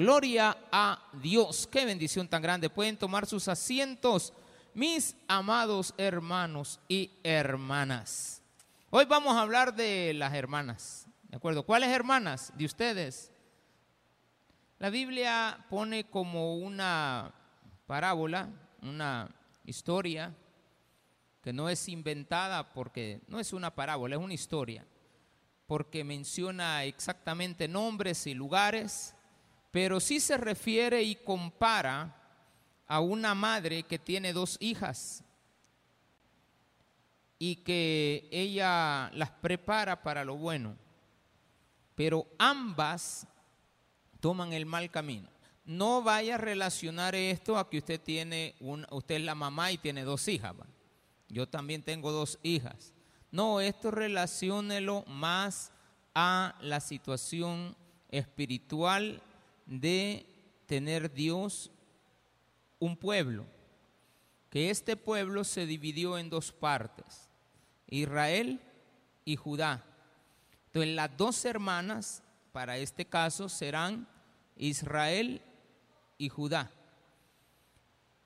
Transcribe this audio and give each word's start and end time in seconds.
Gloria 0.00 0.56
a 0.70 1.10
Dios. 1.14 1.66
Qué 1.66 1.84
bendición 1.84 2.28
tan 2.28 2.40
grande. 2.40 2.70
Pueden 2.70 2.96
tomar 2.96 3.26
sus 3.26 3.48
asientos, 3.48 4.32
mis 4.72 5.16
amados 5.26 5.92
hermanos 5.98 6.78
y 6.86 7.10
hermanas. 7.24 8.40
Hoy 8.90 9.06
vamos 9.06 9.34
a 9.34 9.40
hablar 9.40 9.74
de 9.74 10.14
las 10.14 10.32
hermanas. 10.34 11.08
¿De 11.24 11.36
acuerdo? 11.36 11.64
¿Cuáles 11.64 11.88
hermanas 11.88 12.52
de 12.56 12.64
ustedes? 12.64 13.32
La 14.78 14.88
Biblia 14.88 15.66
pone 15.68 16.04
como 16.04 16.58
una 16.58 17.34
parábola, 17.88 18.50
una 18.82 19.28
historia 19.64 20.32
que 21.42 21.52
no 21.52 21.68
es 21.68 21.88
inventada 21.88 22.72
porque 22.72 23.20
no 23.26 23.40
es 23.40 23.52
una 23.52 23.74
parábola, 23.74 24.14
es 24.14 24.22
una 24.22 24.34
historia, 24.34 24.86
porque 25.66 26.04
menciona 26.04 26.84
exactamente 26.84 27.66
nombres 27.66 28.28
y 28.28 28.34
lugares 28.34 29.16
pero 29.70 30.00
sí 30.00 30.20
se 30.20 30.36
refiere 30.36 31.02
y 31.02 31.14
compara 31.16 32.14
a 32.86 33.00
una 33.00 33.34
madre 33.34 33.82
que 33.82 33.98
tiene 33.98 34.32
dos 34.32 34.56
hijas 34.60 35.22
y 37.38 37.56
que 37.56 38.28
ella 38.32 39.10
las 39.14 39.30
prepara 39.30 40.02
para 40.02 40.24
lo 40.24 40.36
bueno, 40.36 40.76
pero 41.94 42.26
ambas 42.38 43.26
toman 44.20 44.52
el 44.52 44.66
mal 44.66 44.90
camino. 44.90 45.28
No 45.64 46.02
vaya 46.02 46.36
a 46.36 46.38
relacionar 46.38 47.14
esto 47.14 47.58
a 47.58 47.68
que 47.68 47.78
usted 47.78 48.00
tiene 48.00 48.54
un, 48.58 48.86
usted 48.90 49.16
es 49.16 49.22
la 49.22 49.34
mamá 49.34 49.70
y 49.70 49.78
tiene 49.78 50.02
dos 50.02 50.26
hijas. 50.28 50.54
Yo 51.28 51.46
también 51.46 51.82
tengo 51.82 52.10
dos 52.10 52.38
hijas. 52.42 52.94
No, 53.30 53.60
esto 53.60 53.90
relaciónelo 53.90 55.04
más 55.06 55.72
a 56.14 56.56
la 56.62 56.80
situación 56.80 57.76
espiritual 58.08 59.22
de 59.68 60.26
tener 60.66 61.12
Dios 61.12 61.70
un 62.78 62.96
pueblo, 62.96 63.46
que 64.50 64.70
este 64.70 64.96
pueblo 64.96 65.44
se 65.44 65.66
dividió 65.66 66.18
en 66.18 66.30
dos 66.30 66.52
partes, 66.52 67.28
Israel 67.86 68.60
y 69.24 69.36
Judá. 69.36 69.84
Entonces 70.66 70.94
las 70.94 71.16
dos 71.16 71.44
hermanas, 71.44 72.22
para 72.50 72.78
este 72.78 73.04
caso, 73.04 73.48
serán 73.48 74.08
Israel 74.56 75.42
y 76.16 76.30
Judá. 76.30 76.70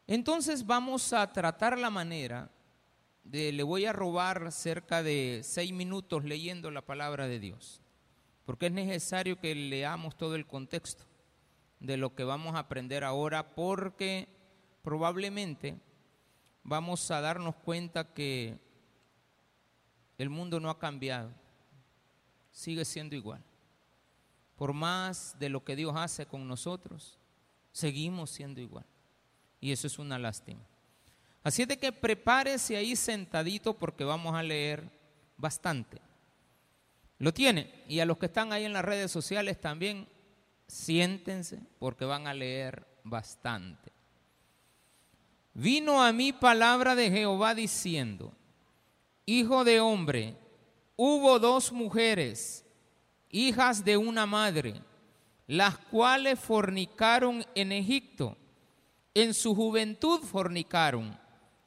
Entonces 0.06 0.64
vamos 0.64 1.12
a 1.12 1.32
tratar 1.32 1.76
la 1.76 1.90
manera 1.90 2.50
de, 3.24 3.50
le 3.50 3.62
voy 3.62 3.86
a 3.86 3.92
robar 3.92 4.52
cerca 4.52 5.02
de 5.02 5.40
seis 5.42 5.72
minutos 5.72 6.24
leyendo 6.24 6.70
la 6.70 6.82
palabra 6.82 7.26
de 7.26 7.40
Dios, 7.40 7.80
porque 8.44 8.66
es 8.66 8.72
necesario 8.72 9.40
que 9.40 9.54
leamos 9.54 10.16
todo 10.16 10.36
el 10.36 10.46
contexto 10.46 11.11
de 11.82 11.96
lo 11.96 12.14
que 12.14 12.22
vamos 12.22 12.54
a 12.54 12.60
aprender 12.60 13.02
ahora 13.02 13.54
porque 13.54 14.28
probablemente 14.82 15.76
vamos 16.62 17.10
a 17.10 17.20
darnos 17.20 17.56
cuenta 17.56 18.14
que 18.14 18.56
el 20.16 20.30
mundo 20.30 20.60
no 20.60 20.70
ha 20.70 20.78
cambiado, 20.78 21.32
sigue 22.52 22.84
siendo 22.84 23.16
igual. 23.16 23.42
Por 24.56 24.72
más 24.72 25.36
de 25.40 25.48
lo 25.48 25.64
que 25.64 25.74
Dios 25.74 25.94
hace 25.96 26.24
con 26.24 26.46
nosotros, 26.46 27.18
seguimos 27.72 28.30
siendo 28.30 28.60
igual. 28.60 28.86
Y 29.60 29.72
eso 29.72 29.88
es 29.88 29.98
una 29.98 30.20
lástima. 30.20 30.60
Así 31.42 31.62
es 31.62 31.68
de 31.68 31.78
que 31.78 31.90
prepárese 31.90 32.76
ahí 32.76 32.94
sentadito 32.94 33.74
porque 33.74 34.04
vamos 34.04 34.36
a 34.36 34.42
leer 34.44 34.88
bastante. 35.36 36.00
Lo 37.18 37.34
tiene. 37.34 37.82
Y 37.88 37.98
a 37.98 38.06
los 38.06 38.18
que 38.18 38.26
están 38.26 38.52
ahí 38.52 38.64
en 38.64 38.72
las 38.72 38.84
redes 38.84 39.10
sociales 39.10 39.60
también, 39.60 40.06
siéntense 40.66 41.60
porque 41.78 42.04
van 42.04 42.26
a 42.26 42.34
leer 42.34 42.86
bastante. 43.04 43.92
Vino 45.54 46.02
a 46.02 46.12
mí 46.12 46.32
palabra 46.32 46.94
de 46.94 47.10
Jehová 47.10 47.54
diciendo, 47.54 48.32
Hijo 49.26 49.64
de 49.64 49.80
hombre, 49.80 50.36
hubo 50.96 51.38
dos 51.38 51.72
mujeres, 51.72 52.64
hijas 53.30 53.84
de 53.84 53.96
una 53.96 54.26
madre, 54.26 54.82
las 55.46 55.78
cuales 55.78 56.40
fornicaron 56.40 57.44
en 57.54 57.72
Egipto. 57.72 58.36
En 59.14 59.34
su 59.34 59.54
juventud 59.54 60.20
fornicaron. 60.20 61.18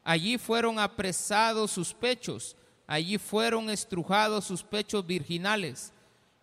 Allí 0.03 0.37
fueron 0.37 0.79
apresados 0.79 1.71
sus 1.71 1.93
pechos, 1.93 2.55
allí 2.87 3.17
fueron 3.17 3.69
estrujados 3.69 4.45
sus 4.45 4.63
pechos 4.63 5.05
virginales. 5.05 5.93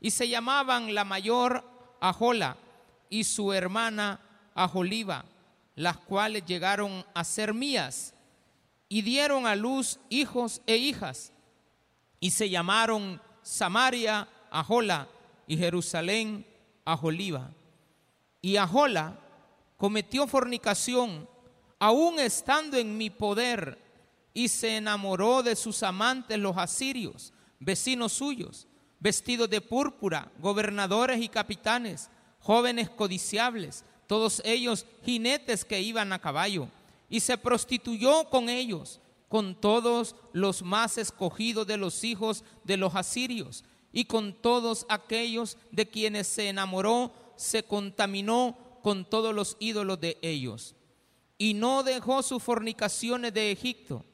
Y 0.01 0.11
se 0.11 0.29
llamaban 0.29 0.95
la 0.95 1.05
mayor 1.05 1.65
Jola 2.11 2.57
y 3.11 3.25
su 3.25 3.53
hermana 3.53 4.19
Ajoliva, 4.55 5.27
las 5.75 5.99
cuales 5.99 6.45
llegaron 6.47 7.05
a 7.15 7.23
ser 7.25 7.53
mías 7.53 8.15
y 8.89 9.03
dieron 9.03 9.47
a 9.47 9.55
luz 9.55 10.01
hijos 10.09 10.63
e 10.67 10.77
hijas 10.77 11.33
y 12.19 12.31
se 12.31 12.49
llamaron 12.49 13.21
Samaria 13.43 14.27
Ahola 14.51 15.09
y 15.47 15.59
Jerusalén 15.59 16.47
Ajoliva. 16.85 17.51
Y 18.41 18.57
Ahola 18.57 19.19
cometió 19.77 20.27
fornicación 20.27 21.29
aún 21.79 22.19
estando 22.19 22.77
en 22.79 22.97
mi 22.97 23.11
poder 23.11 23.79
y 24.33 24.49
se 24.49 24.79
enamoró 24.79 25.43
de 25.43 25.55
sus 25.57 25.83
amantes 25.83 26.39
los 26.39 26.57
asirios, 26.57 27.33
vecinos 27.59 28.15
suyos 28.15 28.67
vestidos 29.03 29.51
de 29.51 29.61
púrpura, 29.61 30.31
gobernadores 30.39 31.21
y 31.21 31.29
capitanes, 31.29 32.09
jóvenes 32.39 32.89
codiciables, 32.89 33.85
todos 34.07 34.41
ellos 34.45 34.87
jinetes 35.05 35.65
que 35.65 35.81
iban 35.81 36.13
a 36.13 36.21
caballo, 36.21 36.69
y 37.09 37.19
se 37.19 37.37
prostituyó 37.37 38.31
con 38.31 38.49
ellos, 38.49 39.01
con 39.29 39.57
todos 39.57 40.15
los 40.33 40.63
más 40.63 40.99
escogidos 40.99 41.67
de 41.67 41.79
los 41.79 42.05
hijos 42.05 42.45
de 42.63 42.77
los 42.77 42.95
asirios, 42.95 43.65
y 43.93 44.05
con 44.05 44.33
todos 44.33 44.87
aquellos 44.89 45.59
de 45.73 45.89
quienes 45.89 46.29
se 46.29 46.49
enamoró, 46.49 47.13
se 47.35 47.65
contaminó 47.65 48.57
con 48.83 49.05
todos 49.05 49.35
los 49.35 49.57
ídolos 49.59 50.01
de 50.01 50.17
ellos. 50.23 50.77
Y 51.39 51.55
no 51.55 51.83
dejó 51.83 52.23
sus 52.23 52.41
fornicaciones 52.41 53.35
de 53.35 53.51
Egipto, 53.51 54.05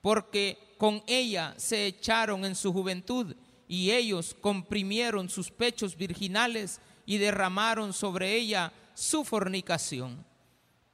porque 0.00 0.76
con 0.78 1.02
ella 1.08 1.54
se 1.56 1.86
echaron 1.86 2.44
en 2.44 2.54
su 2.54 2.72
juventud 2.72 3.34
y 3.68 3.90
ellos 3.90 4.36
comprimieron 4.40 5.28
sus 5.28 5.50
pechos 5.50 5.96
virginales 5.96 6.80
y 7.06 7.18
derramaron 7.18 7.92
sobre 7.92 8.34
ella 8.34 8.72
su 8.94 9.24
fornicación, 9.24 10.24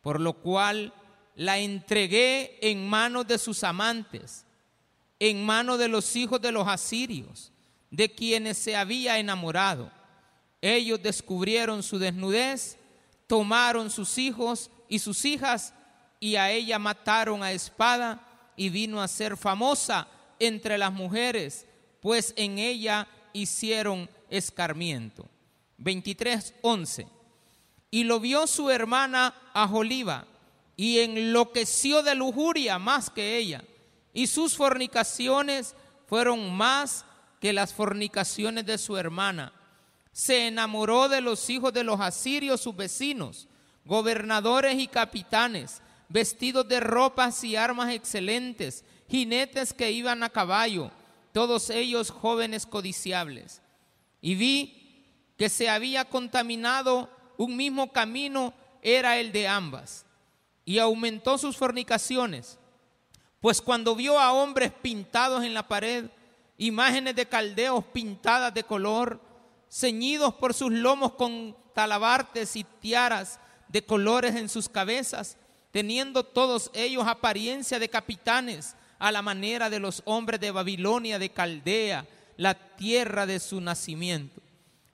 por 0.00 0.20
lo 0.20 0.34
cual 0.34 0.94
la 1.34 1.58
entregué 1.58 2.58
en 2.60 2.88
manos 2.88 3.26
de 3.26 3.38
sus 3.38 3.64
amantes, 3.64 4.44
en 5.18 5.44
manos 5.44 5.78
de 5.78 5.88
los 5.88 6.16
hijos 6.16 6.40
de 6.40 6.52
los 6.52 6.66
asirios, 6.66 7.52
de 7.90 8.10
quienes 8.14 8.56
se 8.58 8.76
había 8.76 9.18
enamorado. 9.18 9.90
Ellos 10.60 11.02
descubrieron 11.02 11.82
su 11.82 11.98
desnudez, 11.98 12.78
tomaron 13.26 13.90
sus 13.90 14.18
hijos 14.18 14.70
y 14.88 14.98
sus 14.98 15.24
hijas 15.24 15.74
y 16.18 16.36
a 16.36 16.50
ella 16.50 16.78
mataron 16.78 17.42
a 17.42 17.52
espada 17.52 18.26
y 18.56 18.68
vino 18.68 19.00
a 19.00 19.08
ser 19.08 19.36
famosa 19.36 20.08
entre 20.38 20.76
las 20.76 20.92
mujeres 20.92 21.66
pues 22.00 22.32
en 22.36 22.58
ella 22.58 23.06
hicieron 23.32 24.08
escarmiento. 24.28 25.28
23:11. 25.78 27.06
Y 27.90 28.04
lo 28.04 28.20
vio 28.20 28.46
su 28.46 28.70
hermana 28.70 29.34
Ajoliva 29.52 30.26
y 30.76 31.00
enloqueció 31.00 32.02
de 32.02 32.14
lujuria 32.14 32.78
más 32.78 33.10
que 33.10 33.36
ella, 33.36 33.64
y 34.12 34.26
sus 34.26 34.56
fornicaciones 34.56 35.74
fueron 36.06 36.54
más 36.54 37.04
que 37.40 37.52
las 37.52 37.74
fornicaciones 37.74 38.64
de 38.66 38.78
su 38.78 38.96
hermana. 38.96 39.52
Se 40.12 40.46
enamoró 40.46 41.08
de 41.08 41.20
los 41.20 41.50
hijos 41.50 41.72
de 41.72 41.84
los 41.84 42.00
asirios, 42.00 42.60
sus 42.60 42.76
vecinos, 42.76 43.48
gobernadores 43.84 44.78
y 44.78 44.86
capitanes, 44.86 45.80
vestidos 46.08 46.66
de 46.68 46.80
ropas 46.80 47.42
y 47.44 47.56
armas 47.56 47.92
excelentes, 47.92 48.84
jinetes 49.08 49.72
que 49.72 49.90
iban 49.90 50.22
a 50.22 50.30
caballo 50.30 50.90
todos 51.32 51.70
ellos 51.70 52.10
jóvenes 52.10 52.66
codiciables. 52.66 53.62
Y 54.20 54.34
vi 54.34 55.04
que 55.36 55.48
se 55.48 55.68
había 55.68 56.04
contaminado 56.04 57.08
un 57.36 57.56
mismo 57.56 57.92
camino, 57.92 58.52
era 58.82 59.18
el 59.18 59.32
de 59.32 59.48
ambas, 59.48 60.04
y 60.64 60.78
aumentó 60.78 61.38
sus 61.38 61.56
fornicaciones. 61.56 62.58
Pues 63.40 63.62
cuando 63.62 63.96
vio 63.96 64.18
a 64.18 64.32
hombres 64.32 64.72
pintados 64.82 65.44
en 65.44 65.54
la 65.54 65.66
pared, 65.66 66.10
imágenes 66.58 67.16
de 67.16 67.26
caldeos 67.26 67.84
pintadas 67.86 68.52
de 68.52 68.64
color, 68.64 69.20
ceñidos 69.70 70.34
por 70.34 70.52
sus 70.52 70.70
lomos 70.70 71.12
con 71.12 71.56
talabartes 71.74 72.56
y 72.56 72.64
tiaras 72.64 73.40
de 73.68 73.82
colores 73.82 74.36
en 74.36 74.48
sus 74.48 74.68
cabezas, 74.68 75.38
teniendo 75.70 76.24
todos 76.24 76.70
ellos 76.74 77.06
apariencia 77.06 77.78
de 77.78 77.88
capitanes, 77.88 78.76
a 79.00 79.10
la 79.10 79.22
manera 79.22 79.68
de 79.68 79.80
los 79.80 80.02
hombres 80.04 80.38
de 80.38 80.52
Babilonia, 80.52 81.18
de 81.18 81.30
Caldea, 81.30 82.06
la 82.36 82.54
tierra 82.54 83.26
de 83.26 83.40
su 83.40 83.60
nacimiento. 83.60 84.40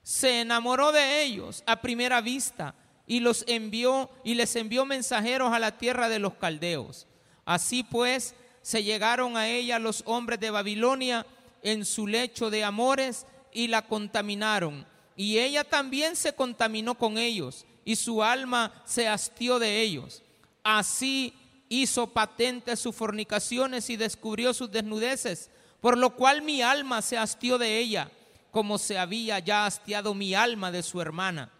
se 0.01 0.39
enamoró 0.41 0.93
de 0.93 1.23
ellos 1.23 1.63
a 1.65 1.81
primera 1.81 2.21
vista 2.21 2.73
y 3.05 3.19
los 3.19 3.43
envió 3.47 4.09
y 4.23 4.35
les 4.35 4.55
envió 4.55 4.85
mensajeros 4.85 5.53
a 5.53 5.59
la 5.59 5.77
tierra 5.77 6.07
de 6.07 6.19
los 6.19 6.35
caldeos. 6.35 7.05
Así 7.45 7.83
pues, 7.83 8.33
se 8.61 8.83
llegaron 8.83 9.35
a 9.35 9.49
ella 9.49 9.79
los 9.79 10.03
hombres 10.05 10.39
de 10.39 10.49
Babilonia 10.49 11.25
en 11.61 11.83
su 11.83 12.07
lecho 12.07 12.49
de 12.49 12.63
amores 12.63 13.25
y 13.53 13.67
la 13.67 13.81
contaminaron. 13.81 14.85
Y 15.17 15.39
ella 15.39 15.63
también 15.63 16.15
se 16.15 16.33
contaminó 16.33 16.95
con 16.95 17.17
ellos 17.17 17.65
y 17.83 17.95
su 17.95 18.23
alma 18.23 18.71
se 18.85 19.07
hastió 19.07 19.59
de 19.59 19.81
ellos. 19.81 20.21
Así 20.63 21.33
hizo 21.69 22.07
patente 22.07 22.75
sus 22.75 22.95
fornicaciones 22.95 23.89
y 23.89 23.97
descubrió 23.97 24.53
sus 24.53 24.71
desnudeces, 24.71 25.49
por 25.81 25.97
lo 25.97 26.15
cual 26.15 26.41
mi 26.41 26.61
alma 26.61 27.01
se 27.01 27.17
hastió 27.17 27.57
de 27.57 27.77
ella, 27.79 28.09
como 28.51 28.77
se 28.77 28.97
había 28.97 29.39
ya 29.39 29.65
hastiado 29.65 30.13
mi 30.13 30.33
alma 30.33 30.71
de 30.71 30.83
su 30.83 31.01
hermana. 31.01 31.51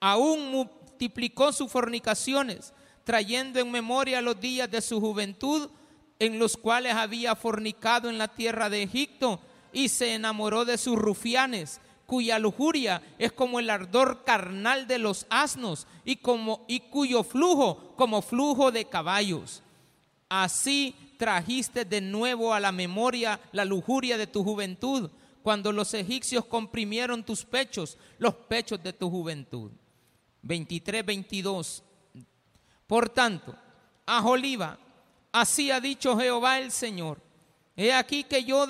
Aún 0.00 0.50
multiplicó 0.50 1.52
sus 1.52 1.70
fornicaciones, 1.70 2.72
trayendo 3.04 3.60
en 3.60 3.70
memoria 3.70 4.20
los 4.20 4.40
días 4.40 4.70
de 4.70 4.82
su 4.82 5.00
juventud, 5.00 5.70
en 6.18 6.38
los 6.38 6.56
cuales 6.56 6.94
había 6.94 7.36
fornicado 7.36 8.08
en 8.08 8.18
la 8.18 8.28
tierra 8.28 8.68
de 8.68 8.82
Egipto, 8.82 9.40
y 9.72 9.88
se 9.88 10.14
enamoró 10.14 10.64
de 10.64 10.78
sus 10.78 10.96
rufianes, 10.96 11.80
cuya 12.06 12.38
lujuria 12.38 13.02
es 13.18 13.32
como 13.32 13.58
el 13.58 13.68
ardor 13.68 14.24
carnal 14.24 14.86
de 14.86 14.98
los 14.98 15.26
asnos 15.28 15.86
y, 16.04 16.16
como, 16.16 16.64
y 16.68 16.80
cuyo 16.80 17.24
flujo 17.24 17.94
como 17.96 18.22
flujo 18.22 18.70
de 18.70 18.84
caballos. 18.86 19.62
Así 20.28 20.94
trajiste 21.18 21.84
de 21.84 22.00
nuevo 22.00 22.54
a 22.54 22.60
la 22.60 22.72
memoria 22.72 23.40
la 23.52 23.64
lujuria 23.64 24.16
de 24.16 24.26
tu 24.26 24.44
juventud, 24.44 25.10
cuando 25.42 25.72
los 25.72 25.94
egipcios 25.94 26.44
comprimieron 26.44 27.24
tus 27.24 27.44
pechos, 27.44 27.98
los 28.18 28.34
pechos 28.34 28.82
de 28.82 28.92
tu 28.92 29.10
juventud. 29.10 29.70
23, 30.42 31.04
22. 31.04 31.82
Por 32.86 33.08
tanto, 33.08 33.54
a 34.04 34.22
Joliva, 34.22 34.78
así 35.32 35.70
ha 35.70 35.80
dicho 35.80 36.16
Jehová 36.18 36.58
el 36.60 36.70
Señor, 36.70 37.20
he 37.76 37.92
aquí 37.92 38.24
que 38.24 38.44
yo 38.44 38.66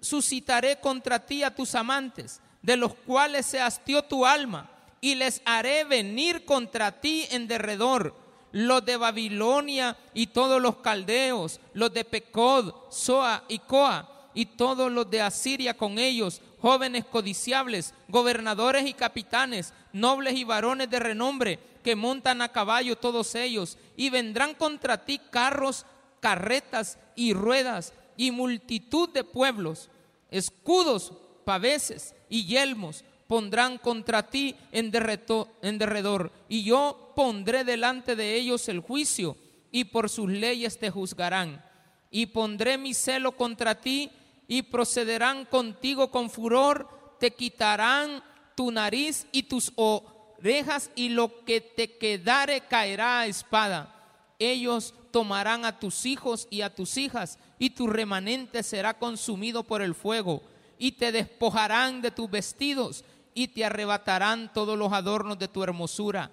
suscitaré 0.00 0.80
contra 0.80 1.24
ti 1.24 1.42
a 1.42 1.54
tus 1.54 1.74
amantes, 1.74 2.40
de 2.62 2.76
los 2.76 2.94
cuales 2.94 3.46
se 3.46 3.60
hastió 3.60 4.02
tu 4.02 4.24
alma, 4.24 4.70
y 5.00 5.16
les 5.16 5.42
haré 5.44 5.84
venir 5.84 6.44
contra 6.44 7.00
ti 7.00 7.26
en 7.30 7.48
derredor, 7.48 8.16
los 8.52 8.84
de 8.84 8.96
Babilonia 8.96 9.96
y 10.14 10.28
todos 10.28 10.60
los 10.60 10.76
caldeos, 10.76 11.60
los 11.72 11.92
de 11.92 12.04
Pecod, 12.04 12.72
Soa 12.90 13.44
y 13.48 13.58
Coa, 13.58 14.30
y 14.34 14.46
todos 14.46 14.90
los 14.90 15.10
de 15.10 15.20
Asiria 15.20 15.76
con 15.76 15.98
ellos, 15.98 16.40
jóvenes 16.60 17.04
codiciables, 17.04 17.94
gobernadores 18.08 18.86
y 18.86 18.94
capitanes, 18.94 19.74
nobles 19.92 20.34
y 20.34 20.44
varones 20.44 20.88
de 20.88 21.00
renombre, 21.00 21.58
que 21.82 21.96
montan 21.96 22.40
a 22.40 22.50
caballo 22.50 22.96
todos 22.96 23.34
ellos, 23.34 23.78
y 23.96 24.10
vendrán 24.10 24.54
contra 24.54 25.04
ti 25.04 25.20
carros, 25.30 25.84
carretas 26.20 26.98
y 27.16 27.34
ruedas, 27.34 27.92
y 28.16 28.30
multitud 28.30 29.08
de 29.10 29.24
pueblos, 29.24 29.90
escudos, 30.30 31.12
paveses 31.44 32.14
y 32.28 32.46
yelmos 32.46 33.04
pondrán 33.32 33.78
contra 33.78 34.28
ti 34.28 34.54
en, 34.72 34.90
derredor, 34.90 36.30
y 36.50 36.64
yo 36.64 37.12
pondré 37.16 37.64
delante 37.64 38.14
de 38.14 38.34
ellos 38.34 38.68
el 38.68 38.80
juicio, 38.80 39.38
y 39.70 39.84
por 39.84 40.10
sus 40.10 40.28
leyes 40.28 40.78
te 40.78 40.90
juzgarán. 40.90 41.64
Y 42.10 42.26
pondré 42.26 42.76
mi 42.76 42.92
celo 42.92 43.32
contra 43.32 43.80
ti, 43.80 44.10
y 44.48 44.60
procederán 44.60 45.46
contigo 45.46 46.10
con 46.10 46.28
furor, 46.28 47.16
te 47.18 47.30
quitarán 47.30 48.22
tu 48.54 48.70
nariz 48.70 49.26
y 49.32 49.44
tus 49.44 49.72
orejas, 49.76 50.90
y 50.94 51.08
lo 51.08 51.42
que 51.46 51.62
te 51.62 51.96
quedare 51.96 52.60
caerá 52.60 53.20
a 53.20 53.26
espada. 53.26 54.01
Ellos 54.50 54.94
tomarán 55.12 55.64
a 55.64 55.78
tus 55.78 56.06
hijos 56.06 56.48
y 56.50 56.62
a 56.62 56.74
tus 56.74 56.96
hijas, 56.96 57.38
y 57.58 57.70
tu 57.70 57.86
remanente 57.86 58.62
será 58.62 58.98
consumido 58.98 59.62
por 59.62 59.82
el 59.82 59.94
fuego, 59.94 60.42
y 60.78 60.92
te 60.92 61.12
despojarán 61.12 62.02
de 62.02 62.10
tus 62.10 62.28
vestidos, 62.30 63.04
y 63.34 63.48
te 63.48 63.64
arrebatarán 63.64 64.52
todos 64.52 64.76
los 64.76 64.92
adornos 64.92 65.38
de 65.38 65.48
tu 65.48 65.62
hermosura, 65.62 66.30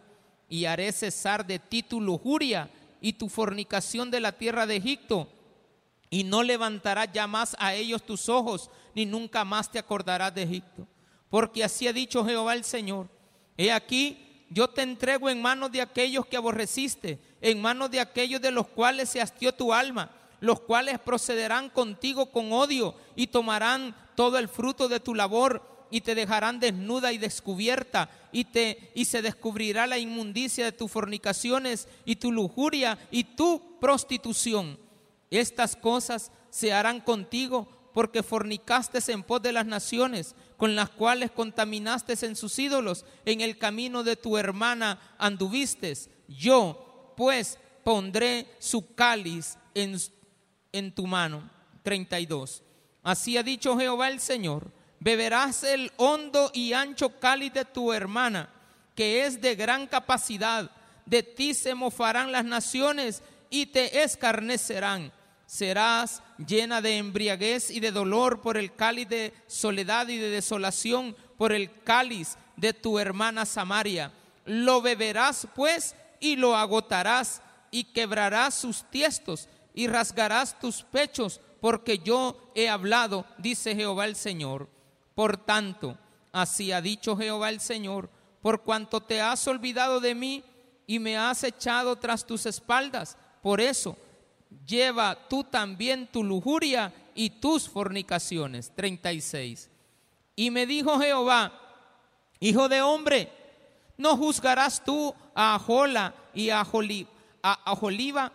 y 0.50 0.66
haré 0.66 0.92
cesar 0.92 1.46
de 1.46 1.60
ti 1.60 1.84
tu 1.84 2.02
lujuria 2.02 2.70
y 3.00 3.14
tu 3.14 3.30
fornicación 3.30 4.10
de 4.10 4.20
la 4.20 4.32
tierra 4.32 4.66
de 4.66 4.78
Egipto, 4.78 5.28
y 6.10 6.24
no 6.24 6.42
levantarás 6.42 7.10
ya 7.14 7.28
más 7.28 7.56
a 7.60 7.76
ellos 7.76 8.04
tus 8.04 8.30
ojos, 8.30 8.72
ni 8.96 9.06
nunca 9.06 9.46
más 9.46 9.72
te 9.72 9.78
acordarás 9.78 10.34
de 10.34 10.44
Egipto. 10.44 10.88
Porque 11.30 11.64
así 11.64 11.88
ha 11.88 11.94
dicho 11.94 12.26
Jehová 12.26 12.56
el 12.56 12.64
Señor, 12.64 13.08
he 13.56 13.72
aquí, 13.72 14.29
yo 14.50 14.68
te 14.68 14.82
entrego 14.82 15.30
en 15.30 15.42
manos 15.42 15.72
de 15.72 15.82
aquellos 15.82 16.26
que 16.26 16.38
aborreciste, 16.38 17.20
en 17.42 17.62
manos 17.62 17.92
de 17.92 18.00
aquellos 18.00 18.42
de 18.42 18.52
los 18.52 18.68
cuales 18.68 19.10
se 19.10 19.22
hastió 19.22 19.54
tu 19.54 19.74
alma, 19.74 20.12
los 20.40 20.62
cuales 20.62 21.00
procederán 21.00 21.70
contigo 21.70 22.28
con 22.32 22.52
odio 22.52 22.96
y 23.16 23.28
tomarán 23.28 23.96
todo 24.16 24.38
el 24.38 24.48
fruto 24.48 24.88
de 24.88 25.00
tu 25.00 25.14
labor 25.14 25.62
y 25.92 26.02
te 26.02 26.16
dejarán 26.16 26.60
desnuda 26.60 27.12
y 27.12 27.18
descubierta 27.18 28.10
y 28.32 28.46
te 28.46 28.92
y 28.94 29.06
se 29.06 29.22
descubrirá 29.22 29.88
la 29.88 29.98
inmundicia 29.98 30.66
de 30.66 30.72
tus 30.72 30.92
fornicaciones 30.92 31.88
y 32.06 32.16
tu 32.16 32.32
lujuria 32.32 32.98
y 33.12 33.24
tu 33.24 33.80
prostitución. 33.80 34.78
Estas 35.32 35.76
cosas 35.76 36.32
se 36.50 36.74
harán 36.74 37.02
contigo 37.02 37.68
porque 37.94 38.24
fornicaste 38.24 39.00
en 39.12 39.24
pos 39.24 39.42
de 39.42 39.52
las 39.52 39.66
naciones, 39.66 40.36
con 40.60 40.76
las 40.76 40.90
cuales 40.90 41.32
contaminaste 41.32 42.18
en 42.26 42.36
sus 42.36 42.60
ídolos, 42.60 43.06
en 43.24 43.40
el 43.40 43.58
camino 43.58 44.04
de 44.04 44.18
tu 44.18 44.38
hermana 44.38 45.00
anduviste. 45.18 45.94
Yo, 46.28 47.14
pues, 47.16 47.58
pondré 47.86 48.46
su 48.60 48.94
cáliz 48.94 49.58
en, 49.74 49.98
en 50.74 50.94
tu 50.94 51.08
mano. 51.08 51.50
32. 51.82 52.62
Así 53.04 53.38
ha 53.38 53.44
dicho 53.44 53.80
Jehová 53.80 54.10
el 54.10 54.20
Señor, 54.20 54.74
beberás 55.00 55.64
el 55.64 55.94
hondo 55.96 56.52
y 56.54 56.74
ancho 56.74 57.18
cáliz 57.22 57.54
de 57.54 57.64
tu 57.64 57.94
hermana, 57.94 58.50
que 58.96 59.26
es 59.26 59.40
de 59.40 59.56
gran 59.56 59.88
capacidad. 59.88 60.70
De 61.06 61.24
ti 61.24 61.54
se 61.54 61.74
mofarán 61.74 62.34
las 62.34 62.44
naciones 62.44 63.24
y 63.50 63.68
te 63.68 64.04
escarnecerán 64.04 65.14
serás 65.50 66.22
llena 66.48 66.82
de 66.82 66.98
embriaguez 66.98 67.70
y 67.70 67.80
de 67.80 67.92
dolor 67.92 68.42
por 68.42 68.58
el 68.58 68.74
cáliz 68.74 69.10
de 69.10 69.34
soledad 69.48 70.08
y 70.08 70.18
de 70.18 70.30
desolación, 70.30 71.16
por 71.38 71.52
el 71.52 71.72
cáliz 71.84 72.38
de 72.56 72.74
tu 72.74 73.00
hermana 73.00 73.46
Samaria. 73.46 74.12
Lo 74.46 74.82
beberás 74.82 75.48
pues 75.56 75.96
y 76.20 76.36
lo 76.36 76.56
agotarás 76.56 77.42
y 77.72 77.86
quebrarás 77.86 78.56
sus 78.56 78.84
tiestos 78.90 79.48
y 79.74 79.88
rasgarás 79.88 80.60
tus 80.60 80.84
pechos, 80.84 81.40
porque 81.62 82.00
yo 82.00 82.52
he 82.56 82.70
hablado, 82.70 83.26
dice 83.38 83.76
Jehová 83.76 84.06
el 84.06 84.16
Señor. 84.16 84.70
Por 85.16 85.38
tanto, 85.38 85.98
así 86.32 86.72
ha 86.72 86.82
dicho 86.82 87.18
Jehová 87.18 87.50
el 87.50 87.60
Señor, 87.60 88.10
por 88.42 88.64
cuanto 88.64 89.02
te 89.02 89.22
has 89.22 89.46
olvidado 89.48 90.00
de 90.00 90.16
mí 90.16 90.44
y 90.88 91.00
me 91.00 91.18
has 91.18 91.44
echado 91.44 91.98
tras 91.98 92.26
tus 92.26 92.46
espaldas, 92.46 93.18
por 93.42 93.62
eso 93.62 93.98
lleva 94.66 95.28
tú 95.28 95.44
también 95.44 96.08
tu 96.08 96.24
lujuria 96.24 96.94
y 97.16 97.30
tus 97.30 97.68
fornicaciones. 97.70 98.72
36. 98.76 99.70
Y 100.36 100.52
me 100.52 100.66
dijo 100.66 101.00
Jehová, 101.00 101.52
hijo 102.40 102.70
de 102.70 102.82
hombre, 102.82 103.32
¿no 103.98 104.16
juzgarás 104.16 104.84
tú 104.84 105.14
a 105.36 105.56
Ajola 105.56 106.16
y 106.34 106.50
a, 106.50 106.64
Joliva 106.64 108.32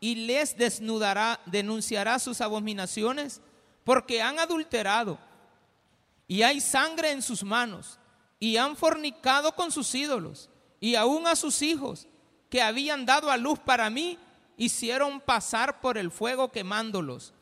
y 0.00 0.14
les 0.26 0.56
desnudará, 0.56 1.40
denunciará 1.46 2.18
sus 2.18 2.40
abominaciones? 2.40 3.40
Porque 3.84 4.20
han 4.20 4.38
adulterado 4.38 5.18
y 6.26 6.42
hay 6.42 6.60
sangre 6.60 7.12
en 7.12 7.22
sus 7.22 7.44
manos 7.44 7.98
y 8.40 8.56
han 8.56 8.76
fornicado 8.76 9.54
con 9.54 9.70
sus 9.70 9.94
ídolos 9.94 10.48
y 10.80 10.96
aún 10.96 11.26
a 11.26 11.36
sus 11.36 11.62
hijos 11.62 12.08
que 12.50 12.62
habían 12.62 13.06
dado 13.06 13.30
a 13.30 13.36
luz 13.36 13.58
para 13.58 13.90
mí 13.90 14.18
hicieron 14.56 15.20
pasar 15.20 15.80
por 15.80 15.98
el 15.98 16.10
fuego 16.10 16.50
quemándolos. 16.50 17.32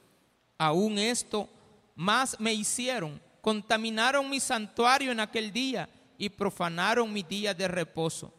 Aún 0.58 0.98
esto 0.98 1.48
más 1.94 2.38
me 2.40 2.54
hicieron, 2.54 3.20
contaminaron 3.40 4.28
mi 4.30 4.40
santuario 4.40 5.12
en 5.12 5.20
aquel 5.20 5.52
día 5.52 5.88
y 6.18 6.28
profanaron 6.28 7.12
mi 7.12 7.22
día 7.22 7.54
de 7.54 7.68
reposo. 7.68 8.32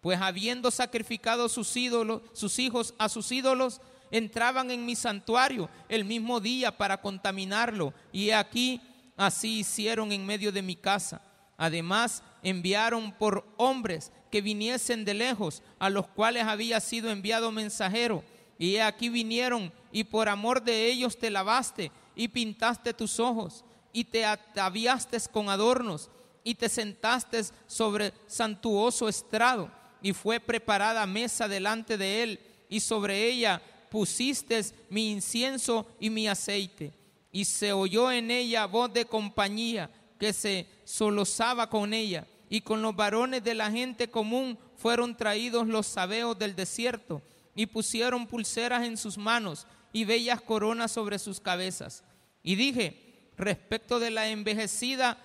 Pues 0.00 0.20
habiendo 0.20 0.70
sacrificado 0.70 1.48
sus 1.48 1.76
ídolos, 1.76 2.22
sus 2.32 2.58
hijos 2.58 2.94
a 2.98 3.08
sus 3.08 3.30
ídolos, 3.30 3.80
entraban 4.10 4.70
en 4.70 4.86
mi 4.86 4.96
santuario 4.96 5.68
el 5.88 6.04
mismo 6.04 6.40
día 6.40 6.76
para 6.76 7.00
contaminarlo. 7.00 7.92
Y 8.12 8.30
aquí 8.30 8.80
así 9.16 9.60
hicieron 9.60 10.12
en 10.12 10.24
medio 10.24 10.50
de 10.52 10.62
mi 10.62 10.76
casa. 10.76 11.20
Además, 11.58 12.22
enviaron 12.42 13.12
por 13.12 13.46
hombres 13.58 14.10
que 14.30 14.40
viniesen 14.40 15.04
de 15.04 15.14
lejos, 15.14 15.62
a 15.78 15.90
los 15.90 16.06
cuales 16.06 16.44
había 16.44 16.80
sido 16.80 17.10
enviado 17.10 17.50
mensajero. 17.50 18.22
Y 18.58 18.76
aquí 18.76 19.08
vinieron, 19.08 19.72
y 19.92 20.04
por 20.04 20.28
amor 20.28 20.62
de 20.62 20.86
ellos 20.86 21.18
te 21.18 21.30
lavaste, 21.30 21.90
y 22.14 22.28
pintaste 22.28 22.92
tus 22.92 23.18
ojos, 23.18 23.64
y 23.92 24.04
te 24.04 24.24
ataviaste 24.24 25.18
con 25.32 25.48
adornos, 25.48 26.10
y 26.44 26.54
te 26.54 26.68
sentaste 26.68 27.42
sobre 27.66 28.12
santuoso 28.26 29.08
estrado, 29.08 29.70
y 30.02 30.12
fue 30.12 30.40
preparada 30.40 31.06
mesa 31.06 31.48
delante 31.48 31.96
de 31.96 32.22
él, 32.22 32.40
y 32.68 32.80
sobre 32.80 33.26
ella 33.26 33.60
pusiste 33.90 34.64
mi 34.88 35.10
incienso 35.10 35.86
y 35.98 36.10
mi 36.10 36.28
aceite. 36.28 36.92
Y 37.32 37.44
se 37.44 37.72
oyó 37.72 38.10
en 38.10 38.30
ella 38.30 38.66
voz 38.66 38.92
de 38.92 39.04
compañía 39.04 39.90
que 40.18 40.32
se 40.32 40.66
solozaba 40.84 41.68
con 41.68 41.94
ella, 41.94 42.26
y 42.50 42.60
con 42.60 42.82
los 42.82 42.94
varones 42.94 43.42
de 43.44 43.54
la 43.54 43.70
gente 43.70 44.10
común 44.10 44.58
fueron 44.76 45.16
traídos 45.16 45.68
los 45.68 45.86
sabeos 45.86 46.38
del 46.38 46.56
desierto, 46.56 47.22
y 47.54 47.66
pusieron 47.66 48.26
pulseras 48.26 48.84
en 48.84 48.96
sus 48.96 49.16
manos 49.16 49.66
y 49.92 50.04
bellas 50.04 50.40
coronas 50.40 50.90
sobre 50.90 51.18
sus 51.18 51.40
cabezas. 51.40 52.04
Y 52.42 52.56
dije, 52.56 53.30
respecto 53.36 53.98
de 53.98 54.10
la 54.10 54.28
envejecida 54.28 55.18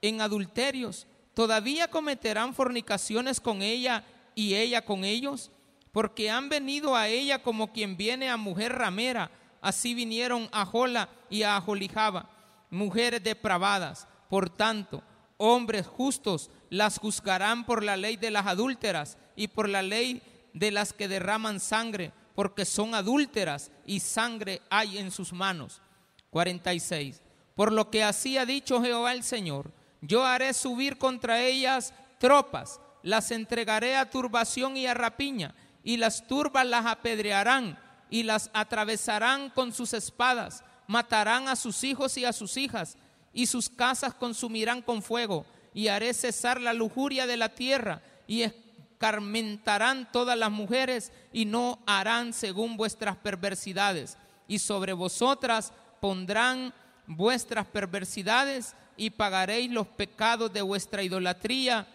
en 0.00 0.20
adulterios, 0.20 1.06
¿todavía 1.34 1.88
cometerán 1.88 2.54
fornicaciones 2.54 3.40
con 3.40 3.62
ella 3.62 4.04
y 4.34 4.54
ella 4.54 4.84
con 4.84 5.04
ellos? 5.04 5.50
Porque 5.92 6.30
han 6.30 6.48
venido 6.48 6.96
a 6.96 7.08
ella 7.08 7.42
como 7.42 7.72
quien 7.72 7.96
viene 7.96 8.30
a 8.30 8.36
mujer 8.36 8.72
ramera, 8.72 9.30
así 9.60 9.94
vinieron 9.94 10.48
a 10.52 10.64
Jola 10.64 11.08
y 11.28 11.42
a 11.42 11.60
Jolijaba, 11.60 12.30
mujeres 12.70 13.22
depravadas. 13.22 14.06
Por 14.30 14.48
tanto, 14.48 15.02
hombres 15.36 15.86
justos 15.86 16.50
las 16.72 16.98
juzgarán 16.98 17.66
por 17.66 17.84
la 17.84 17.98
ley 17.98 18.16
de 18.16 18.30
las 18.30 18.46
adúlteras 18.46 19.18
y 19.36 19.48
por 19.48 19.68
la 19.68 19.82
ley 19.82 20.22
de 20.54 20.70
las 20.70 20.94
que 20.94 21.06
derraman 21.06 21.60
sangre, 21.60 22.12
porque 22.34 22.64
son 22.64 22.94
adúlteras 22.94 23.70
y 23.84 24.00
sangre 24.00 24.62
hay 24.70 24.96
en 24.96 25.10
sus 25.10 25.34
manos. 25.34 25.82
46. 26.30 27.20
Por 27.54 27.72
lo 27.72 27.90
que 27.90 28.02
así 28.02 28.38
ha 28.38 28.46
dicho 28.46 28.80
Jehová 28.80 29.12
el 29.12 29.22
Señor, 29.22 29.70
yo 30.00 30.24
haré 30.24 30.54
subir 30.54 30.96
contra 30.96 31.42
ellas 31.42 31.92
tropas, 32.18 32.80
las 33.02 33.32
entregaré 33.32 33.94
a 33.94 34.08
turbación 34.08 34.74
y 34.78 34.86
a 34.86 34.94
rapiña, 34.94 35.54
y 35.84 35.98
las 35.98 36.26
turbas 36.26 36.66
las 36.66 36.86
apedrearán 36.86 37.78
y 38.08 38.22
las 38.22 38.48
atravesarán 38.54 39.50
con 39.50 39.74
sus 39.74 39.92
espadas, 39.92 40.64
matarán 40.86 41.48
a 41.48 41.56
sus 41.56 41.84
hijos 41.84 42.16
y 42.16 42.24
a 42.24 42.32
sus 42.32 42.56
hijas, 42.56 42.96
y 43.34 43.44
sus 43.44 43.68
casas 43.68 44.14
consumirán 44.14 44.80
con 44.80 45.02
fuego, 45.02 45.44
y 45.74 45.88
haré 45.88 46.14
cesar 46.14 46.60
la 46.60 46.72
lujuria 46.72 47.26
de 47.26 47.36
la 47.36 47.50
tierra, 47.50 48.02
y 48.26 48.42
escarmentarán 48.42 50.10
todas 50.12 50.38
las 50.38 50.50
mujeres, 50.50 51.12
y 51.32 51.44
no 51.44 51.78
harán 51.86 52.32
según 52.32 52.76
vuestras 52.76 53.16
perversidades, 53.16 54.16
y 54.48 54.58
sobre 54.58 54.92
vosotras 54.92 55.72
pondrán 56.00 56.74
vuestras 57.06 57.66
perversidades, 57.66 58.74
y 58.96 59.10
pagaréis 59.10 59.70
los 59.70 59.86
pecados 59.86 60.52
de 60.52 60.62
vuestra 60.62 61.02
idolatría 61.02 61.86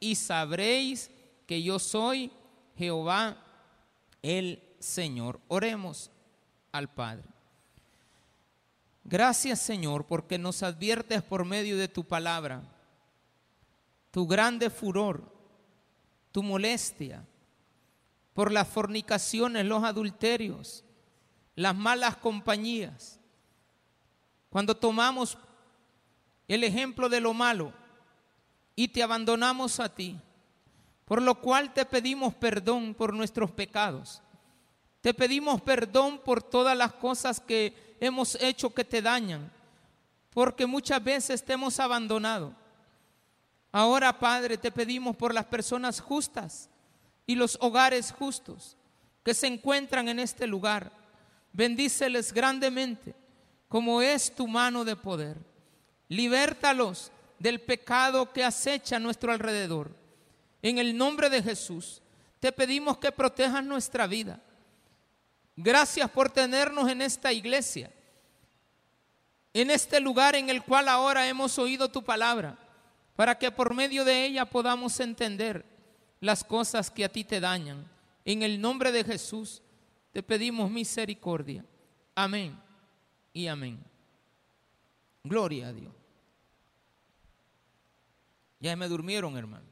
y 0.00 0.14
sabréis 0.14 1.10
que 1.46 1.62
yo 1.62 1.78
soy 1.78 2.30
Jehová 2.76 3.36
el 4.22 4.62
Señor. 4.78 5.40
Oremos 5.48 6.10
al 6.72 6.88
Padre. 6.88 7.24
Gracias 9.04 9.60
Señor 9.60 10.06
porque 10.06 10.38
nos 10.38 10.62
adviertes 10.62 11.22
por 11.22 11.44
medio 11.44 11.76
de 11.76 11.88
tu 11.88 12.04
palabra 12.04 12.62
tu 14.16 14.26
grande 14.26 14.70
furor, 14.70 15.30
tu 16.32 16.42
molestia 16.42 17.22
por 18.32 18.50
las 18.50 18.66
fornicaciones, 18.66 19.66
los 19.66 19.84
adulterios, 19.84 20.86
las 21.54 21.76
malas 21.76 22.16
compañías. 22.16 23.20
Cuando 24.48 24.74
tomamos 24.74 25.36
el 26.48 26.64
ejemplo 26.64 27.10
de 27.10 27.20
lo 27.20 27.34
malo 27.34 27.74
y 28.74 28.88
te 28.88 29.02
abandonamos 29.02 29.80
a 29.80 29.94
ti, 29.94 30.18
por 31.04 31.20
lo 31.20 31.34
cual 31.34 31.74
te 31.74 31.84
pedimos 31.84 32.32
perdón 32.32 32.94
por 32.94 33.12
nuestros 33.12 33.50
pecados. 33.50 34.22
Te 35.02 35.12
pedimos 35.12 35.60
perdón 35.60 36.22
por 36.24 36.42
todas 36.42 36.74
las 36.74 36.94
cosas 36.94 37.38
que 37.38 37.98
hemos 38.00 38.34
hecho 38.36 38.72
que 38.72 38.82
te 38.82 39.02
dañan, 39.02 39.52
porque 40.30 40.64
muchas 40.64 41.04
veces 41.04 41.44
te 41.44 41.52
hemos 41.52 41.78
abandonado. 41.78 42.64
Ahora, 43.76 44.18
Padre, 44.18 44.56
te 44.56 44.72
pedimos 44.72 45.14
por 45.14 45.34
las 45.34 45.44
personas 45.44 46.00
justas 46.00 46.70
y 47.26 47.34
los 47.34 47.58
hogares 47.60 48.10
justos 48.10 48.74
que 49.22 49.34
se 49.34 49.48
encuentran 49.48 50.08
en 50.08 50.18
este 50.18 50.46
lugar. 50.46 50.90
Bendíceles 51.52 52.32
grandemente, 52.32 53.14
como 53.68 54.00
es 54.00 54.34
tu 54.34 54.48
mano 54.48 54.82
de 54.82 54.96
poder. 54.96 55.36
Libértalos 56.08 57.12
del 57.38 57.60
pecado 57.60 58.32
que 58.32 58.42
acecha 58.42 58.96
a 58.96 58.98
nuestro 58.98 59.30
alrededor. 59.30 59.90
En 60.62 60.78
el 60.78 60.96
nombre 60.96 61.28
de 61.28 61.42
Jesús, 61.42 62.00
te 62.40 62.52
pedimos 62.52 62.96
que 62.96 63.12
protejas 63.12 63.62
nuestra 63.62 64.06
vida. 64.06 64.40
Gracias 65.54 66.10
por 66.10 66.30
tenernos 66.30 66.88
en 66.88 67.02
esta 67.02 67.30
iglesia, 67.30 67.92
en 69.52 69.70
este 69.70 70.00
lugar 70.00 70.34
en 70.34 70.48
el 70.48 70.62
cual 70.62 70.88
ahora 70.88 71.28
hemos 71.28 71.58
oído 71.58 71.90
tu 71.90 72.02
palabra, 72.02 72.58
para 73.16 73.38
que 73.38 73.50
por 73.50 73.74
medio 73.74 74.04
de 74.04 74.26
ella 74.26 74.44
podamos 74.44 75.00
entender 75.00 75.64
las 76.20 76.44
cosas 76.44 76.90
que 76.90 77.04
a 77.04 77.08
ti 77.08 77.24
te 77.24 77.40
dañan. 77.40 77.90
En 78.24 78.42
el 78.42 78.60
nombre 78.60 78.92
de 78.92 79.04
Jesús, 79.04 79.62
te 80.12 80.22
pedimos 80.22 80.70
misericordia. 80.70 81.64
Amén 82.14 82.58
y 83.32 83.46
amén. 83.46 83.82
Gloria 85.24 85.68
a 85.68 85.72
Dios. 85.72 85.92
Ya 88.60 88.76
me 88.76 88.88
durmieron, 88.88 89.36
hermano. 89.36 89.66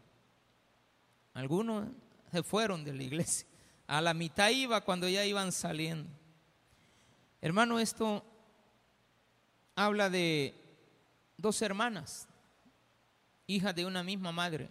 Algunos 1.35 1.89
se 2.31 2.43
fueron 2.43 2.85
de 2.85 2.95
la 2.95 3.03
iglesia. 3.03 3.47
A 3.87 4.01
la 4.01 4.15
mitad 4.15 4.51
iba 4.51 4.81
cuando 4.81 5.09
ya 5.09 5.25
iban 5.25 5.53
saliendo. 5.53 6.09
Hermano, 7.41 7.79
esto 7.79 8.25
habla 9.75 10.09
de 10.09 10.55
dos 11.37 11.61
hermanas, 11.63 12.29
hijas 13.47 13.75
de 13.75 13.87
una 13.87 14.03
misma 14.03 14.33
madre. 14.33 14.71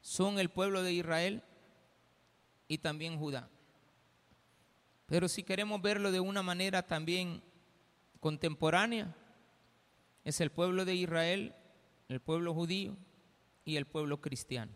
Son 0.00 0.38
el 0.38 0.48
pueblo 0.48 0.82
de 0.82 0.92
Israel 0.92 1.42
y 2.66 2.78
también 2.78 3.18
Judá. 3.18 3.48
Pero 5.06 5.28
si 5.28 5.42
queremos 5.42 5.80
verlo 5.80 6.12
de 6.12 6.20
una 6.20 6.42
manera 6.42 6.86
también 6.86 7.42
contemporánea 8.20 9.14
es 10.24 10.40
el 10.40 10.50
pueblo 10.50 10.84
de 10.84 10.94
Israel, 10.94 11.54
el 12.08 12.20
pueblo 12.20 12.52
judío 12.52 12.96
y 13.64 13.76
el 13.76 13.86
pueblo 13.86 14.20
cristiano. 14.20 14.72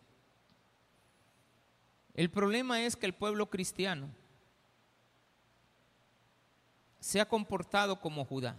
El 2.15 2.31
problema 2.31 2.83
es 2.83 2.97
que 2.97 3.07
el 3.07 3.15
pueblo 3.15 3.49
cristiano 3.49 4.09
se 7.01 7.21
ha 7.21 7.29
comportado 7.29 8.01
como 8.01 8.25
Judá. 8.25 8.59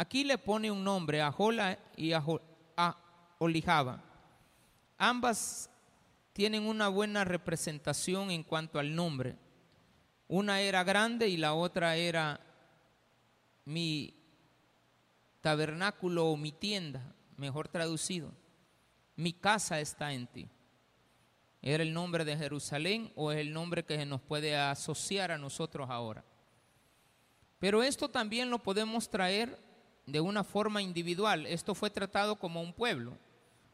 Aquí 0.00 0.24
le 0.24 0.38
pone 0.38 0.70
un 0.70 0.82
nombre 0.82 1.20
a 1.20 1.30
Jola 1.30 1.78
y 1.94 2.12
Olijaba. 3.36 4.02
Ambas 4.96 5.68
tienen 6.32 6.66
una 6.66 6.88
buena 6.88 7.22
representación 7.22 8.30
en 8.30 8.42
cuanto 8.42 8.78
al 8.78 8.94
nombre. 8.94 9.36
Una 10.26 10.62
era 10.62 10.84
grande 10.84 11.28
y 11.28 11.36
la 11.36 11.52
otra 11.52 11.96
era 11.96 12.40
mi 13.66 14.14
tabernáculo 15.42 16.28
o 16.28 16.36
mi 16.38 16.52
tienda, 16.52 17.14
mejor 17.36 17.68
traducido. 17.68 18.32
Mi 19.16 19.34
casa 19.34 19.80
está 19.80 20.14
en 20.14 20.26
ti. 20.28 20.48
¿Era 21.60 21.82
el 21.82 21.92
nombre 21.92 22.24
de 22.24 22.38
Jerusalén 22.38 23.12
o 23.16 23.32
es 23.32 23.38
el 23.38 23.52
nombre 23.52 23.84
que 23.84 23.98
se 23.98 24.06
nos 24.06 24.22
puede 24.22 24.56
asociar 24.56 25.30
a 25.30 25.36
nosotros 25.36 25.90
ahora? 25.90 26.24
Pero 27.58 27.82
esto 27.82 28.08
también 28.08 28.48
lo 28.48 28.60
podemos 28.60 29.10
traer 29.10 29.68
de 30.12 30.20
una 30.20 30.44
forma 30.44 30.82
individual. 30.82 31.46
Esto 31.46 31.74
fue 31.74 31.90
tratado 31.90 32.36
como 32.36 32.60
un 32.60 32.72
pueblo. 32.72 33.16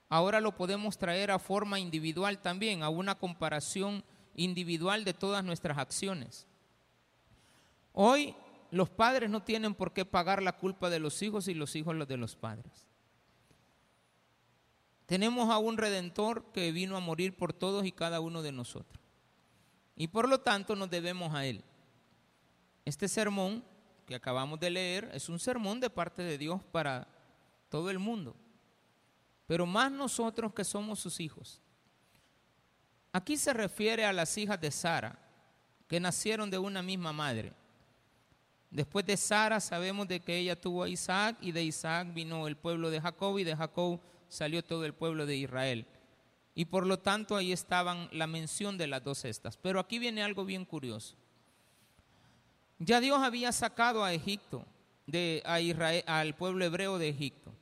Ahora 0.08 0.40
lo 0.40 0.52
podemos 0.56 0.98
traer 0.98 1.30
a 1.30 1.38
forma 1.38 1.80
individual 1.80 2.38
también, 2.40 2.82
a 2.82 2.88
una 2.88 3.16
comparación 3.16 4.04
individual 4.34 5.04
de 5.04 5.14
todas 5.14 5.44
nuestras 5.44 5.78
acciones. 5.78 6.46
Hoy 7.92 8.34
los 8.70 8.90
padres 8.90 9.30
no 9.30 9.42
tienen 9.42 9.74
por 9.74 9.92
qué 9.92 10.04
pagar 10.04 10.42
la 10.42 10.56
culpa 10.56 10.90
de 10.90 11.00
los 11.00 11.22
hijos 11.22 11.48
y 11.48 11.54
los 11.54 11.74
hijos 11.74 11.94
los 11.94 12.06
de 12.06 12.16
los 12.16 12.36
padres. 12.36 12.86
Tenemos 15.06 15.50
a 15.50 15.58
un 15.58 15.78
redentor 15.78 16.44
que 16.52 16.72
vino 16.72 16.96
a 16.96 17.00
morir 17.00 17.36
por 17.36 17.52
todos 17.52 17.86
y 17.86 17.92
cada 17.92 18.20
uno 18.20 18.42
de 18.42 18.52
nosotros. 18.52 19.02
Y 19.96 20.08
por 20.08 20.28
lo 20.28 20.40
tanto 20.40 20.76
nos 20.76 20.90
debemos 20.90 21.34
a 21.34 21.46
Él. 21.46 21.64
Este 22.84 23.08
sermón 23.08 23.64
que 24.06 24.14
acabamos 24.14 24.60
de 24.60 24.70
leer 24.70 25.10
es 25.12 25.28
un 25.28 25.38
sermón 25.38 25.80
de 25.80 25.90
parte 25.90 26.22
de 26.22 26.38
Dios 26.38 26.62
para 26.72 27.08
todo 27.68 27.90
el 27.90 27.98
mundo. 27.98 28.36
Pero 29.46 29.66
más 29.66 29.90
nosotros 29.90 30.54
que 30.54 30.64
somos 30.64 31.00
sus 31.00 31.20
hijos. 31.20 31.60
Aquí 33.12 33.36
se 33.36 33.52
refiere 33.52 34.04
a 34.04 34.12
las 34.12 34.36
hijas 34.38 34.60
de 34.60 34.70
Sara, 34.70 35.18
que 35.88 36.00
nacieron 36.00 36.50
de 36.50 36.58
una 36.58 36.82
misma 36.82 37.12
madre. 37.12 37.52
Después 38.70 39.06
de 39.06 39.16
Sara 39.16 39.60
sabemos 39.60 40.08
de 40.08 40.20
que 40.20 40.36
ella 40.36 40.60
tuvo 40.60 40.82
a 40.82 40.88
Isaac 40.88 41.38
y 41.40 41.52
de 41.52 41.62
Isaac 41.62 42.12
vino 42.12 42.46
el 42.46 42.56
pueblo 42.56 42.90
de 42.90 43.00
Jacob 43.00 43.38
y 43.38 43.44
de 43.44 43.56
Jacob 43.56 44.00
salió 44.28 44.62
todo 44.64 44.84
el 44.84 44.94
pueblo 44.94 45.26
de 45.26 45.36
Israel. 45.36 45.86
Y 46.54 46.66
por 46.66 46.86
lo 46.86 46.98
tanto 46.98 47.36
ahí 47.36 47.52
estaban 47.52 48.08
la 48.12 48.26
mención 48.26 48.78
de 48.78 48.86
las 48.86 49.04
dos 49.04 49.24
estas. 49.24 49.56
Pero 49.56 49.78
aquí 49.78 49.98
viene 49.98 50.22
algo 50.22 50.44
bien 50.44 50.64
curioso. 50.64 51.16
Ya 52.78 53.00
Dios 53.00 53.18
había 53.22 53.52
sacado 53.52 54.04
a 54.04 54.12
Egipto, 54.12 54.64
de, 55.06 55.42
a 55.46 55.60
Israel, 55.60 56.04
al 56.06 56.34
pueblo 56.34 56.64
hebreo 56.64 56.98
de 56.98 57.08
Egipto. 57.08 57.52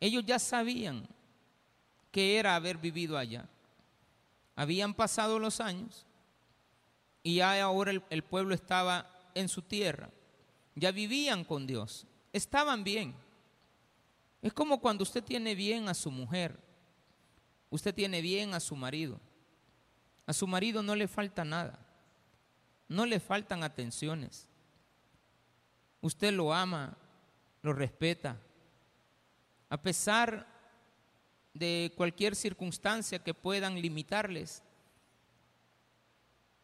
Ellos 0.00 0.24
ya 0.26 0.38
sabían 0.38 1.06
que 2.10 2.38
era 2.38 2.56
haber 2.56 2.76
vivido 2.78 3.16
allá. 3.16 3.48
Habían 4.56 4.94
pasado 4.94 5.38
los 5.38 5.60
años 5.60 6.04
y 7.22 7.36
ya 7.36 7.62
ahora 7.62 7.92
el, 8.10 8.22
pueblo 8.22 8.54
estaba 8.54 9.08
en 9.34 9.48
su 9.48 9.62
tierra. 9.62 10.10
Ya 10.74 10.90
vivían 10.90 11.44
con 11.44 11.66
Dios. 11.66 12.06
Estaban 12.32 12.82
bien. 12.82 13.14
Es 14.42 14.52
como 14.52 14.80
cuando 14.80 15.02
usted 15.04 15.22
tiene 15.22 15.54
bien 15.54 15.88
a 15.88 15.94
su 15.94 16.10
mujer. 16.10 16.58
Usted 17.70 17.94
tiene 17.94 18.20
bien 18.20 18.54
a 18.54 18.60
su 18.60 18.74
marido. 18.74 19.20
A 20.26 20.32
su 20.32 20.46
marido 20.46 20.82
no 20.82 20.96
le 20.96 21.08
falta 21.08 21.44
nada. 21.44 21.78
No 22.88 23.06
le 23.06 23.20
faltan 23.20 23.62
atenciones. 23.62 24.46
Usted 26.00 26.32
lo 26.32 26.52
ama, 26.52 26.96
lo 27.62 27.72
respeta. 27.72 28.38
A 29.68 29.80
pesar 29.80 30.46
de 31.54 31.92
cualquier 31.96 32.34
circunstancia 32.34 33.22
que 33.22 33.34
puedan 33.34 33.80
limitarles, 33.80 34.62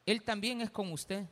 Él 0.07 0.23
también 0.23 0.61
es 0.61 0.71
con 0.71 0.93
usted. 0.93 1.27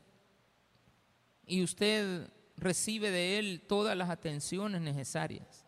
Y 1.47 1.62
usted 1.62 2.31
recibe 2.57 3.11
de 3.11 3.38
Él 3.38 3.62
todas 3.66 3.97
las 3.97 4.11
atenciones 4.11 4.81
necesarias. 4.81 5.66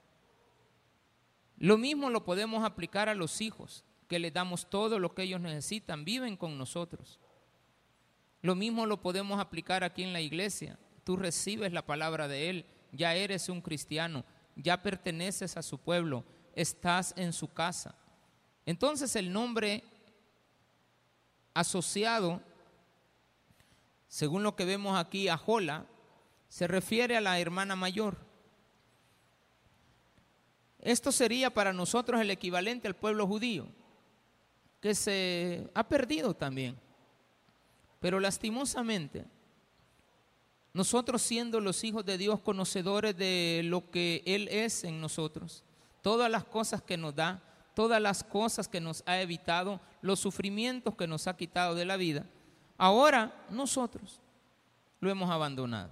Lo 1.58 1.76
mismo 1.76 2.08
lo 2.08 2.24
podemos 2.24 2.64
aplicar 2.64 3.08
a 3.08 3.14
los 3.14 3.40
hijos, 3.40 3.84
que 4.06 4.18
les 4.18 4.32
damos 4.32 4.70
todo 4.70 4.98
lo 4.98 5.14
que 5.14 5.24
ellos 5.24 5.40
necesitan, 5.40 6.04
viven 6.04 6.36
con 6.36 6.56
nosotros. 6.56 7.18
Lo 8.42 8.54
mismo 8.54 8.86
lo 8.86 9.00
podemos 9.00 9.40
aplicar 9.40 9.84
aquí 9.84 10.02
en 10.02 10.12
la 10.12 10.20
iglesia. 10.20 10.78
Tú 11.04 11.16
recibes 11.16 11.72
la 11.72 11.86
palabra 11.86 12.28
de 12.28 12.50
Él, 12.50 12.66
ya 12.92 13.14
eres 13.14 13.48
un 13.48 13.60
cristiano, 13.60 14.24
ya 14.56 14.82
perteneces 14.82 15.56
a 15.56 15.62
su 15.62 15.78
pueblo, 15.78 16.24
estás 16.54 17.14
en 17.16 17.32
su 17.32 17.52
casa. 17.52 17.94
Entonces 18.66 19.16
el 19.16 19.32
nombre 19.32 19.82
asociado, 21.54 22.40
según 24.06 24.42
lo 24.42 24.54
que 24.54 24.64
vemos 24.64 24.98
aquí, 24.98 25.28
a 25.28 25.36
Jola, 25.36 25.86
se 26.48 26.66
refiere 26.66 27.16
a 27.16 27.20
la 27.20 27.38
hermana 27.38 27.76
mayor. 27.76 28.18
Esto 30.80 31.10
sería 31.10 31.50
para 31.50 31.72
nosotros 31.72 32.20
el 32.20 32.30
equivalente 32.30 32.86
al 32.86 32.94
pueblo 32.94 33.26
judío, 33.26 33.68
que 34.80 34.94
se 34.94 35.68
ha 35.74 35.88
perdido 35.88 36.34
también. 36.34 36.78
Pero 38.00 38.20
lastimosamente, 38.20 39.24
nosotros 40.72 41.22
siendo 41.22 41.60
los 41.60 41.82
hijos 41.82 42.04
de 42.04 42.18
Dios, 42.18 42.40
conocedores 42.40 43.16
de 43.16 43.62
lo 43.64 43.90
que 43.90 44.22
Él 44.26 44.48
es 44.48 44.84
en 44.84 45.00
nosotros, 45.00 45.64
todas 46.02 46.30
las 46.30 46.44
cosas 46.44 46.82
que 46.82 46.96
nos 46.96 47.14
da, 47.14 47.42
todas 47.74 48.00
las 48.00 48.22
cosas 48.22 48.68
que 48.68 48.80
nos 48.80 49.02
ha 49.06 49.20
evitado, 49.20 49.80
los 50.02 50.20
sufrimientos 50.20 50.94
que 50.94 51.06
nos 51.06 51.26
ha 51.26 51.36
quitado 51.36 51.74
de 51.74 51.84
la 51.84 51.96
vida, 51.96 52.26
ahora 52.76 53.46
nosotros 53.50 54.20
lo 55.00 55.10
hemos 55.10 55.30
abandonado. 55.30 55.90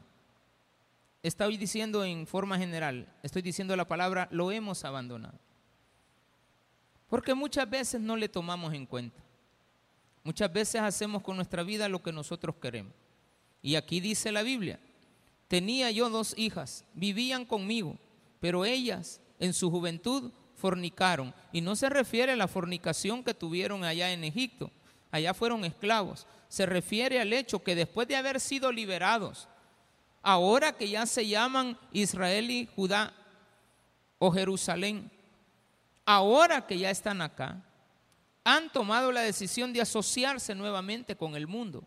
Estoy 1.23 1.57
diciendo 1.57 2.05
en 2.05 2.27
forma 2.27 2.57
general, 2.57 3.13
estoy 3.23 3.43
diciendo 3.43 3.75
la 3.75 3.89
palabra, 3.89 4.29
lo 4.31 4.53
hemos 4.53 4.85
abandonado. 4.85 5.39
Porque 7.09 7.35
muchas 7.35 7.69
veces 7.69 8.01
no 8.01 8.17
le 8.17 8.29
tomamos 8.29 8.73
en 8.75 8.87
cuenta. 8.87 9.26
Muchas 10.27 10.53
veces 10.53 10.81
hacemos 10.81 11.23
con 11.23 11.37
nuestra 11.37 11.63
vida 11.63 11.89
lo 11.89 12.03
que 12.03 12.11
nosotros 12.11 12.57
queremos. 12.61 12.93
Y 13.63 13.77
aquí 13.77 14.01
dice 14.01 14.33
la 14.33 14.43
Biblia, 14.43 14.81
tenía 15.47 15.89
yo 15.93 16.11
dos 16.11 16.35
hijas, 16.37 16.85
vivían 16.95 17.45
conmigo, 17.45 17.97
pero 18.41 18.65
ellas 18.65 19.21
en 19.39 19.53
su 19.53 19.71
juventud 19.71 20.33
fornicaron. 20.57 21.33
Y 21.53 21.61
no 21.61 21.77
se 21.77 21.89
refiere 21.89 22.33
a 22.33 22.37
la 22.37 22.49
fornicación 22.49 23.23
que 23.23 23.35
tuvieron 23.35 23.85
allá 23.85 24.11
en 24.11 24.25
Egipto, 24.25 24.73
allá 25.13 25.33
fueron 25.33 25.65
esclavos. 25.65 26.27
Se 26.49 26.67
refiere 26.67 27.21
al 27.21 27.33
hecho 27.33 27.63
que 27.63 27.77
después 27.77 28.09
de 28.09 28.17
haber 28.17 28.41
sido 28.41 28.73
liberados, 28.73 29.47
ahora 30.23 30.73
que 30.73 30.89
ya 30.89 31.07
se 31.07 31.29
llaman 31.29 31.79
Israel 31.93 32.51
y 32.51 32.69
Judá 32.75 33.15
o 34.19 34.33
Jerusalén, 34.33 35.09
ahora 36.05 36.67
que 36.67 36.79
ya 36.79 36.91
están 36.91 37.23
acá, 37.23 37.63
han 38.49 38.71
tomado 38.71 39.11
la 39.11 39.23
decisión 39.23 39.73
de 39.73 39.81
asociarse 39.81 40.55
nuevamente 40.55 41.17
con 41.17 41.35
el 41.35 41.49
mundo. 41.49 41.85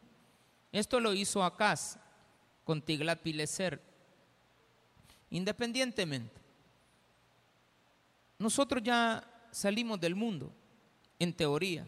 Esto 0.73 0.99
lo 0.99 1.13
hizo 1.13 1.41
Acaz 1.41 1.97
con 2.65 2.81
Tiglat 2.81 3.21
Pileser. 3.21 3.81
Independientemente, 5.29 6.37
nosotros 8.37 8.83
ya 8.83 9.25
salimos 9.51 10.01
del 10.01 10.15
mundo, 10.15 10.53
en 11.17 11.33
teoría, 11.33 11.87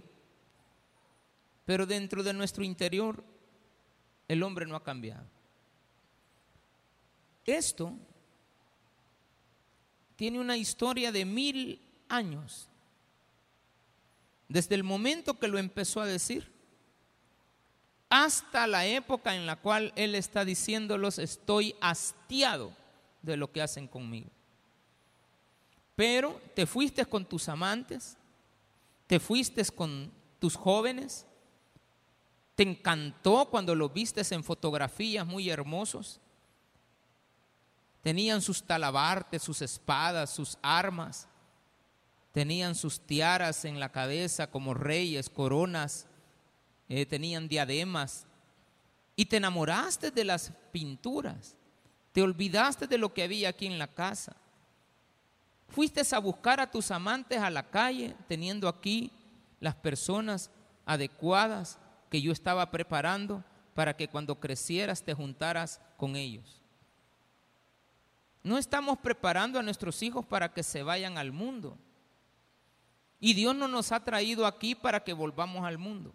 pero 1.66 1.86
dentro 1.86 2.24
de 2.24 2.32
nuestro 2.32 2.64
interior 2.64 3.22
el 4.30 4.42
hombre 4.42 4.66
no 4.66 4.78
ha 4.78 4.84
cambiado. 4.84 5.28
Esto 7.44 7.94
tiene 10.16 10.40
una 10.40 10.56
historia 10.56 11.12
de 11.12 11.26
mil 11.26 11.82
años 12.08 12.71
desde 14.52 14.76
el 14.76 14.84
momento 14.84 15.40
que 15.40 15.48
lo 15.48 15.58
empezó 15.58 16.02
a 16.02 16.06
decir 16.06 16.52
hasta 18.10 18.68
la 18.68 18.86
época 18.86 19.34
en 19.36 19.46
la 19.46 19.56
cual 19.56 19.94
Él 19.96 20.16
está 20.16 20.44
diciéndolos, 20.44 21.18
estoy 21.18 21.74
hastiado 21.80 22.74
de 23.22 23.38
lo 23.38 23.50
que 23.50 23.62
hacen 23.62 23.88
conmigo. 23.88 24.30
Pero 25.96 26.42
te 26.54 26.66
fuiste 26.66 27.06
con 27.06 27.24
tus 27.24 27.48
amantes, 27.48 28.18
te 29.08 29.22
fuiste 29.22 29.64
con 29.74 30.12
tus 30.40 30.58
jóvenes, 30.58 31.26
te 32.56 32.64
encantó 32.64 33.48
cuando 33.50 33.74
los 33.74 33.94
viste 33.94 34.22
en 34.32 34.44
fotografías 34.44 35.26
muy 35.26 35.50
hermosos. 35.50 36.20
Tenían 38.02 38.42
sus 38.42 38.62
talabartes, 38.62 39.42
sus 39.42 39.62
espadas, 39.62 40.32
sus 40.32 40.58
armas, 40.62 41.30
tenían 42.32 42.76
sus 42.76 43.00
tiaras 43.00 43.66
en 43.66 43.80
la 43.80 43.92
cabeza 43.92 44.48
como 44.48 44.74
reyes, 44.74 45.30
coronas, 45.30 46.08
eh, 46.90 47.06
tenían 47.06 47.48
diademas, 47.48 48.26
y 49.16 49.26
te 49.26 49.38
enamoraste 49.38 50.12
de 50.12 50.24
las 50.24 50.52
pinturas, 50.72 51.56
te 52.12 52.22
olvidaste 52.22 52.88
de 52.88 52.98
lo 52.98 53.14
que 53.14 53.24
había 53.24 53.50
aquí 53.50 53.68
en 53.68 53.78
la 53.78 53.88
casa. 53.88 54.36
Fuiste 55.70 56.02
a 56.14 56.20
buscar 56.20 56.60
a 56.60 56.70
tus 56.70 56.92
amantes 56.92 57.40
a 57.40 57.50
la 57.50 57.70
calle, 57.70 58.16
teniendo 58.28 58.68
aquí 58.68 59.12
las 59.60 59.76
personas 59.76 60.50
adecuadas 60.86 61.80
que 62.10 62.22
yo 62.22 62.32
estaba 62.34 62.70
preparando 62.72 63.44
para 63.74 63.96
que 63.96 64.10
cuando 64.10 64.40
crecieras 64.40 65.04
te 65.04 65.14
juntaras 65.14 65.80
con 65.98 66.16
ellos. 66.16 66.62
No 68.44 68.58
estamos 68.58 68.98
preparando 69.00 69.60
a 69.60 69.64
nuestros 69.64 70.02
hijos 70.02 70.26
para 70.26 70.52
que 70.52 70.64
se 70.64 70.84
vayan 70.84 71.18
al 71.18 71.32
mundo. 71.32 71.78
Y 73.22 73.36
Dios 73.36 73.56
no 73.56 73.68
nos 73.68 73.92
ha 73.92 74.04
traído 74.04 74.48
aquí 74.48 74.74
para 74.76 75.04
que 75.04 75.14
volvamos 75.14 75.64
al 75.64 75.78
mundo. 75.78 76.12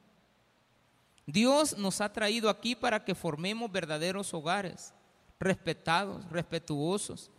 Dios 1.25 1.79
nos 1.79 2.01
ha 2.01 2.13
traído 2.13 2.51
aquí 2.51 2.75
para 2.75 3.05
que 3.05 3.15
formemos 3.15 3.71
verdaderos 3.71 4.35
hogares, 4.35 4.93
respetados, 5.39 6.29
respetuosos. 6.31 7.31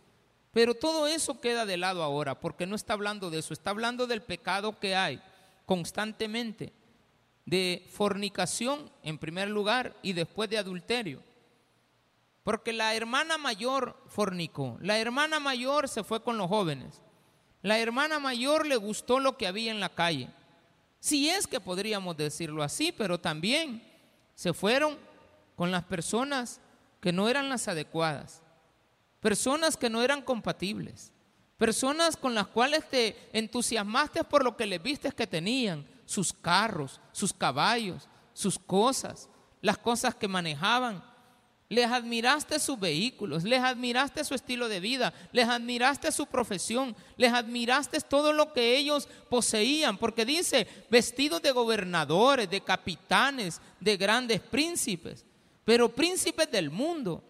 Pero 0.52 0.74
todo 0.74 1.06
eso 1.06 1.40
queda 1.40 1.66
de 1.66 1.76
lado 1.76 2.02
ahora, 2.02 2.40
porque 2.40 2.66
no 2.66 2.74
está 2.74 2.94
hablando 2.94 3.30
de 3.30 3.38
eso, 3.40 3.52
está 3.52 3.70
hablando 3.70 4.06
del 4.06 4.22
pecado 4.22 4.80
que 4.80 4.96
hay 4.96 5.20
constantemente, 5.66 6.72
de 7.44 7.86
fornicación 7.92 8.90
en 9.02 9.18
primer 9.18 9.48
lugar 9.48 9.94
y 10.02 10.14
después 10.14 10.48
de 10.48 10.58
adulterio. 10.58 11.22
Porque 12.42 12.72
la 12.72 12.94
hermana 12.94 13.36
mayor 13.36 14.02
fornicó, 14.06 14.78
la 14.80 14.98
hermana 14.98 15.38
mayor 15.40 15.88
se 15.88 16.04
fue 16.04 16.22
con 16.22 16.38
los 16.38 16.48
jóvenes, 16.48 17.02
la 17.62 17.78
hermana 17.78 18.18
mayor 18.18 18.66
le 18.66 18.76
gustó 18.76 19.20
lo 19.20 19.36
que 19.36 19.46
había 19.46 19.70
en 19.70 19.80
la 19.80 19.88
calle. 19.88 20.28
Si 21.00 21.28
es 21.28 21.46
que 21.46 21.60
podríamos 21.60 22.16
decirlo 22.16 22.62
así, 22.62 22.92
pero 22.92 23.18
también 23.18 23.82
se 24.34 24.52
fueron 24.52 24.96
con 25.56 25.70
las 25.70 25.84
personas 25.84 26.60
que 27.00 27.12
no 27.12 27.28
eran 27.28 27.48
las 27.48 27.68
adecuadas, 27.68 28.42
personas 29.20 29.76
que 29.76 29.90
no 29.90 30.02
eran 30.02 30.22
compatibles, 30.22 31.12
personas 31.56 32.16
con 32.16 32.34
las 32.34 32.46
cuales 32.46 32.88
te 32.88 33.16
entusiasmaste 33.32 34.24
por 34.24 34.44
lo 34.44 34.56
que 34.56 34.66
les 34.66 34.82
viste 34.82 35.10
que 35.12 35.26
tenían, 35.26 35.86
sus 36.04 36.32
carros, 36.32 37.00
sus 37.12 37.32
caballos, 37.32 38.08
sus 38.32 38.58
cosas, 38.58 39.28
las 39.60 39.76
cosas 39.76 40.14
que 40.14 40.26
manejaban, 40.26 41.04
Les 41.70 41.84
admiraste 41.90 42.58
sus 42.58 42.80
vehículos, 42.80 43.44
les 43.44 43.60
admiraste 43.62 44.24
su 44.24 44.34
estilo 44.34 44.70
de 44.70 44.80
vida, 44.80 45.12
les 45.32 45.46
admiraste 45.46 46.10
su 46.12 46.24
profesión, 46.24 46.96
les 47.18 47.30
admiraste 47.30 48.00
todo 48.00 48.32
lo 48.32 48.54
que 48.54 48.78
ellos 48.78 49.06
poseían, 49.28 49.98
porque 49.98 50.24
dice, 50.24 50.66
vestidos 50.88 51.42
de 51.42 51.50
gobernadores, 51.50 52.48
de 52.48 52.62
capitanes, 52.62 53.60
de 53.80 53.98
grandes 53.98 54.40
príncipes, 54.40 55.26
pero 55.66 55.90
príncipes 55.90 56.50
del 56.50 56.70
mundo, 56.70 57.22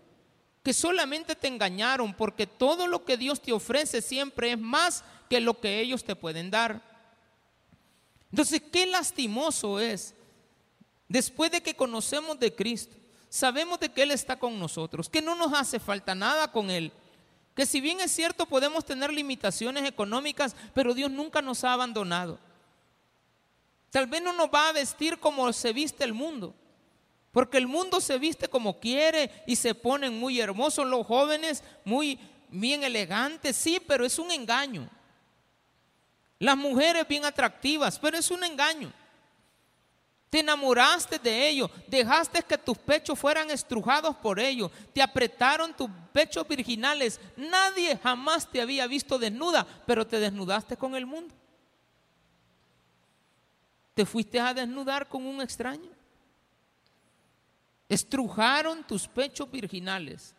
que 0.63 0.73
solamente 0.73 1.35
te 1.35 1.49
engañaron, 1.49 2.15
porque 2.15 2.47
todo 2.47 2.87
lo 2.87 3.05
que 3.05 3.17
Dios 3.17 3.43
te 3.43 3.53
ofrece 3.53 4.01
siempre 4.01 4.53
es 4.53 4.59
más 4.59 5.03
que 5.29 5.41
lo 5.41 5.59
que 5.59 5.81
ellos 5.81 6.05
te 6.05 6.15
pueden 6.15 6.49
dar. 6.49 6.81
Entonces, 8.31 8.63
qué 8.71 8.87
lastimoso 8.87 9.81
es, 9.81 10.15
después 11.09 11.51
de 11.51 11.61
que 11.61 11.75
conocemos 11.75 12.39
de 12.39 12.55
Cristo, 12.55 12.97
sabemos 13.29 13.81
de 13.81 13.91
que 13.91 14.03
Él 14.03 14.11
está 14.11 14.39
con 14.39 14.59
nosotros, 14.59 15.09
que 15.09 15.23
no 15.23 15.35
nos 15.35 15.53
hace 15.53 15.79
falta 15.79 16.15
nada 16.15 16.51
con 16.51 16.71
Él, 16.71 16.93
que 17.55 17.67
si 17.67 17.81
bien 17.81 18.01
es 18.01 18.13
cierto 18.13 18.47
podemos 18.47 18.85
tener 18.85 19.13
limitaciones 19.13 19.85
económicas, 19.85 20.55
pero 20.75 20.95
Dios 20.95 21.11
nunca 21.11 21.43
nos 21.43 21.65
ha 21.65 21.73
abandonado. 21.73 22.39
Tal 23.91 24.07
vez 24.07 24.23
no 24.23 24.33
nos 24.33 24.49
va 24.49 24.69
a 24.69 24.73
vestir 24.73 25.19
como 25.19 25.53
se 25.53 25.73
viste 25.73 26.05
el 26.05 26.13
mundo, 26.13 26.55
porque 27.33 27.59
el 27.59 27.67
mundo 27.67 28.01
se 28.01 28.19
viste 28.19 28.49
como 28.49 28.79
quiere 28.79 29.43
y 29.47 29.57
se 29.57 29.75
ponen 29.75 30.19
muy 30.19 30.41
hermosos 30.41 30.87
los 30.87 31.07
jóvenes, 31.07 31.63
muy 31.85 32.19
bien 32.51 32.85
elegantes, 32.85 33.57
sí, 33.57 33.81
pero 33.87 34.05
es 34.05 34.19
un 34.19 34.31
engaño. 34.31 34.89
Las 36.39 36.57
mujeres 36.57 37.07
bien 37.09 37.25
atractivas, 37.25 37.99
pero 37.99 38.17
es 38.17 38.31
un 38.31 38.45
engaño. 38.45 38.93
Te 40.31 40.41
enamoraste 40.41 41.19
de 41.19 41.49
ellos, 41.49 41.71
dejaste 41.87 42.43
que 42.43 42.59
tus 42.59 42.77
pechos 42.77 43.19
fueran 43.19 43.51
estrujados 43.51 44.15
por 44.17 44.39
ellos, 44.39 44.71
te 44.93 45.01
apretaron 45.01 45.75
tus 45.75 45.89
pechos 46.13 46.47
virginales. 46.47 47.19
Nadie 47.35 47.97
jamás 47.97 48.51
te 48.51 48.61
había 48.61 48.87
visto 48.87 49.19
desnuda, 49.19 49.67
pero 49.87 50.07
te 50.07 50.21
desnudaste 50.21 50.77
con 50.77 50.95
el 50.95 51.07
mundo. 51.07 51.35
Te 53.95 54.05
fuiste 54.05 54.39
a 54.39 54.53
desnudar 54.53 55.09
con 55.09 55.25
un 55.25 55.41
extraño. 55.41 55.91
Estrujaron 57.89 58.85
tus 58.85 59.09
pechos 59.09 59.51
virginales. 59.51 60.35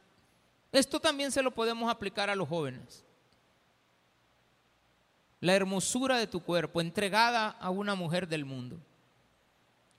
Esto 0.71 0.99
también 0.99 1.31
se 1.31 1.41
lo 1.41 1.49
podemos 1.49 1.89
aplicar 1.89 2.29
a 2.29 2.35
los 2.35 2.47
jóvenes. 2.47 3.03
La 5.39 5.55
hermosura 5.55 6.17
de 6.19 6.27
tu 6.27 6.41
cuerpo 6.41 6.79
entregada 6.79 7.49
a 7.49 7.71
una 7.71 7.95
mujer 7.95 8.27
del 8.27 8.45
mundo 8.45 8.79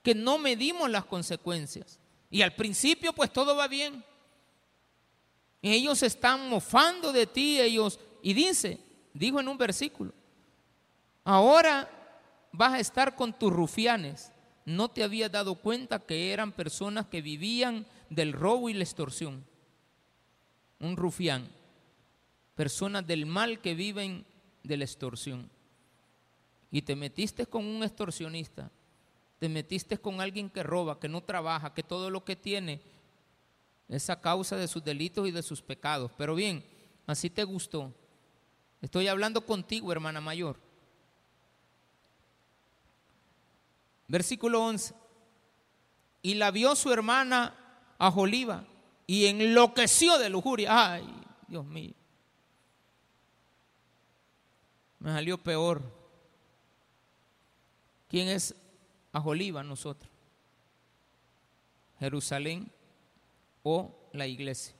que 0.03 0.15
no 0.15 0.37
medimos 0.37 0.89
las 0.89 1.05
consecuencias. 1.05 1.99
Y 2.29 2.41
al 2.41 2.55
principio 2.55 3.13
pues 3.13 3.31
todo 3.31 3.55
va 3.55 3.67
bien. 3.67 4.03
Ellos 5.61 6.01
están 6.01 6.49
mofando 6.49 7.11
de 7.11 7.27
ti, 7.27 7.59
ellos, 7.59 7.99
y 8.23 8.33
dice, 8.33 8.79
dijo 9.13 9.39
en 9.39 9.47
un 9.47 9.57
versículo, 9.57 10.13
ahora 11.23 11.89
vas 12.51 12.73
a 12.73 12.79
estar 12.79 13.15
con 13.15 13.37
tus 13.37 13.51
rufianes. 13.51 14.31
No 14.65 14.89
te 14.89 15.03
habías 15.03 15.31
dado 15.31 15.55
cuenta 15.55 15.99
que 15.99 16.31
eran 16.33 16.51
personas 16.51 17.07
que 17.07 17.21
vivían 17.21 17.85
del 18.09 18.33
robo 18.33 18.69
y 18.69 18.73
la 18.73 18.83
extorsión. 18.83 19.45
Un 20.79 20.97
rufián, 20.97 21.47
personas 22.55 23.05
del 23.05 23.25
mal 23.27 23.61
que 23.61 23.75
viven 23.75 24.25
de 24.63 24.77
la 24.77 24.85
extorsión. 24.85 25.49
Y 26.71 26.81
te 26.81 26.95
metiste 26.95 27.45
con 27.45 27.65
un 27.65 27.83
extorsionista 27.83 28.71
te 29.41 29.49
metiste 29.49 29.97
con 29.97 30.21
alguien 30.21 30.51
que 30.51 30.61
roba, 30.61 30.99
que 30.99 31.09
no 31.09 31.23
trabaja, 31.23 31.73
que 31.73 31.81
todo 31.81 32.11
lo 32.11 32.23
que 32.23 32.35
tiene 32.35 32.79
es 33.89 34.07
a 34.11 34.21
causa 34.21 34.55
de 34.55 34.67
sus 34.67 34.83
delitos 34.83 35.27
y 35.27 35.31
de 35.31 35.41
sus 35.41 35.63
pecados. 35.63 36.11
Pero 36.15 36.35
bien, 36.35 36.63
así 37.07 37.27
te 37.27 37.43
gustó. 37.43 37.91
Estoy 38.83 39.07
hablando 39.07 39.43
contigo, 39.43 39.91
hermana 39.91 40.21
mayor. 40.21 40.59
Versículo 44.07 44.63
11. 44.63 44.93
Y 46.21 46.35
la 46.35 46.51
vio 46.51 46.75
su 46.75 46.93
hermana 46.93 47.55
a 47.97 48.11
Joliva 48.11 48.63
y 49.07 49.25
enloqueció 49.25 50.19
de 50.19 50.29
lujuria. 50.29 50.93
Ay, 50.93 51.23
Dios 51.47 51.65
mío. 51.65 51.95
Me 54.99 55.09
salió 55.11 55.39
peor. 55.39 55.81
¿Quién 58.07 58.27
es 58.27 58.53
a 59.13 59.63
nosotros. 59.63 60.09
Jerusalén 61.99 62.71
o 63.63 63.95
la 64.13 64.27
iglesia. 64.27 64.75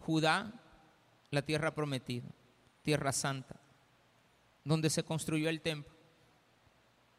Judá, 0.00 0.52
la 1.30 1.42
tierra 1.42 1.74
prometida, 1.74 2.26
tierra 2.82 3.12
santa, 3.12 3.56
donde 4.64 4.90
se 4.90 5.02
construyó 5.02 5.48
el 5.48 5.60
templo. 5.60 5.92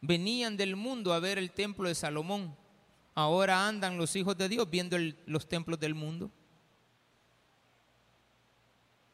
Venían 0.01 0.57
del 0.57 0.75
mundo 0.75 1.13
a 1.13 1.19
ver 1.19 1.37
el 1.37 1.51
templo 1.51 1.87
de 1.87 1.95
Salomón. 1.95 2.55
Ahora 3.13 3.67
andan 3.67 3.97
los 3.97 4.15
hijos 4.15 4.37
de 4.37 4.49
Dios 4.49 4.69
viendo 4.69 4.97
los 5.25 5.47
templos 5.47 5.79
del 5.79 5.95
mundo. 5.95 6.29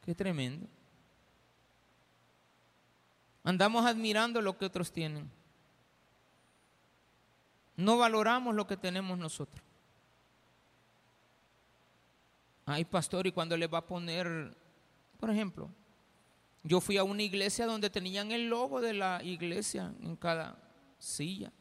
Qué 0.04 0.14
tremendo. 0.14 0.66
Andamos 3.44 3.86
admirando 3.86 4.40
lo 4.40 4.56
que 4.56 4.66
otros 4.66 4.92
tienen. 4.92 5.30
No 7.76 7.98
valoramos 7.98 8.54
lo 8.54 8.66
que 8.66 8.76
tenemos 8.76 9.18
nosotros. 9.18 9.64
Ay, 12.66 12.84
pastor, 12.84 13.26
y 13.26 13.32
cuando 13.32 13.56
le 13.56 13.66
va 13.66 13.78
a 13.78 13.86
poner, 13.86 14.56
por 15.18 15.30
ejemplo, 15.30 15.68
yo 16.62 16.80
fui 16.80 16.96
a 16.96 17.04
una 17.04 17.22
iglesia 17.22 17.66
donde 17.66 17.90
tenían 17.90 18.30
el 18.30 18.48
logo 18.48 18.80
de 18.80 18.92
la 18.92 19.20
iglesia 19.22 19.92
en 20.00 20.16
cada 20.16 20.56
silla. 20.98 21.52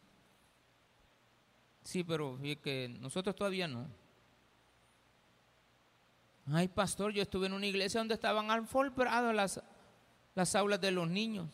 Sí, 1.84 2.04
pero 2.04 2.38
que 2.62 2.96
nosotros 3.00 3.36
todavía 3.36 3.68
no. 3.68 3.88
Ay, 6.46 6.68
pastor, 6.68 7.12
yo 7.14 7.22
estuve 7.22 7.48
en 7.48 7.54
una 7.54 7.66
iglesia 7.66 8.00
donde 8.00 8.14
estaban 8.14 8.52
alfombradas 8.52 9.34
las, 9.34 9.62
las 10.36 10.56
aulas 10.56 10.80
de 10.82 10.92
los 10.92 11.10
niños. 11.10 11.50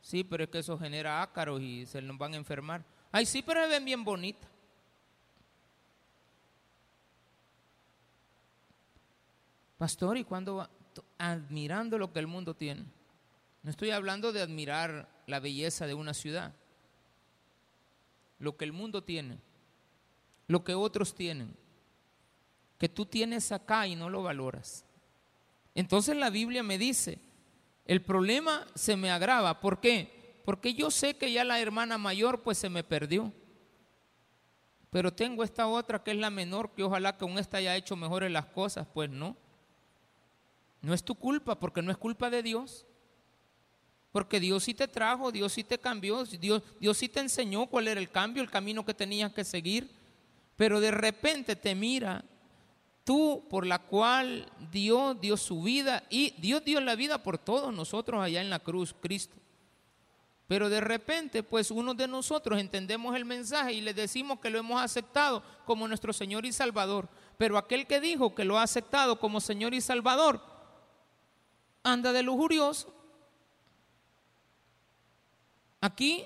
Sí, 0.00 0.24
pero 0.24 0.44
es 0.44 0.50
que 0.50 0.58
eso 0.58 0.78
genera 0.78 1.22
ácaros 1.22 1.60
y 1.60 1.86
se 1.86 2.02
nos 2.02 2.18
van 2.18 2.34
a 2.34 2.36
enfermar. 2.36 2.84
Ay, 3.16 3.24
sí, 3.24 3.40
pero 3.40 3.62
se 3.62 3.68
ven 3.70 3.82
bien 3.82 4.04
bonitas. 4.04 4.46
Pastor, 9.78 10.18
¿y 10.18 10.24
cuando 10.24 10.56
va? 10.56 10.70
Admirando 11.16 11.96
lo 11.96 12.12
que 12.12 12.18
el 12.18 12.26
mundo 12.26 12.52
tiene. 12.52 12.84
No 13.62 13.70
estoy 13.70 13.90
hablando 13.90 14.34
de 14.34 14.42
admirar 14.42 15.08
la 15.26 15.40
belleza 15.40 15.86
de 15.86 15.94
una 15.94 16.12
ciudad. 16.12 16.52
Lo 18.38 18.58
que 18.58 18.66
el 18.66 18.74
mundo 18.74 19.02
tiene. 19.02 19.38
Lo 20.46 20.62
que 20.62 20.74
otros 20.74 21.14
tienen. 21.14 21.56
Que 22.76 22.90
tú 22.90 23.06
tienes 23.06 23.50
acá 23.50 23.86
y 23.86 23.96
no 23.96 24.10
lo 24.10 24.24
valoras. 24.24 24.84
Entonces 25.74 26.18
la 26.18 26.28
Biblia 26.28 26.62
me 26.62 26.76
dice, 26.76 27.18
el 27.86 28.02
problema 28.02 28.66
se 28.74 28.94
me 28.94 29.10
agrava. 29.10 29.58
¿Por 29.58 29.80
qué? 29.80 30.15
Porque 30.46 30.74
yo 30.74 30.92
sé 30.92 31.16
que 31.16 31.32
ya 31.32 31.42
la 31.42 31.58
hermana 31.58 31.98
mayor 31.98 32.44
pues 32.44 32.56
se 32.56 32.70
me 32.70 32.84
perdió. 32.84 33.32
Pero 34.90 35.12
tengo 35.12 35.42
esta 35.42 35.66
otra 35.66 36.04
que 36.04 36.12
es 36.12 36.16
la 36.16 36.30
menor, 36.30 36.70
que 36.70 36.84
ojalá 36.84 37.16
con 37.18 37.36
esta 37.36 37.56
haya 37.56 37.74
hecho 37.74 37.96
mejores 37.96 38.30
las 38.30 38.46
cosas. 38.46 38.86
Pues 38.94 39.10
no. 39.10 39.36
No 40.80 40.94
es 40.94 41.02
tu 41.02 41.16
culpa, 41.16 41.58
porque 41.58 41.82
no 41.82 41.90
es 41.90 41.96
culpa 41.96 42.30
de 42.30 42.44
Dios. 42.44 42.86
Porque 44.12 44.38
Dios 44.38 44.62
sí 44.62 44.72
te 44.72 44.86
trajo, 44.86 45.32
Dios 45.32 45.52
sí 45.52 45.64
te 45.64 45.80
cambió, 45.80 46.24
Dios, 46.24 46.62
Dios 46.78 46.96
sí 46.96 47.08
te 47.08 47.18
enseñó 47.18 47.66
cuál 47.66 47.88
era 47.88 48.00
el 48.00 48.08
cambio, 48.08 48.40
el 48.40 48.48
camino 48.48 48.86
que 48.86 48.94
tenías 48.94 49.32
que 49.32 49.42
seguir. 49.42 49.90
Pero 50.54 50.78
de 50.78 50.92
repente 50.92 51.56
te 51.56 51.74
mira 51.74 52.24
tú 53.02 53.44
por 53.50 53.66
la 53.66 53.80
cual 53.80 54.48
Dios 54.70 55.20
dio 55.20 55.36
su 55.36 55.60
vida 55.64 56.04
y 56.08 56.34
Dios 56.38 56.64
dio 56.64 56.80
la 56.80 56.94
vida 56.94 57.20
por 57.20 57.36
todos 57.36 57.74
nosotros 57.74 58.22
allá 58.22 58.40
en 58.40 58.48
la 58.48 58.60
cruz, 58.60 58.94
Cristo. 59.00 59.36
Pero 60.48 60.68
de 60.68 60.80
repente, 60.80 61.42
pues 61.42 61.70
uno 61.70 61.92
de 61.94 62.06
nosotros 62.06 62.60
entendemos 62.60 63.16
el 63.16 63.24
mensaje 63.24 63.72
y 63.72 63.80
le 63.80 63.94
decimos 63.94 64.38
que 64.38 64.50
lo 64.50 64.58
hemos 64.58 64.80
aceptado 64.80 65.42
como 65.64 65.88
nuestro 65.88 66.12
Señor 66.12 66.46
y 66.46 66.52
Salvador. 66.52 67.08
Pero 67.36 67.58
aquel 67.58 67.86
que 67.86 68.00
dijo 68.00 68.34
que 68.34 68.44
lo 68.44 68.58
ha 68.58 68.62
aceptado 68.62 69.18
como 69.18 69.40
Señor 69.40 69.74
y 69.74 69.80
Salvador, 69.80 70.40
anda 71.82 72.12
de 72.12 72.22
lujurioso. 72.22 72.94
Aquí 75.80 76.24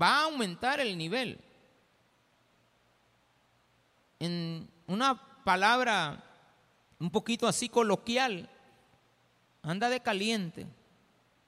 va 0.00 0.18
a 0.18 0.24
aumentar 0.24 0.80
el 0.80 0.98
nivel. 0.98 1.38
En 4.18 4.68
una 4.86 5.42
palabra 5.44 6.24
un 6.98 7.10
poquito 7.10 7.46
así 7.46 7.68
coloquial, 7.68 8.48
anda 9.62 9.88
de 9.88 10.00
caliente, 10.00 10.66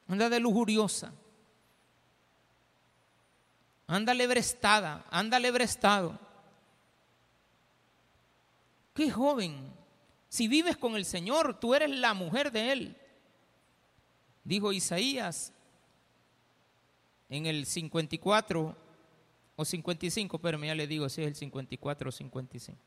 anda 0.08 0.28
de 0.28 0.38
lujuriosa. 0.38 1.12
Ándale 3.86 4.26
brestada, 4.26 5.04
ándale 5.10 5.50
brestado. 5.50 6.18
qué 8.94 9.10
joven. 9.10 9.72
Si 10.28 10.48
vives 10.48 10.76
con 10.76 10.96
el 10.96 11.04
Señor, 11.04 11.60
tú 11.60 11.74
eres 11.74 11.90
la 11.90 12.14
mujer 12.14 12.50
de 12.50 12.72
Él. 12.72 12.96
Dijo 14.42 14.72
Isaías 14.72 15.52
en 17.28 17.46
el 17.46 17.66
54 17.66 18.76
o 19.56 19.64
55, 19.64 20.38
pero 20.38 20.62
ya 20.62 20.74
le 20.74 20.86
digo 20.86 21.08
si 21.08 21.22
es 21.22 21.28
el 21.28 21.34
54 21.34 22.08
o 22.08 22.12
55. 22.12 22.78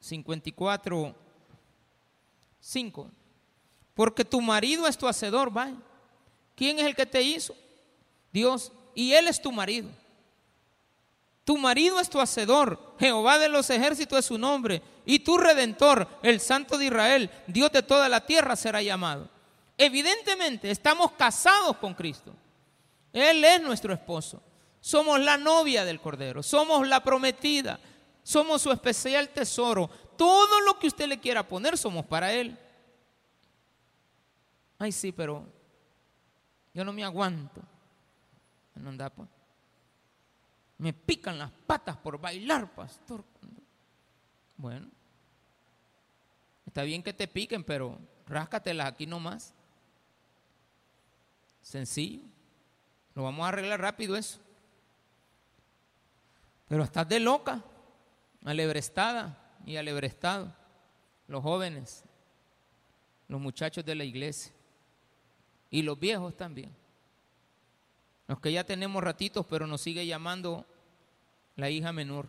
54, 0.00 1.14
5. 2.60 3.10
Porque 3.94 4.24
tu 4.24 4.40
marido 4.40 4.86
es 4.86 4.98
tu 4.98 5.08
hacedor, 5.08 5.56
va. 5.56 5.72
¿Quién 6.54 6.78
es 6.78 6.86
el 6.86 6.94
que 6.94 7.06
te 7.06 7.22
hizo? 7.22 7.54
Dios. 8.34 8.72
Y 8.94 9.12
él 9.12 9.28
es 9.28 9.40
tu 9.40 9.52
marido. 9.52 9.88
Tu 11.44 11.56
marido 11.56 12.00
es 12.00 12.10
tu 12.10 12.20
hacedor. 12.20 12.96
Jehová 12.98 13.38
de 13.38 13.48
los 13.48 13.70
ejércitos 13.70 14.18
es 14.18 14.24
su 14.26 14.36
nombre. 14.36 14.82
Y 15.06 15.20
tu 15.20 15.38
redentor, 15.38 16.08
el 16.22 16.40
Santo 16.40 16.76
de 16.76 16.86
Israel, 16.86 17.30
Dios 17.46 17.70
de 17.70 17.82
toda 17.82 18.08
la 18.08 18.26
tierra, 18.26 18.56
será 18.56 18.82
llamado. 18.82 19.28
Evidentemente, 19.78 20.70
estamos 20.70 21.12
casados 21.12 21.76
con 21.76 21.94
Cristo. 21.94 22.34
Él 23.12 23.44
es 23.44 23.62
nuestro 23.62 23.94
esposo. 23.94 24.42
Somos 24.80 25.20
la 25.20 25.38
novia 25.38 25.84
del 25.84 26.00
Cordero. 26.00 26.42
Somos 26.42 26.86
la 26.86 27.04
prometida. 27.04 27.78
Somos 28.22 28.62
su 28.62 28.72
especial 28.72 29.28
tesoro. 29.28 29.88
Todo 30.16 30.60
lo 30.62 30.78
que 30.78 30.88
usted 30.88 31.06
le 31.06 31.20
quiera 31.20 31.46
poner 31.46 31.78
somos 31.78 32.04
para 32.06 32.32
Él. 32.32 32.58
Ay, 34.78 34.90
sí, 34.90 35.12
pero 35.12 35.46
yo 36.72 36.84
no 36.84 36.92
me 36.92 37.04
aguanto. 37.04 37.60
No 38.74 38.90
anda, 38.90 39.10
pues. 39.10 39.28
Me 40.78 40.92
pican 40.92 41.38
las 41.38 41.50
patas 41.50 41.96
por 41.96 42.20
bailar, 42.20 42.74
pastor. 42.74 43.24
Bueno, 44.56 44.88
está 46.66 46.82
bien 46.82 47.02
que 47.02 47.12
te 47.12 47.28
piquen, 47.28 47.62
pero 47.62 47.98
ráscatelas 48.26 48.88
aquí 48.88 49.06
nomás. 49.06 49.54
Sencillo. 51.62 52.22
Lo 53.14 53.22
vamos 53.22 53.44
a 53.44 53.48
arreglar 53.48 53.80
rápido 53.80 54.16
eso. 54.16 54.40
Pero 56.68 56.82
estás 56.82 57.08
de 57.08 57.20
loca, 57.20 57.62
alebrestada 58.44 59.38
y 59.64 59.76
alebrestado. 59.76 60.52
Los 61.28 61.42
jóvenes, 61.42 62.04
los 63.28 63.40
muchachos 63.40 63.84
de 63.84 63.94
la 63.94 64.04
iglesia 64.04 64.52
y 65.70 65.82
los 65.82 65.98
viejos 65.98 66.36
también. 66.36 66.74
Los 68.26 68.40
que 68.40 68.52
ya 68.52 68.64
tenemos 68.64 69.02
ratitos, 69.02 69.44
pero 69.46 69.66
nos 69.66 69.80
sigue 69.80 70.06
llamando 70.06 70.64
la 71.56 71.70
hija 71.70 71.92
menor. 71.92 72.28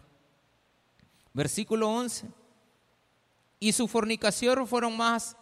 Versículo 1.33 1.89
11. 1.89 2.27
Y 3.59 3.71
su 3.71 3.87
fornicación 3.87 4.67
fueron 4.67 4.95
más 4.97 5.37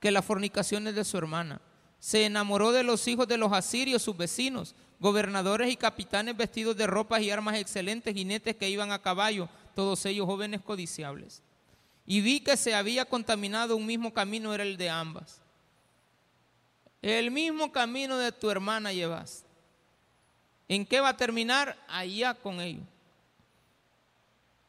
que 0.00 0.10
las 0.10 0.24
fornicaciones 0.24 0.94
de 0.94 1.04
su 1.04 1.16
hermana. 1.18 1.60
Se 1.98 2.24
enamoró 2.24 2.72
de 2.72 2.82
los 2.82 3.06
hijos 3.08 3.26
de 3.28 3.38
los 3.38 3.52
asirios, 3.52 4.02
sus 4.02 4.16
vecinos, 4.16 4.74
gobernadores 5.00 5.70
y 5.70 5.76
capitanes 5.76 6.36
vestidos 6.36 6.76
de 6.76 6.86
ropas 6.86 7.22
y 7.22 7.30
armas 7.30 7.56
excelentes, 7.56 8.14
jinetes 8.14 8.56
que 8.56 8.68
iban 8.70 8.92
a 8.92 9.02
caballo, 9.02 9.48
todos 9.74 10.04
ellos 10.06 10.26
jóvenes 10.26 10.60
codiciables. 10.62 11.42
Y 12.06 12.20
vi 12.20 12.40
que 12.40 12.56
se 12.56 12.74
había 12.74 13.04
contaminado 13.04 13.76
un 13.76 13.84
mismo 13.84 14.14
camino, 14.14 14.54
era 14.54 14.62
el 14.62 14.76
de 14.76 14.88
ambas. 14.88 15.42
El 17.02 17.30
mismo 17.30 17.70
camino 17.70 18.16
de 18.16 18.32
tu 18.32 18.50
hermana 18.50 18.92
llevas. 18.92 19.44
¿En 20.68 20.84
qué 20.84 21.00
va 21.00 21.08
a 21.08 21.16
terminar? 21.16 21.76
Allá 21.88 22.34
con 22.34 22.60
ellos. 22.60 22.84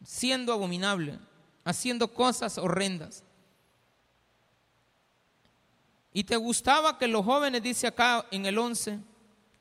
Siendo 0.04 0.54
abominable, 0.54 1.20
haciendo 1.66 2.08
cosas 2.08 2.58
horrendas. 2.58 3.24
Y 6.14 6.24
te 6.24 6.38
gustaba 6.38 6.98
que 6.98 7.08
los 7.08 7.26
jóvenes, 7.26 7.62
dice 7.62 7.88
acá 7.88 8.26
en 8.32 8.46
el 8.46 8.58
11 8.58 9.00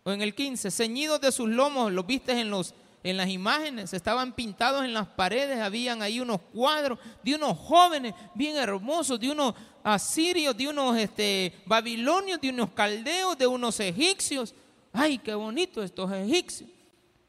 o 0.04 0.12
en 0.12 0.22
el 0.22 0.34
15, 0.34 0.70
ceñidos 0.70 1.20
de 1.20 1.32
sus 1.32 1.48
lomos, 1.48 1.92
los 1.92 2.06
viste 2.06 2.32
en, 2.32 2.50
los, 2.50 2.72
en 3.02 3.16
las 3.16 3.28
imágenes, 3.28 3.92
estaban 3.92 4.32
pintados 4.32 4.84
en 4.84 4.94
las 4.94 5.08
paredes, 5.08 5.60
habían 5.60 6.00
ahí 6.02 6.20
unos 6.20 6.40
cuadros 6.54 6.98
de 7.22 7.34
unos 7.34 7.58
jóvenes 7.58 8.14
bien 8.34 8.56
hermosos, 8.56 9.20
de 9.20 9.30
unos 9.30 9.54
asirios, 9.84 10.56
de 10.56 10.68
unos 10.68 10.96
este, 10.96 11.60
babilonios, 11.66 12.40
de 12.40 12.50
unos 12.50 12.70
caldeos, 12.70 13.36
de 13.36 13.46
unos 13.46 13.78
egipcios. 13.80 14.54
Ay, 14.92 15.18
qué 15.18 15.34
bonito 15.34 15.82
estos 15.82 16.10
egipcios. 16.12 16.70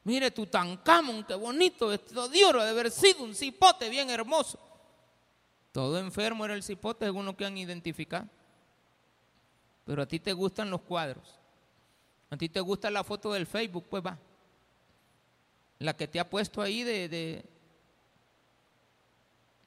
Mire 0.04 0.32
Tutankamón, 0.32 1.24
qué 1.24 1.36
bonito, 1.36 1.92
esto 1.92 2.30
de 2.30 2.46
oro, 2.46 2.64
de 2.64 2.70
haber 2.70 2.90
sido 2.90 3.24
un 3.24 3.36
cipote 3.36 3.90
bien 3.90 4.10
hermoso. 4.10 4.60
Todo 5.72 6.00
enfermo 6.00 6.46
era 6.46 6.56
el 6.56 6.64
cipote, 6.64 7.06
según 7.06 7.26
lo 7.26 7.38
que 7.38 7.46
han 7.46 7.58
identificado. 7.58 8.28
Pero 9.86 10.02
a 10.02 10.08
ti 10.08 10.20
te 10.20 10.34
gustan 10.34 10.70
los 10.70 10.82
cuadros. 10.82 11.36
A 12.30 12.38
ti 12.38 12.50
te 12.50 12.60
gusta 12.60 12.90
la 12.90 13.04
foto 13.04 13.34
del 13.34 13.46
Facebook, 13.46 13.86
pues 13.90 14.04
va. 14.04 14.18
La 15.80 15.96
que 15.96 16.08
te 16.08 16.20
ha 16.20 16.30
puesto 16.30 16.62
ahí 16.62 16.84
de, 16.84 17.44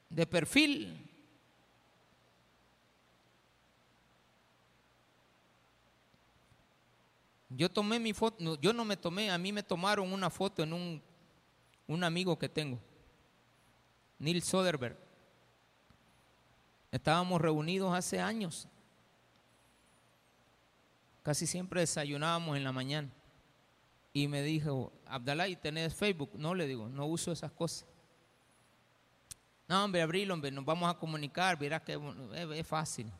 de 0.09 0.27
perfil. 0.27 1.09
Yo 7.55 7.69
tomé 7.69 7.99
mi 7.99 8.13
foto, 8.13 8.59
yo 8.59 8.73
no 8.73 8.83
me 8.83 8.97
tomé, 8.97 9.29
a 9.29 9.37
mí 9.37 9.51
me 9.51 9.63
tomaron 9.63 10.11
una 10.11 10.29
foto 10.29 10.63
en 10.63 10.73
un, 10.73 11.01
un 11.87 12.03
amigo 12.03 12.37
que 12.37 12.49
tengo, 12.49 12.79
Neil 14.19 14.41
Soderberg. 14.41 14.97
Estábamos 16.91 17.41
reunidos 17.41 17.93
hace 17.93 18.19
años. 18.19 18.67
Casi 21.23 21.47
siempre 21.47 21.81
desayunábamos 21.81 22.55
en 22.55 22.63
la 22.63 22.71
mañana. 22.71 23.09
Y 24.13 24.27
me 24.27 24.43
dijo, 24.43 24.93
Abdalá, 25.07 25.47
¿y 25.47 25.55
tenés 25.55 25.95
Facebook? 25.95 26.31
No, 26.35 26.53
le 26.53 26.67
digo, 26.67 26.87
no 26.87 27.07
uso 27.07 27.31
esas 27.31 27.51
cosas. 27.51 27.87
No, 29.67 29.83
hombre, 29.83 30.01
abrilo, 30.01 30.33
hombre, 30.33 30.51
nos 30.51 30.65
vamos 30.65 30.87
a 30.89 30.99
comunicar, 30.99 31.57
verás 31.57 31.81
que 31.81 31.99
es 32.55 32.67
fácil. 32.67 33.11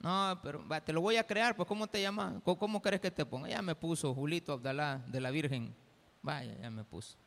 No, 0.00 0.40
pero 0.42 0.64
te 0.82 0.92
lo 0.94 1.02
voy 1.02 1.16
a 1.16 1.26
crear, 1.26 1.54
pues 1.54 1.68
¿cómo 1.68 1.86
te 1.86 2.00
llamas? 2.00 2.42
¿Cómo, 2.42 2.80
crees 2.80 3.02
que 3.02 3.10
te 3.10 3.26
ponga? 3.26 3.48
Ya 3.48 3.60
me 3.60 3.74
puso 3.74 4.14
Julito 4.14 4.54
Abdalá 4.54 5.04
de 5.06 5.20
la 5.20 5.30
Virgen. 5.30 5.74
Vaya, 6.22 6.56
ya 6.58 6.70
me 6.70 6.84
puso. 6.84 7.18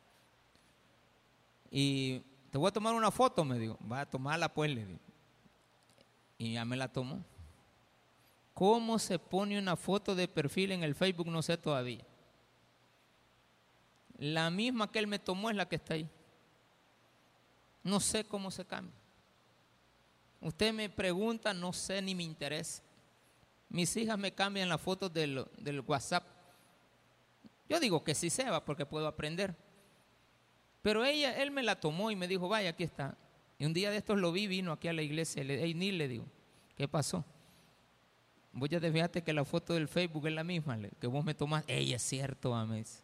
Y 1.70 2.18
te 2.50 2.58
voy 2.58 2.68
a 2.68 2.72
tomar 2.72 2.94
una 2.94 3.12
foto, 3.12 3.44
me 3.44 3.60
dijo. 3.60 3.78
Va 3.90 4.00
a 4.00 4.06
tomarla 4.06 4.52
pues, 4.52 4.74
le 4.74 4.84
digo. 4.86 4.98
Y 6.36 6.54
ya 6.54 6.64
me 6.64 6.76
la 6.76 6.88
tomó. 6.88 7.24
¿Cómo 8.54 8.98
se 8.98 9.20
pone 9.20 9.56
una 9.56 9.76
foto 9.76 10.16
de 10.16 10.26
perfil 10.26 10.72
en 10.72 10.82
el 10.82 10.96
Facebook? 10.96 11.28
No 11.28 11.42
sé 11.42 11.56
todavía. 11.56 12.04
La 14.18 14.50
misma 14.50 14.90
que 14.90 14.98
él 14.98 15.06
me 15.06 15.20
tomó 15.20 15.48
es 15.48 15.56
la 15.56 15.68
que 15.68 15.76
está 15.76 15.94
ahí. 15.94 16.08
No 17.84 18.00
sé 18.00 18.24
cómo 18.24 18.50
se 18.50 18.64
cambia. 18.64 19.03
Usted 20.44 20.74
me 20.74 20.90
pregunta, 20.90 21.54
no 21.54 21.72
sé 21.72 22.02
ni 22.02 22.14
me 22.14 22.22
interesa. 22.22 22.82
Mis 23.70 23.96
hijas 23.96 24.18
me 24.18 24.30
cambian 24.30 24.68
las 24.68 24.78
fotos 24.78 25.10
del, 25.10 25.42
WhatsApp. 25.86 26.22
Yo 27.66 27.80
digo 27.80 28.04
que 28.04 28.14
sí 28.14 28.28
se 28.28 28.48
va 28.50 28.62
porque 28.62 28.84
puedo 28.84 29.06
aprender. 29.06 29.56
Pero 30.82 31.02
ella, 31.02 31.42
él 31.42 31.50
me 31.50 31.62
la 31.62 31.80
tomó 31.80 32.10
y 32.10 32.16
me 32.16 32.28
dijo, 32.28 32.46
vaya, 32.46 32.68
aquí 32.68 32.84
está. 32.84 33.16
Y 33.58 33.64
un 33.64 33.72
día 33.72 33.90
de 33.90 33.96
estos 33.96 34.18
lo 34.18 34.32
vi, 34.32 34.46
vino 34.46 34.70
aquí 34.70 34.86
a 34.86 34.92
la 34.92 35.00
iglesia. 35.00 35.42
Y 35.42 35.72
ni 35.72 35.92
le 35.92 36.08
digo, 36.08 36.26
¿qué 36.76 36.86
pasó? 36.86 37.24
Voy 38.52 38.68
a 38.74 38.78
fíjate 38.78 39.22
que 39.22 39.32
la 39.32 39.46
foto 39.46 39.72
del 39.72 39.88
Facebook 39.88 40.26
es 40.26 40.34
la 40.34 40.44
misma 40.44 40.78
que 41.00 41.06
vos 41.06 41.24
me 41.24 41.32
tomás. 41.32 41.64
Ella 41.66 41.96
es 41.96 42.02
cierto, 42.02 42.54
ames. 42.54 43.02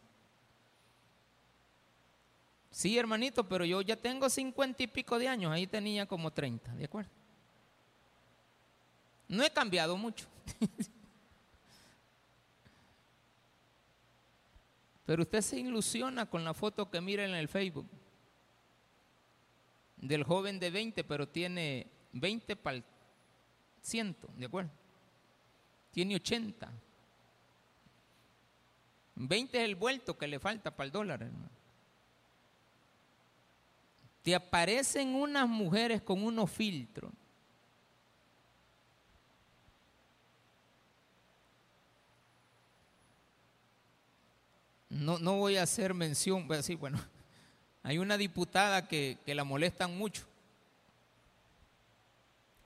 Sí, 2.71 2.99
hermanito, 2.99 3.49
pero 3.49 3.65
yo 3.65 3.81
ya 3.81 3.97
tengo 3.97 4.29
cincuenta 4.29 4.83
y 4.83 4.89
pico 4.89 5.19
de 5.19 5.27
años. 5.27 5.51
Ahí 5.51 5.67
tenía 5.67 6.05
como 6.05 6.31
treinta, 6.31 6.75
¿de 6.75 6.85
acuerdo? 6.85 7.20
No 9.31 9.45
he 9.45 9.51
cambiado 9.51 9.97
mucho. 9.97 10.27
Pero 15.07 15.23
usted 15.23 15.41
se 15.41 15.61
ilusiona 15.61 16.27
con 16.27 16.43
la 16.45 16.53
foto 16.53 16.91
que 16.91 17.01
mira 17.01 17.25
en 17.25 17.35
el 17.35 17.47
Facebook 17.47 17.87
del 19.97 20.25
joven 20.25 20.59
de 20.59 20.71
20, 20.71 21.05
pero 21.05 21.29
tiene 21.29 21.87
20 22.13 22.57
para 22.57 22.79
el 22.79 22.85
ciento, 23.83 24.29
¿de 24.37 24.47
acuerdo? 24.47 24.71
Tiene 25.91 26.17
80. 26.17 26.73
20 29.17 29.59
es 29.59 29.65
el 29.65 29.75
vuelto 29.75 30.17
que 30.17 30.27
le 30.27 30.41
falta 30.41 30.75
para 30.75 30.87
el 30.87 30.93
dólar, 30.93 31.23
hermano. 31.23 31.51
Te 34.23 34.35
aparecen 34.35 35.15
unas 35.15 35.49
mujeres 35.49 36.03
con 36.03 36.25
unos 36.25 36.51
filtros 36.51 37.13
no, 45.01 45.19
no 45.19 45.37
voy 45.37 45.57
a 45.57 45.63
hacer 45.63 45.95
mención, 45.95 46.47
voy 46.47 46.55
a 46.55 46.59
decir, 46.59 46.77
bueno, 46.77 46.99
Hay 47.83 47.99
una 47.99 48.19
diputada 48.19 48.87
que, 48.89 49.19
que 49.25 49.35
la 49.35 49.45
molestan 49.45 49.97
mucho. 49.97 50.25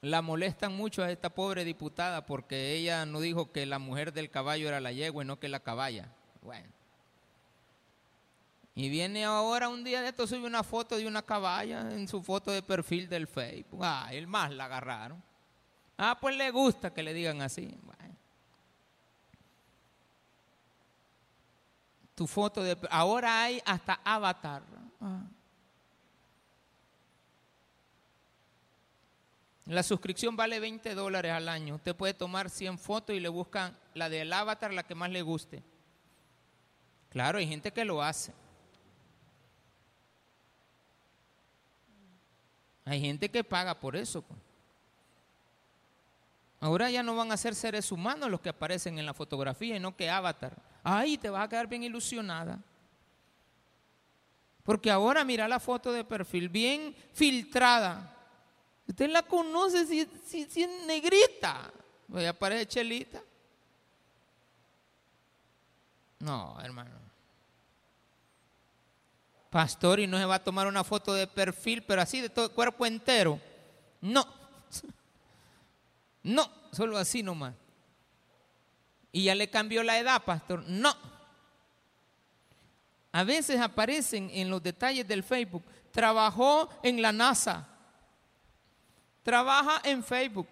La 0.01 0.21
molestan 0.21 0.77
mucho 0.77 1.03
a 1.03 1.11
esta 1.11 1.31
pobre 1.31 1.65
diputada 1.65 2.27
porque 2.27 2.75
ella 2.75 3.07
no 3.07 3.21
dijo 3.21 3.53
que 3.53 3.65
la 3.65 3.79
mujer 3.79 4.13
del 4.13 4.29
caballo 4.29 4.69
era 4.69 4.81
la 4.81 4.93
yegua 4.93 5.25
y 5.25 5.27
no 5.27 5.39
que 5.39 5.49
la 5.49 5.61
caballa. 5.61 6.09
Bueno. 6.43 6.69
Y 8.75 8.89
viene 8.89 9.25
ahora 9.25 9.69
un 9.69 9.85
día 9.85 10.03
de 10.03 10.09
esto, 10.09 10.27
sube 10.27 10.47
una 10.47 10.65
foto 10.65 10.97
de 10.97 11.07
una 11.07 11.23
caballa 11.23 11.93
en 11.93 12.09
su 12.09 12.23
foto 12.23 12.51
de 12.51 12.61
perfil 12.61 13.09
del 13.09 13.29
Facebook. 13.29 13.81
Ah, 13.85 14.09
el 14.11 14.27
más 14.27 14.51
la 14.51 14.65
agarraron. 14.65 15.23
Ah, 15.97 16.19
pues 16.21 16.37
le 16.37 16.51
gusta 16.51 16.93
que 16.93 17.05
le 17.05 17.15
digan 17.15 17.41
así. 17.41 17.79
Bueno. 17.83 18.04
Tu 22.15 22.27
foto 22.27 22.63
de... 22.63 22.77
Ahora 22.91 23.43
hay 23.43 23.61
hasta 23.65 24.01
avatar. 24.05 24.63
Ah. 25.01 25.23
La 29.67 29.83
suscripción 29.83 30.37
vale 30.37 30.61
20 30.61 30.95
dólares 30.95 31.33
al 31.33 31.49
año. 31.49 31.77
Usted 31.77 31.97
puede 31.97 32.15
tomar 32.15 32.51
100 32.51 32.79
fotos 32.79 33.17
y 33.17 33.21
le 33.21 33.29
buscan 33.29 33.77
la 33.95 34.09
del 34.09 34.33
avatar, 34.33 34.73
la 34.73 34.83
que 34.83 34.95
más 34.95 35.11
le 35.11 35.23
guste. 35.23 35.63
Claro, 37.09 37.39
hay 37.39 37.47
gente 37.47 37.73
que 37.73 37.85
lo 37.85 38.03
hace. 38.03 38.33
Hay 42.85 43.01
gente 43.01 43.31
que 43.31 43.43
paga 43.43 43.75
por 43.75 43.97
eso. 43.97 44.21
Pues. 44.21 44.39
Ahora 46.61 46.91
ya 46.91 47.03
no 47.03 47.17
van 47.17 47.33
a 47.33 47.37
ser 47.37 47.55
seres 47.55 47.91
humanos 47.91 48.31
los 48.31 48.41
que 48.41 48.51
aparecen 48.51 48.99
en 48.99 49.07
la 49.07 49.15
fotografía 49.15 49.77
y 49.77 49.81
no 49.81 49.97
que 49.97 50.11
avatar. 50.11 50.74
Ahí 50.85 51.17
te 51.17 51.31
vas 51.31 51.47
a 51.47 51.49
quedar 51.49 51.67
bien 51.67 51.83
ilusionada. 51.83 52.63
Porque 54.63 54.91
ahora 54.91 55.25
mira 55.25 55.49
la 55.49 55.59
foto 55.59 55.91
de 55.91 56.05
perfil 56.05 56.51
bien 56.51 56.95
filtrada. 57.15 58.15
Usted 58.87 59.09
la 59.09 59.23
conoce 59.23 59.87
si, 59.87 60.41
es 60.43 60.87
negrita. 60.87 61.73
Voy 62.07 62.27
a 62.27 62.31
aparecer 62.31 62.69
chelita. 62.69 63.23
No, 66.19 66.59
hermano. 66.61 66.91
Pastor, 69.49 70.01
y 70.01 70.07
no 70.07 70.19
se 70.19 70.25
va 70.27 70.35
a 70.35 70.45
tomar 70.45 70.67
una 70.67 70.85
foto 70.85 71.15
de 71.15 71.27
perfil, 71.27 71.83
pero 71.83 72.03
así 72.03 72.21
de 72.21 72.29
todo 72.29 72.47
el 72.47 72.51
cuerpo 72.51 72.85
entero. 72.85 73.41
No. 74.01 74.27
No, 76.27 76.51
solo 76.73 76.97
así 76.97 77.23
nomás. 77.23 77.55
Y 79.15 79.23
ya 79.23 79.37
le 79.37 79.49
cambió 79.49 79.85
la 79.85 79.97
edad, 79.97 80.25
pastor. 80.25 80.65
No. 80.67 80.93
A 83.13 83.23
veces 83.23 83.61
aparecen 83.61 84.29
en 84.33 84.51
los 84.51 84.61
detalles 84.61 85.07
del 85.07 85.23
Facebook. 85.23 85.63
Trabajó 85.93 86.69
en 86.83 87.01
la 87.01 87.13
NASA. 87.13 87.65
Trabaja 89.23 89.81
en 89.89 90.03
Facebook. 90.03 90.49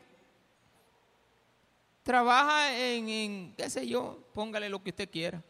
Trabaja 2.05 2.73
en, 2.79 3.53
qué 3.57 3.69
sé 3.69 3.85
yo, 3.85 4.31
póngale 4.33 4.69
lo 4.69 4.81
que 4.81 4.91
usted 4.91 5.11
quiera. 5.11 5.43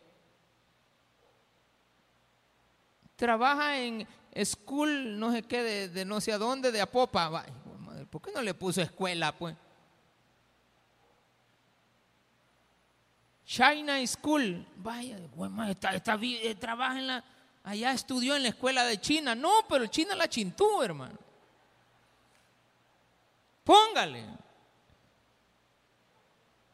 Trabaja 3.14 3.79
en 3.79 4.09
school, 4.42 5.18
no 5.18 5.33
sé 5.33 5.42
qué, 5.42 5.88
de, 5.88 6.05
no 6.07 6.18
sé 6.18 6.33
a 6.33 6.38
dónde, 6.38 6.72
de 6.72 6.81
Apopa. 6.81 7.44
¿Por 8.09 8.22
qué 8.22 8.33
no 8.33 8.40
le 8.40 8.55
puso 8.55 8.81
escuela, 8.81 9.37
pues? 9.37 9.55
China 13.45 14.07
School, 14.07 14.67
vaya, 14.77 15.19
está, 15.69 15.95
está, 15.95 16.19
eh, 16.23 16.55
trabaja 16.55 16.99
en 16.99 17.07
la, 17.07 17.25
allá 17.65 17.93
estudió 17.93 18.37
en 18.37 18.43
la 18.43 18.49
escuela 18.51 18.85
de 18.85 19.01
China. 19.01 19.35
No, 19.35 19.67
pero 19.69 19.87
China 19.87 20.15
la 20.15 20.29
chintú, 20.29 20.83
hermano. 20.83 21.19
Póngale. 23.65 24.25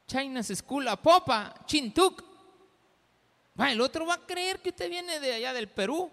China's 0.06 0.48
School, 0.48 0.86
Popa, 1.02 1.54
Chintuk. 1.66 2.24
Va, 3.60 3.70
el 3.70 3.80
otro 3.80 4.06
va 4.06 4.14
a 4.14 4.26
creer 4.26 4.60
que 4.60 4.70
usted 4.70 4.88
viene 4.88 5.20
de 5.20 5.34
allá 5.34 5.52
del 5.52 5.68
Perú. 5.68 6.10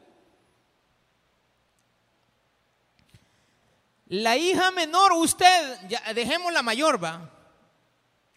La 4.07 4.35
hija 4.35 4.69
menor, 4.71 5.13
usted, 5.13 5.87
ya, 5.87 6.13
dejemos 6.13 6.51
la 6.51 6.61
mayor, 6.61 7.01
va. 7.03 7.29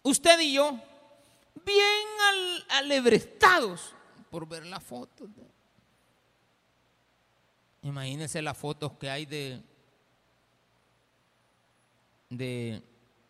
Usted 0.01 0.39
y 0.39 0.53
yo, 0.53 0.79
bien 1.69 2.65
alebrestados 2.69 3.93
por 4.29 4.47
ver 4.47 4.65
la 4.65 4.79
foto. 4.79 5.27
Imagínense 7.81 8.41
las 8.41 8.57
fotos 8.57 8.93
que 8.93 9.09
hay 9.09 9.25
de 9.25 9.61
de 12.29 12.83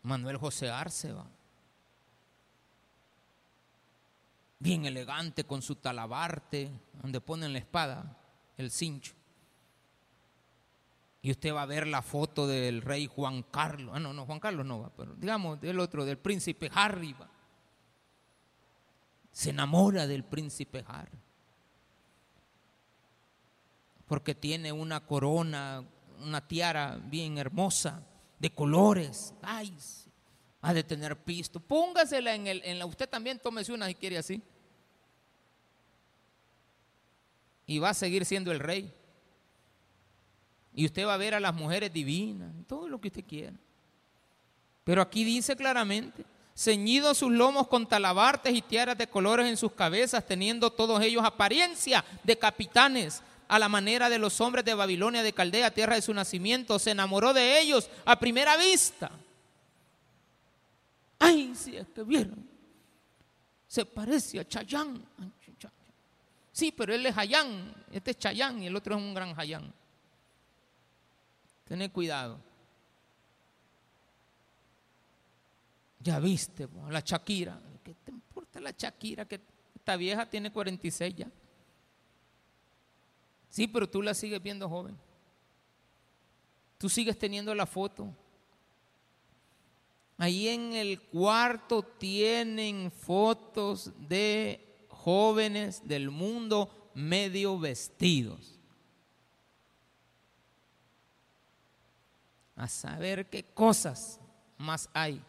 Manuel 0.04 0.38
José 0.38 0.69
Arce, 0.69 1.13
bien 4.60 4.86
elegante 4.86 5.45
con 5.45 5.62
su 5.62 5.75
talabarte, 5.75 6.69
donde 7.02 7.21
ponen 7.21 7.54
la 7.54 7.60
espada, 7.60 8.17
el 8.58 8.71
cincho. 8.71 9.13
Y 11.21 11.32
usted 11.32 11.54
va 11.54 11.63
a 11.63 11.65
ver 11.65 11.88
la 11.88 12.02
foto 12.02 12.47
del 12.47 12.82
rey 12.82 13.08
Juan 13.08 13.43
Carlos. 13.43 13.93
Ah, 13.93 13.99
no, 13.99 14.13
no, 14.13 14.25
Juan 14.25 14.39
Carlos 14.39 14.65
no 14.65 14.80
va, 14.80 14.89
pero 14.95 15.15
digamos 15.15 15.60
del 15.60 15.80
otro, 15.80 16.06
del 16.06 16.17
príncipe 16.17 16.69
Harry. 16.73 17.15
Se 19.31 19.51
enamora 19.51 20.07
del 20.07 20.23
príncipe 20.23 20.83
Harry. 20.87 21.17
Porque 24.07 24.33
tiene 24.33 24.71
una 24.71 25.05
corona, 25.05 25.83
una 26.19 26.47
tiara 26.47 26.99
bien 27.03 27.37
hermosa 27.37 28.03
de 28.39 28.53
colores. 28.53 29.33
Ay, 29.41 29.75
ha 30.61 30.73
de 30.73 30.83
tener 30.83 31.15
pisto. 31.17 31.59
Póngasela 31.59 32.33
en, 32.33 32.47
el, 32.47 32.61
en 32.65 32.79
la. 32.79 32.85
Usted 32.85 33.07
también 33.07 33.39
tómese 33.39 33.71
una 33.71 33.87
si 33.87 33.95
quiere 33.95 34.17
así. 34.17 34.41
Y 37.65 37.79
va 37.79 37.89
a 37.89 37.93
seguir 37.93 38.25
siendo 38.25 38.51
el 38.51 38.59
rey. 38.59 38.91
Y 40.73 40.85
usted 40.85 41.05
va 41.05 41.13
a 41.13 41.17
ver 41.17 41.33
a 41.33 41.39
las 41.39 41.53
mujeres 41.53 41.91
divinas, 41.91 42.51
todo 42.67 42.87
lo 42.87 42.99
que 42.99 43.09
usted 43.09 43.25
quiera. 43.25 43.57
Pero 44.83 45.01
aquí 45.01 45.23
dice 45.23 45.55
claramente, 45.55 46.25
ceñidos 46.59 47.19
sus 47.19 47.31
lomos 47.31 47.67
con 47.67 47.87
talabartes 47.87 48.53
y 48.53 48.61
tiaras 48.61 48.97
de 48.97 49.07
colores 49.07 49.47
en 49.47 49.55
sus 49.55 49.71
cabezas, 49.71 50.27
teniendo 50.27 50.69
todos 50.69 51.01
ellos 51.01 51.23
apariencia 51.23 52.03
de 52.23 52.37
capitanes, 52.37 53.23
a 53.47 53.57
la 53.57 53.69
manera 53.69 54.09
de 54.09 54.19
los 54.19 54.39
hombres 54.41 54.63
de 54.65 54.75
Babilonia, 54.75 55.23
de 55.23 55.33
Caldea, 55.33 55.73
tierra 55.73 55.95
de 55.95 56.03
su 56.03 56.13
nacimiento, 56.13 56.77
se 56.77 56.91
enamoró 56.91 57.33
de 57.33 57.59
ellos 57.59 57.89
a 58.05 58.19
primera 58.19 58.57
vista. 58.57 59.09
Ay, 61.17 61.53
si 61.55 61.75
es 61.75 61.87
que 61.87 62.03
vieron, 62.03 62.47
se 63.67 63.85
parece 63.85 64.39
a 64.39 64.47
Chayán. 64.47 65.03
Sí, 66.51 66.73
pero 66.73 66.93
él 66.93 67.05
es 67.05 67.17
Hayán, 67.17 67.73
este 67.91 68.11
es 68.11 68.19
Chayán 68.19 68.61
y 68.61 68.67
el 68.67 68.75
otro 68.75 68.95
es 68.95 69.01
un 69.01 69.13
gran 69.13 69.33
Hayán. 69.39 69.73
Tened 71.63 71.91
cuidado. 71.91 72.48
Ya 75.99 76.19
viste, 76.19 76.67
la 76.89 77.01
Shakira. 77.01 77.62
¿Qué 77.83 77.93
te 77.93 78.12
importa 78.12 78.59
la 78.59 78.71
Shakira? 78.71 79.25
Que 79.25 79.41
esta 79.75 79.95
vieja 79.97 80.29
tiene 80.29 80.51
46 80.51 81.15
ya. 81.15 81.31
Sí, 83.49 83.67
pero 83.67 83.89
tú 83.89 84.01
la 84.01 84.13
sigues 84.13 84.41
viendo 84.41 84.69
joven. 84.69 84.97
Tú 86.77 86.88
sigues 86.88 87.17
teniendo 87.17 87.53
la 87.53 87.65
foto. 87.65 88.13
Ahí 90.17 90.47
en 90.49 90.73
el 90.73 91.01
cuarto 91.01 91.81
tienen 91.81 92.91
fotos 92.91 93.91
de 94.07 94.85
jóvenes 94.89 95.88
del 95.88 96.09
mundo 96.09 96.91
medio 96.93 97.57
vestidos. 97.57 98.59
A 102.55 102.67
saber 102.67 103.29
qué 103.29 103.43
cosas 103.43 104.19
más 104.58 104.89
hay, 104.93 105.23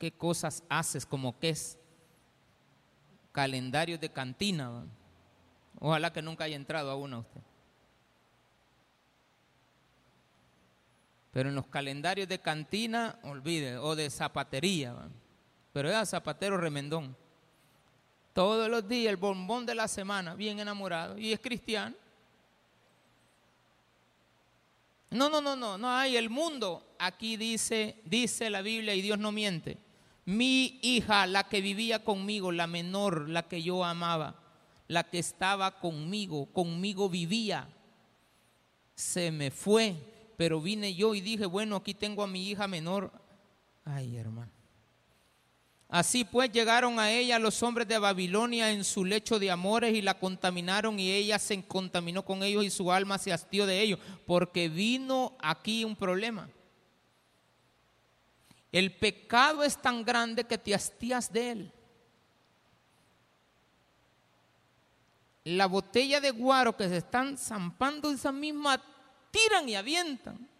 qué 0.00 0.10
cosas 0.10 0.64
haces, 0.70 1.04
como 1.04 1.38
que 1.38 1.50
es 1.50 1.78
calendario 3.32 3.98
de 3.98 4.08
cantina. 4.08 4.86
Ojalá 5.78 6.10
que 6.10 6.22
nunca 6.22 6.44
haya 6.44 6.56
entrado 6.56 6.90
a 6.90 6.96
uno 6.96 7.20
usted. 7.20 7.42
Pero 11.32 11.50
en 11.50 11.54
los 11.54 11.66
calendarios 11.66 12.26
de 12.28 12.40
cantina, 12.40 13.18
olvide, 13.22 13.76
o 13.76 13.94
de 13.94 14.08
zapatería, 14.08 14.96
pero 15.74 15.90
era 15.90 16.06
zapatero 16.06 16.56
remendón. 16.56 17.14
Todos 18.32 18.70
los 18.70 18.88
días 18.88 19.10
el 19.10 19.18
bombón 19.18 19.66
de 19.66 19.74
la 19.74 19.86
semana, 19.86 20.34
bien 20.34 20.58
enamorado, 20.60 21.18
y 21.18 21.34
es 21.34 21.40
cristiano. 21.40 21.94
No, 25.10 25.28
no, 25.28 25.42
no, 25.42 25.54
no, 25.54 25.76
no 25.76 25.90
hay 25.90 26.16
el 26.16 26.30
mundo. 26.30 26.86
Aquí 26.98 27.36
dice, 27.36 28.00
dice 28.06 28.48
la 28.48 28.62
Biblia 28.62 28.94
y 28.94 29.02
Dios 29.02 29.18
no 29.18 29.30
miente. 29.30 29.89
Mi 30.24 30.78
hija, 30.82 31.26
la 31.26 31.48
que 31.48 31.60
vivía 31.60 32.04
conmigo, 32.04 32.52
la 32.52 32.66
menor, 32.66 33.28
la 33.28 33.48
que 33.48 33.62
yo 33.62 33.84
amaba, 33.84 34.36
la 34.88 35.04
que 35.04 35.18
estaba 35.18 35.80
conmigo, 35.80 36.46
conmigo 36.52 37.08
vivía. 37.08 37.68
se 38.94 39.30
me 39.30 39.50
fue, 39.50 39.96
pero 40.36 40.60
vine 40.60 40.94
yo 40.94 41.14
y 41.14 41.20
dije, 41.20 41.46
bueno, 41.46 41.76
aquí 41.76 41.94
tengo 41.94 42.22
a 42.22 42.26
mi 42.26 42.48
hija 42.48 42.68
menor. 42.68 43.10
Ay, 43.84 44.16
hermano. 44.16 44.52
Así 45.90 46.24
pues 46.24 46.52
llegaron 46.52 47.00
a 47.00 47.10
ella 47.10 47.40
los 47.40 47.60
hombres 47.64 47.88
de 47.88 47.98
Babilonia 47.98 48.70
en 48.70 48.84
su 48.84 49.04
lecho 49.04 49.40
de 49.40 49.50
amores 49.50 49.92
y 49.92 50.02
la 50.02 50.14
contaminaron 50.14 51.00
y 51.00 51.10
ella 51.10 51.36
se 51.40 51.60
contaminó 51.64 52.24
con 52.24 52.44
ellos 52.44 52.64
y 52.64 52.70
su 52.70 52.92
alma 52.92 53.18
se 53.18 53.32
hastió 53.32 53.66
de 53.66 53.80
ellos, 53.80 53.98
porque 54.24 54.68
vino 54.68 55.36
aquí 55.40 55.84
un 55.84 55.96
problema. 55.96 56.48
El 58.72 58.96
pecado 58.96 59.64
es 59.64 59.76
tan 59.76 60.04
grande 60.04 60.44
que 60.44 60.58
te 60.58 60.74
hastías 60.74 61.32
de 61.32 61.50
él. 61.50 61.72
La 65.44 65.66
botella 65.66 66.20
de 66.20 66.30
guaro 66.30 66.76
que 66.76 66.88
se 66.88 66.98
están 66.98 67.36
zampando, 67.36 68.10
esa 68.10 68.30
misma 68.30 68.80
tiran 69.30 69.68
y 69.68 69.74
avientan 69.74 70.50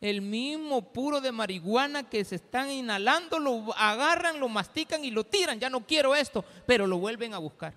el 0.00 0.22
mismo 0.22 0.92
puro 0.92 1.20
de 1.20 1.32
marihuana 1.32 2.08
que 2.08 2.24
se 2.24 2.36
están 2.36 2.70
inhalando, 2.70 3.38
lo 3.38 3.74
agarran, 3.76 4.38
lo 4.38 4.48
mastican 4.48 5.04
y 5.04 5.10
lo 5.10 5.24
tiran. 5.24 5.58
Ya 5.58 5.68
no 5.68 5.84
quiero 5.84 6.14
esto, 6.14 6.44
pero 6.66 6.86
lo 6.86 6.98
vuelven 6.98 7.34
a 7.34 7.38
buscar. 7.38 7.74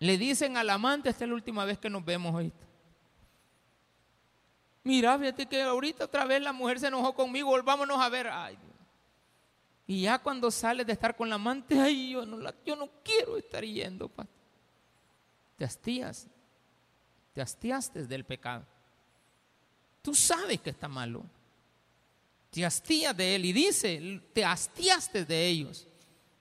Le 0.00 0.18
dicen 0.18 0.56
al 0.56 0.68
amante, 0.70 1.08
esta 1.08 1.24
es 1.24 1.28
la 1.30 1.34
última 1.34 1.64
vez 1.64 1.78
que 1.78 1.88
nos 1.88 2.04
vemos 2.04 2.34
hoy. 2.34 2.52
Mira, 4.88 5.18
fíjate 5.18 5.44
que 5.44 5.60
ahorita 5.60 6.06
otra 6.06 6.24
vez 6.24 6.40
la 6.40 6.50
mujer 6.50 6.80
se 6.80 6.86
enojó 6.86 7.14
conmigo, 7.14 7.50
volvámonos 7.50 8.00
a 8.00 8.08
ver. 8.08 8.26
Ay, 8.28 8.56
Y 9.86 10.00
ya 10.00 10.18
cuando 10.18 10.50
sales 10.50 10.86
de 10.86 10.94
estar 10.94 11.14
con 11.14 11.28
la 11.28 11.34
amante, 11.34 11.78
ay, 11.78 12.12
yo 12.12 12.24
no, 12.24 12.38
yo 12.64 12.74
no 12.74 12.88
quiero 13.04 13.36
estar 13.36 13.62
yendo. 13.62 14.10
Te 15.58 15.66
hastías, 15.66 16.26
te 17.34 17.42
hastiaste 17.42 18.06
del 18.06 18.24
pecado. 18.24 18.64
Tú 20.00 20.14
sabes 20.14 20.58
que 20.58 20.70
está 20.70 20.88
malo. 20.88 21.22
Te 22.50 22.64
hastías 22.64 23.14
de 23.14 23.34
él 23.34 23.44
y 23.44 23.52
dice, 23.52 24.22
te 24.32 24.42
hastiaste 24.42 25.26
de 25.26 25.48
ellos. 25.48 25.86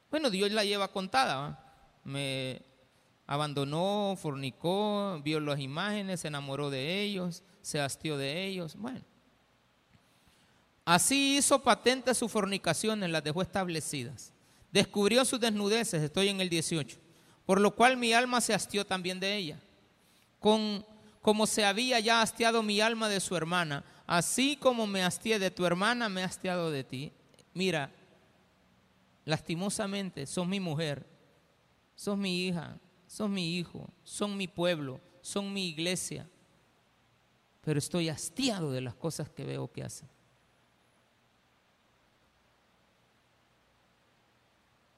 Bueno, 0.09 0.29
Dios 0.29 0.49
la 0.53 0.63
lleva 0.63 0.87
contada. 0.87 1.65
Me 2.05 2.61
abandonó, 3.27 4.17
fornicó, 4.19 5.21
vio 5.23 5.39
las 5.41 5.59
imágenes, 5.59 6.21
se 6.21 6.29
enamoró 6.29 6.69
de 6.69 7.01
ellos, 7.01 7.43
se 7.61 7.79
hastió 7.79 8.17
de 8.17 8.45
ellos. 8.45 8.75
Bueno. 8.77 9.01
Así 10.85 11.37
hizo 11.37 11.61
patente 11.61 12.15
su 12.15 12.29
fornicaciones, 12.29 13.09
las 13.09 13.23
dejó 13.23 13.41
establecidas. 13.41 14.31
Descubrió 14.71 15.25
sus 15.25 15.39
desnudeces, 15.39 16.01
estoy 16.01 16.29
en 16.29 16.39
el 16.39 16.49
18. 16.49 16.97
Por 17.45 17.59
lo 17.59 17.75
cual 17.75 17.97
mi 17.97 18.13
alma 18.13 18.39
se 18.39 18.53
hastió 18.53 18.85
también 18.85 19.19
de 19.19 19.35
ella. 19.35 19.59
Con 20.39 20.85
como 21.21 21.45
se 21.45 21.65
había 21.65 21.99
ya 21.99 22.21
hastiado 22.21 22.63
mi 22.63 22.79
alma 22.79 23.09
de 23.09 23.19
su 23.19 23.35
hermana, 23.35 23.83
así 24.05 24.55
como 24.55 24.87
me 24.87 25.03
hastié 25.03 25.39
de 25.39 25.51
tu 25.51 25.65
hermana, 25.65 26.07
me 26.07 26.23
hastiado 26.23 26.71
de 26.71 26.85
ti. 26.85 27.11
Mira, 27.53 27.91
lastimosamente, 29.25 30.25
sos 30.25 30.47
mi 30.47 30.61
mujer, 30.61 31.05
sos 31.97 32.17
mi 32.17 32.47
hija, 32.47 32.77
sos 33.17 33.31
mi 33.31 33.57
hijo, 33.57 33.89
son 34.03 34.37
mi 34.37 34.47
pueblo, 34.47 35.01
son 35.23 35.51
mi 35.51 35.69
iglesia, 35.69 36.29
pero 37.63 37.79
estoy 37.79 38.09
hastiado 38.09 38.71
de 38.71 38.79
las 38.79 38.93
cosas 38.93 39.27
que 39.27 39.43
veo 39.43 39.71
que 39.71 39.83
hacen. 39.83 40.07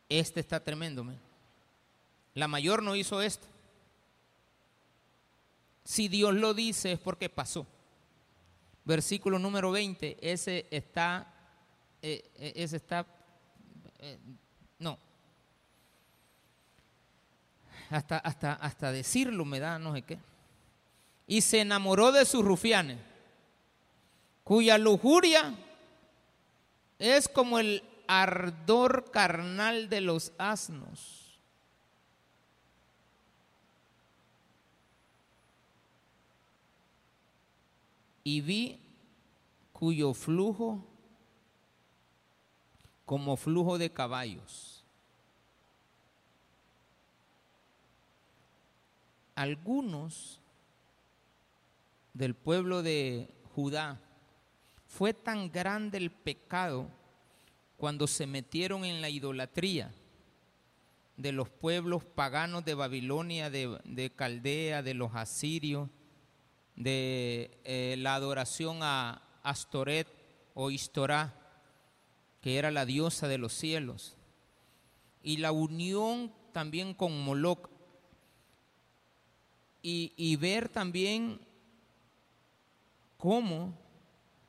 Este 0.09 0.41
está 0.41 0.61
tremendo, 0.61 1.05
La 2.33 2.49
mayor 2.49 2.83
no 2.83 2.93
hizo 2.97 3.21
esto. 3.21 3.47
Si 5.85 6.09
Dios 6.09 6.33
lo 6.33 6.53
dice 6.53 6.91
es 6.91 6.99
porque 6.99 7.29
pasó. 7.29 7.65
Versículo 8.83 9.39
número 9.39 9.71
20, 9.71 10.17
ese 10.19 10.67
está, 10.71 11.33
eh, 12.01 12.29
eh, 12.35 12.51
ese 12.57 12.75
está, 12.75 13.07
eh, 13.99 14.19
no. 14.77 14.99
Hasta, 17.89 18.17
hasta, 18.19 18.53
hasta 18.53 18.91
decirlo 18.91 19.45
me 19.45 19.59
da 19.59 19.79
no 19.79 19.93
sé 19.93 20.03
qué. 20.03 20.19
Y 21.27 21.41
se 21.41 21.61
enamoró 21.61 22.11
de 22.11 22.25
sus 22.25 22.43
rufianes, 22.43 22.97
cuya 24.43 24.77
lujuria 24.77 25.53
es 26.97 27.27
como 27.27 27.59
el 27.59 27.83
ardor 28.07 29.11
carnal 29.11 29.89
de 29.89 30.01
los 30.01 30.31
asnos 30.37 31.19
y 38.29 38.41
vi 38.41 38.79
cuyo 39.73 40.13
flujo 40.13 40.85
como 43.05 43.35
flujo 43.35 43.79
de 43.79 43.91
caballos. 43.91 44.78
Algunos 49.39 50.41
del 52.13 52.35
pueblo 52.35 52.83
de 52.83 53.29
Judá 53.55 53.97
fue 54.85 55.13
tan 55.13 55.49
grande 55.49 55.97
el 55.97 56.11
pecado 56.11 56.89
cuando 57.77 58.05
se 58.05 58.27
metieron 58.27 58.83
en 58.83 58.99
la 58.99 59.09
idolatría 59.09 59.93
de 61.15 61.31
los 61.31 61.47
pueblos 61.47 62.03
paganos 62.03 62.65
de 62.65 62.73
Babilonia, 62.73 63.49
de, 63.49 63.79
de 63.85 64.09
Caldea, 64.09 64.83
de 64.83 64.93
los 64.93 65.15
asirios, 65.15 65.87
de 66.75 67.57
eh, 67.63 67.95
la 67.97 68.15
adoración 68.15 68.79
a 68.81 69.21
Astoret 69.41 70.09
o 70.53 70.69
Istorá, 70.69 71.33
que 72.41 72.57
era 72.57 72.71
la 72.71 72.85
diosa 72.85 73.29
de 73.29 73.37
los 73.37 73.53
cielos, 73.53 74.17
y 75.23 75.37
la 75.37 75.53
unión 75.53 76.29
también 76.51 76.93
con 76.93 77.23
Moloch, 77.23 77.69
y, 79.81 80.35
ver 80.35 80.69
también 80.69 81.39
cómo 83.17 83.73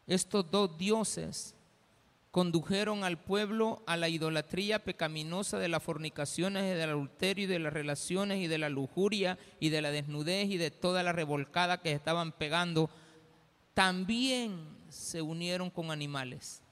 estos 0.06 0.50
dos 0.50 0.76
dioses 0.76 1.54
condujeron 2.30 3.04
al 3.04 3.18
pueblo 3.18 3.82
a 3.86 3.96
la 3.96 4.08
idolatría 4.08 4.84
pecaminosa 4.84 5.58
de 5.58 5.68
las 5.68 5.82
fornicaciones 5.82 6.64
y 6.64 6.78
del 6.78 6.90
adulterio 6.90 7.44
y 7.44 7.48
de 7.48 7.58
las 7.58 7.72
relaciones 7.72 8.38
y 8.38 8.46
de 8.46 8.58
la 8.58 8.68
lujuria 8.68 9.38
y 9.58 9.70
de 9.70 9.82
la 9.82 9.90
desnudez 9.90 10.48
y 10.48 10.56
de 10.56 10.70
toda 10.70 11.02
la 11.02 11.12
revolcada 11.12 11.80
que 11.80 11.92
estaban 11.92 12.32
pegando, 12.32 12.90
también 13.74 14.76
se 14.88 15.22
unieron 15.22 15.70
con 15.70 15.90
animales. 15.90 16.62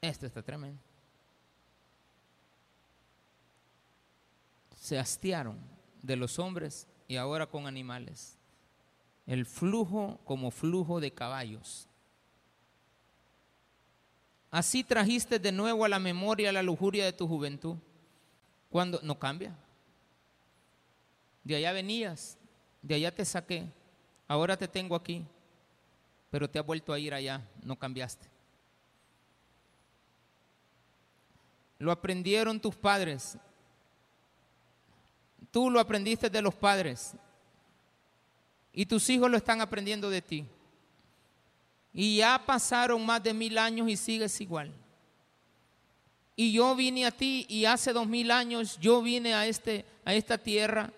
Esto 0.00 0.26
está 0.26 0.42
tremendo. 0.42 0.80
Se 4.84 4.98
hastiaron 4.98 5.56
de 6.02 6.14
los 6.14 6.38
hombres 6.38 6.86
y 7.08 7.16
ahora 7.16 7.46
con 7.46 7.66
animales. 7.66 8.36
El 9.26 9.46
flujo 9.46 10.20
como 10.24 10.50
flujo 10.50 11.00
de 11.00 11.10
caballos 11.10 11.88
Así 14.54 14.84
trajiste 14.84 15.38
de 15.40 15.50
nuevo 15.50 15.86
a 15.86 15.88
la 15.88 15.98
memoria 15.98 16.52
la 16.52 16.62
lujuria 16.62 17.06
de 17.06 17.14
tu 17.14 17.26
juventud. 17.26 17.76
Cuando 18.68 19.00
no 19.02 19.18
cambia. 19.18 19.56
De 21.42 21.56
allá 21.56 21.72
venías, 21.72 22.36
de 22.82 22.94
allá 22.94 23.12
te 23.12 23.24
saqué, 23.24 23.64
ahora 24.28 24.56
te 24.56 24.68
tengo 24.68 24.94
aquí, 24.94 25.24
pero 26.30 26.48
te 26.48 26.60
has 26.60 26.66
vuelto 26.66 26.92
a 26.92 26.98
ir 27.00 27.14
allá, 27.14 27.40
no 27.64 27.76
cambiaste. 27.76 28.28
Lo 31.80 31.90
aprendieron 31.90 32.60
tus 32.60 32.76
padres. 32.76 33.36
Tú 35.50 35.70
lo 35.70 35.80
aprendiste 35.80 36.30
de 36.30 36.42
los 36.42 36.54
padres. 36.54 37.12
Y 38.72 38.86
tus 38.86 39.08
hijos 39.10 39.30
lo 39.30 39.36
están 39.36 39.60
aprendiendo 39.60 40.10
de 40.10 40.22
ti. 40.22 40.44
Y 41.92 42.16
ya 42.16 42.42
pasaron 42.44 43.04
más 43.06 43.22
de 43.22 43.32
mil 43.32 43.56
años 43.56 43.88
y 43.88 43.96
sigues 43.96 44.40
igual. 44.40 44.72
Y 46.36 46.52
yo 46.52 46.74
vine 46.74 47.06
a 47.06 47.12
ti 47.12 47.46
y 47.48 47.64
hace 47.64 47.92
dos 47.92 48.08
mil 48.08 48.32
años 48.32 48.78
yo 48.80 49.00
vine 49.00 49.34
a, 49.34 49.46
este, 49.46 49.84
a 50.04 50.14
esta 50.14 50.36
tierra 50.36 50.92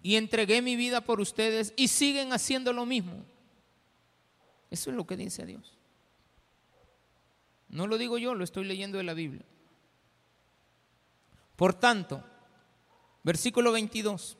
y 0.00 0.14
entregué 0.14 0.62
mi 0.62 0.76
vida 0.76 1.00
por 1.00 1.20
ustedes 1.20 1.72
y 1.76 1.88
siguen 1.88 2.32
haciendo 2.32 2.72
lo 2.72 2.86
mismo. 2.86 3.24
Eso 4.70 4.90
es 4.90 4.96
lo 4.96 5.06
que 5.06 5.16
dice 5.16 5.44
Dios. 5.44 5.76
No 7.68 7.86
lo 7.86 7.98
digo 7.98 8.18
yo, 8.18 8.34
lo 8.34 8.44
estoy 8.44 8.64
leyendo 8.64 8.98
de 8.98 9.04
la 9.04 9.14
Biblia. 9.14 9.44
Por 11.56 11.74
tanto, 11.74 12.22
versículo 13.22 13.72
22. 13.72 14.36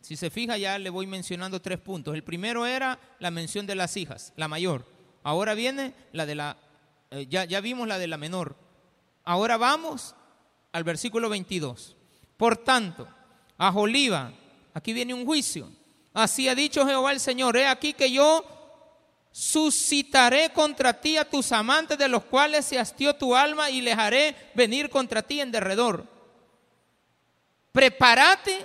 Si 0.00 0.16
se 0.16 0.30
fija 0.30 0.56
ya 0.56 0.78
le 0.78 0.90
voy 0.90 1.06
mencionando 1.06 1.60
tres 1.60 1.78
puntos. 1.78 2.14
El 2.14 2.24
primero 2.24 2.66
era 2.66 2.98
la 3.18 3.30
mención 3.30 3.66
de 3.66 3.74
las 3.74 3.96
hijas, 3.96 4.32
la 4.36 4.48
mayor. 4.48 4.86
Ahora 5.22 5.54
viene 5.54 5.94
la 6.12 6.26
de 6.26 6.34
la, 6.34 6.56
eh, 7.10 7.26
ya, 7.28 7.44
ya 7.44 7.60
vimos 7.60 7.88
la 7.88 7.98
de 7.98 8.06
la 8.06 8.16
menor. 8.16 8.56
Ahora 9.24 9.56
vamos 9.56 10.14
al 10.72 10.84
versículo 10.84 11.28
22. 11.28 11.96
Por 12.36 12.56
tanto, 12.56 13.08
a 13.58 13.72
Joliba. 13.72 14.32
Aquí 14.72 14.92
viene 14.92 15.12
un 15.12 15.26
juicio. 15.26 15.70
Así 16.14 16.48
ha 16.48 16.54
dicho 16.54 16.86
Jehová 16.86 17.12
el 17.12 17.20
Señor, 17.20 17.56
he 17.56 17.66
aquí 17.66 17.92
que 17.92 18.10
yo 18.10 18.44
suscitaré 19.30 20.50
contra 20.50 21.00
ti 21.00 21.16
a 21.16 21.28
tus 21.28 21.52
amantes 21.52 21.98
de 21.98 22.08
los 22.08 22.24
cuales 22.24 22.64
se 22.64 22.78
hastió 22.78 23.14
tu 23.14 23.36
alma 23.36 23.70
y 23.70 23.80
les 23.80 23.96
haré 23.96 24.34
venir 24.54 24.90
contra 24.90 25.22
ti 25.22 25.40
en 25.40 25.52
derredor. 25.52 26.06
Prepárate 27.72 28.64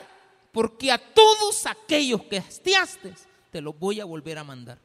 porque 0.51 0.91
a 0.91 0.97
todos 0.97 1.65
aquellos 1.65 2.23
que 2.23 2.37
hastiaste 2.37 3.13
te 3.51 3.61
los 3.61 3.77
voy 3.77 3.99
a 3.99 4.05
volver 4.05 4.37
a 4.37 4.43
mandar. 4.43 4.79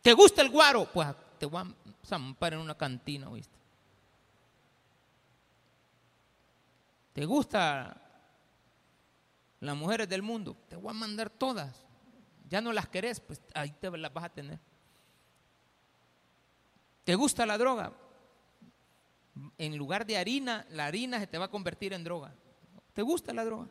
¿Te 0.00 0.12
gusta 0.12 0.42
el 0.42 0.50
guaro? 0.50 0.90
Pues 0.92 1.08
te 1.38 1.46
voy 1.46 1.62
a 1.62 2.06
zampar 2.06 2.54
en 2.54 2.60
una 2.60 2.76
cantina, 2.76 3.28
¿oíste? 3.28 3.56
¿Te 7.12 7.24
gusta 7.24 8.00
las 9.60 9.76
mujeres 9.76 10.08
del 10.08 10.22
mundo? 10.22 10.56
Te 10.68 10.76
voy 10.76 10.90
a 10.90 10.94
mandar 10.94 11.30
todas. 11.30 11.84
Ya 12.48 12.60
no 12.60 12.72
las 12.72 12.88
querés, 12.88 13.20
pues 13.20 13.40
ahí 13.54 13.70
te 13.72 13.90
las 13.90 14.12
vas 14.12 14.24
a 14.24 14.28
tener. 14.28 14.58
¿Te 17.04 17.14
gusta 17.14 17.46
la 17.46 17.58
droga? 17.58 17.92
En 19.58 19.76
lugar 19.76 20.06
de 20.06 20.18
harina, 20.18 20.66
la 20.70 20.86
harina 20.86 21.18
se 21.18 21.26
te 21.26 21.38
va 21.38 21.46
a 21.46 21.50
convertir 21.50 21.92
en 21.92 22.04
droga. 22.04 22.34
¿Te 22.92 23.02
gusta 23.02 23.32
la 23.32 23.44
droga? 23.44 23.68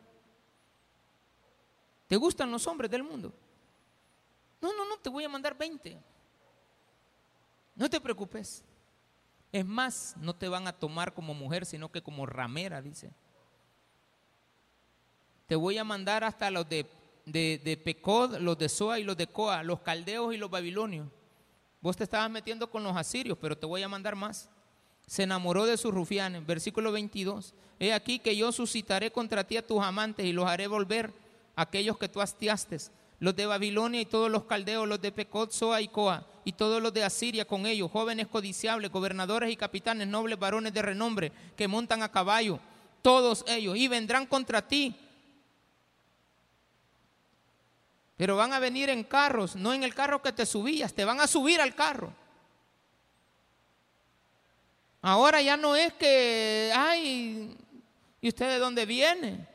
¿Te 2.06 2.16
gustan 2.16 2.50
los 2.50 2.66
hombres 2.66 2.90
del 2.90 3.02
mundo? 3.02 3.32
No, 4.60 4.72
no, 4.72 4.84
no, 4.84 4.96
te 4.98 5.08
voy 5.08 5.24
a 5.24 5.28
mandar 5.28 5.56
20. 5.56 5.98
No 7.74 7.88
te 7.88 8.00
preocupes. 8.00 8.64
Es 9.50 9.66
más, 9.66 10.14
no 10.18 10.34
te 10.34 10.48
van 10.48 10.66
a 10.66 10.72
tomar 10.72 11.14
como 11.14 11.34
mujer, 11.34 11.66
sino 11.66 11.90
que 11.90 12.02
como 12.02 12.26
ramera, 12.26 12.80
dice. 12.80 13.12
Te 15.46 15.56
voy 15.56 15.78
a 15.78 15.84
mandar 15.84 16.24
hasta 16.24 16.50
los 16.50 16.68
de, 16.68 16.86
de, 17.26 17.80
Pecod, 17.84 18.38
los 18.38 18.56
de 18.56 18.68
Soa 18.68 18.98
y 18.98 19.04
los 19.04 19.16
de 19.16 19.26
Coa, 19.26 19.62
los 19.62 19.80
caldeos 19.80 20.34
y 20.34 20.38
los 20.38 20.50
babilonios. 20.50 21.08
Vos 21.80 21.96
te 21.96 22.04
estabas 22.04 22.30
metiendo 22.30 22.70
con 22.70 22.84
los 22.84 22.96
asirios, 22.96 23.36
pero 23.38 23.58
te 23.58 23.66
voy 23.66 23.82
a 23.82 23.88
mandar 23.88 24.14
más. 24.16 24.48
Se 25.06 25.24
enamoró 25.24 25.66
de 25.66 25.76
sus 25.76 25.92
rufianes. 25.92 26.46
Versículo 26.46 26.92
22. 26.92 27.54
He 27.78 27.92
aquí 27.92 28.18
que 28.18 28.36
yo 28.36 28.52
suscitaré 28.52 29.10
contra 29.10 29.44
ti 29.44 29.56
a 29.56 29.66
tus 29.66 29.82
amantes 29.82 30.24
y 30.26 30.32
los 30.32 30.46
haré 30.46 30.66
volver 30.66 31.12
aquellos 31.56 31.98
que 31.98 32.08
tú 32.08 32.20
hastiaste. 32.20 32.78
Los 33.18 33.36
de 33.36 33.46
Babilonia 33.46 34.00
y 34.00 34.06
todos 34.06 34.30
los 34.30 34.44
caldeos, 34.44 34.88
los 34.88 35.00
de 35.00 35.12
Pecot, 35.12 35.52
Soa 35.52 35.80
y 35.80 35.88
Coa, 35.88 36.26
y 36.44 36.52
todos 36.52 36.82
los 36.82 36.92
de 36.92 37.04
Asiria 37.04 37.44
con 37.44 37.66
ellos, 37.66 37.90
jóvenes 37.90 38.26
codiciables, 38.26 38.90
gobernadores 38.90 39.50
y 39.50 39.56
capitanes, 39.56 40.08
nobles 40.08 40.38
varones 40.38 40.74
de 40.74 40.82
renombre, 40.82 41.32
que 41.56 41.68
montan 41.68 42.02
a 42.02 42.10
caballo, 42.10 42.58
todos 43.00 43.44
ellos, 43.46 43.76
y 43.76 43.86
vendrán 43.86 44.26
contra 44.26 44.66
ti 44.66 44.96
Pero 48.22 48.36
van 48.36 48.52
a 48.52 48.60
venir 48.60 48.88
en 48.88 49.02
carros, 49.02 49.56
no 49.56 49.74
en 49.74 49.82
el 49.82 49.96
carro 49.96 50.22
que 50.22 50.30
te 50.30 50.46
subías, 50.46 50.94
te 50.94 51.04
van 51.04 51.20
a 51.20 51.26
subir 51.26 51.60
al 51.60 51.74
carro. 51.74 52.12
Ahora 55.02 55.42
ya 55.42 55.56
no 55.56 55.74
es 55.74 55.92
que, 55.94 56.72
ay, 56.74 57.56
¿y 58.20 58.28
usted 58.28 58.48
de 58.48 58.58
dónde 58.58 58.86
viene? 58.86 59.48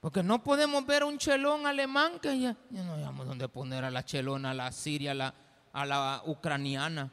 Porque 0.00 0.22
no 0.22 0.42
podemos 0.42 0.86
ver 0.86 1.04
un 1.04 1.18
chelón 1.18 1.66
alemán 1.66 2.18
que 2.18 2.38
ya, 2.40 2.56
no 2.70 2.98
sabemos 2.98 3.26
dónde 3.26 3.48
poner 3.48 3.84
a 3.84 3.90
la 3.90 4.02
chelona, 4.02 4.52
a 4.52 4.54
la 4.54 4.72
siria, 4.72 5.10
a 5.10 5.14
la, 5.14 5.34
a 5.74 5.84
la 5.84 6.22
ucraniana. 6.24 7.10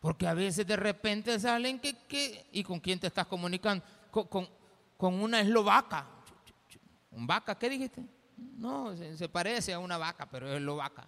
Porque 0.00 0.26
a 0.26 0.34
veces 0.34 0.66
de 0.66 0.76
repente 0.76 1.38
salen 1.38 1.78
que, 1.78 2.44
¿y 2.50 2.64
con 2.64 2.80
quién 2.80 2.98
te 2.98 3.06
estás 3.06 3.24
comunicando? 3.24 3.84
Con, 4.10 4.48
una 4.98 5.40
eslovaca. 5.40 6.06
¿Un 7.12 7.24
vaca? 7.24 7.56
¿Qué 7.56 7.70
dijiste? 7.70 8.04
No, 8.58 8.96
se, 8.96 9.28
parece 9.28 9.72
a 9.72 9.78
una 9.78 9.98
vaca, 9.98 10.28
pero 10.30 10.48
es 10.48 10.56
eslovaca. 10.56 11.06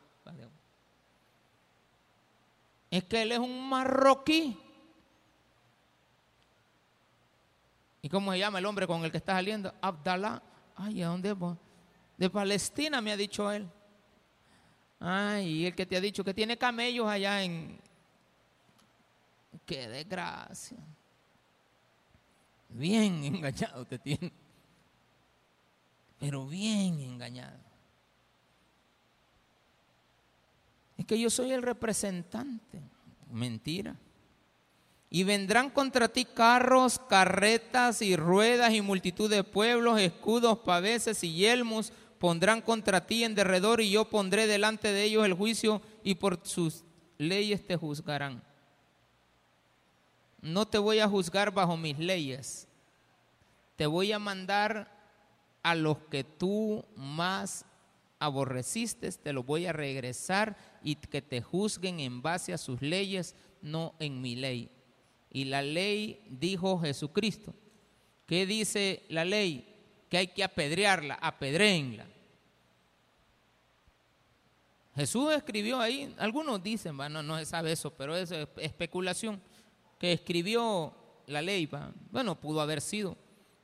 Es 2.91 3.05
que 3.05 3.23
él 3.23 3.33
es 3.33 3.39
un 3.39 3.69
marroquí. 3.69 4.59
¿Y 8.03 8.09
cómo 8.09 8.33
se 8.33 8.39
llama 8.39 8.59
el 8.59 8.67
hombre 8.67 8.87
con 8.87 9.05
el 9.05 9.11
que 9.11 9.17
está 9.17 9.35
saliendo? 9.35 9.73
Abdallah. 9.81 10.43
Ay, 10.77 11.03
¿a 11.03 11.09
dónde 11.09 11.33
va? 11.33 11.57
De 12.17 12.31
Palestina 12.31 13.01
me 13.01 13.13
ha 13.13 13.17
dicho 13.17 13.51
él. 13.51 13.69
Ay, 15.01 15.67
el 15.67 15.75
que 15.75 15.87
te 15.87 15.97
ha 15.97 16.01
dicho 16.01 16.23
que 16.23 16.35
tiene 16.35 16.57
camellos 16.57 17.07
allá 17.09 17.43
en, 17.43 17.79
Qué 19.67 19.89
desgracia. 19.89 20.79
Bien 22.69 23.25
engañado 23.25 23.85
te 23.85 23.99
tiene. 23.99 24.33
Pero 26.25 26.47
bien 26.47 26.99
engañado. 27.01 27.59
Es 30.97 31.05
que 31.05 31.21
yo 31.21 31.29
soy 31.29 31.53
el 31.53 31.61
representante. 31.61 32.81
Mentira. 33.31 33.95
Y 35.11 35.25
vendrán 35.25 35.69
contra 35.69 36.09
ti 36.09 36.25
carros, 36.25 36.99
carretas 36.99 38.01
y 38.01 38.17
ruedas 38.17 38.73
y 38.73 38.81
multitud 38.81 39.29
de 39.29 39.45
pueblos, 39.45 40.01
escudos, 40.01 40.61
paveses 40.61 41.23
y 41.25 41.35
yelmos 41.35 41.93
pondrán 42.19 42.63
contra 42.63 43.07
ti 43.07 43.23
en 43.23 43.35
derredor 43.35 43.83
y 43.83 43.91
yo 43.91 44.09
pondré 44.09 44.47
delante 44.47 44.95
de 44.95 45.03
ellos 45.03 45.27
el 45.27 45.35
juicio 45.35 45.83
y 46.03 46.15
por 46.15 46.41
sus 46.47 46.85
leyes 47.19 47.67
te 47.67 47.77
juzgarán 47.77 48.43
no 50.41 50.67
te 50.67 50.79
voy 50.79 51.01
a 51.01 51.09
juzgar 51.09 51.51
bajo 51.51 51.77
mis 51.77 51.99
leyes, 51.99 52.69
te 53.77 53.87
voy 53.87 54.13
a 54.13 54.19
mandar 54.19 54.94
a 55.65 55.75
los 55.75 55.99
que 56.11 56.23
tú 56.23 56.85
más 56.95 57.65
aborreciste, 58.19 59.11
te 59.11 59.33
los 59.33 59.45
voy 59.45 59.67
a 59.67 59.73
regresar 59.73 60.57
y 60.83 60.95
que 60.95 61.23
te 61.23 61.41
juzguen 61.41 62.01
en 62.01 62.23
base 62.23 62.53
a 62.53 62.59
sus 62.59 62.81
leyes, 62.83 63.35
no 63.63 63.95
en 63.99 64.21
mi 64.21 64.37
ley. 64.37 64.71
Y 65.31 65.47
la 65.47 65.63
ley 65.63 66.23
dijo 66.29 66.79
Jesucristo. 66.79 67.55
¿Qué 68.27 68.47
dice 68.47 69.05
la 69.09 69.25
ley? 69.25 69.67
Que 70.09 70.19
hay 70.19 70.27
que 70.29 70.45
apedrearla, 70.45 71.15
apedréenla. 71.15 72.07
Jesús 74.95 75.33
escribió 75.33 75.81
ahí, 75.81 76.15
algunos 76.19 76.63
dicen, 76.63 76.97
bueno, 76.97 77.23
no 77.23 77.39
se 77.39 77.47
sabe 77.47 77.73
eso, 77.73 77.91
pero 77.91 78.15
es 78.17 78.31
especulación 78.59 79.41
que 79.99 80.13
escribió 80.13 80.95
la 81.27 81.43
ley, 81.43 81.69
bueno, 82.11 82.39
pudo 82.39 82.61
haber 82.61 82.81
sido, 82.81 83.17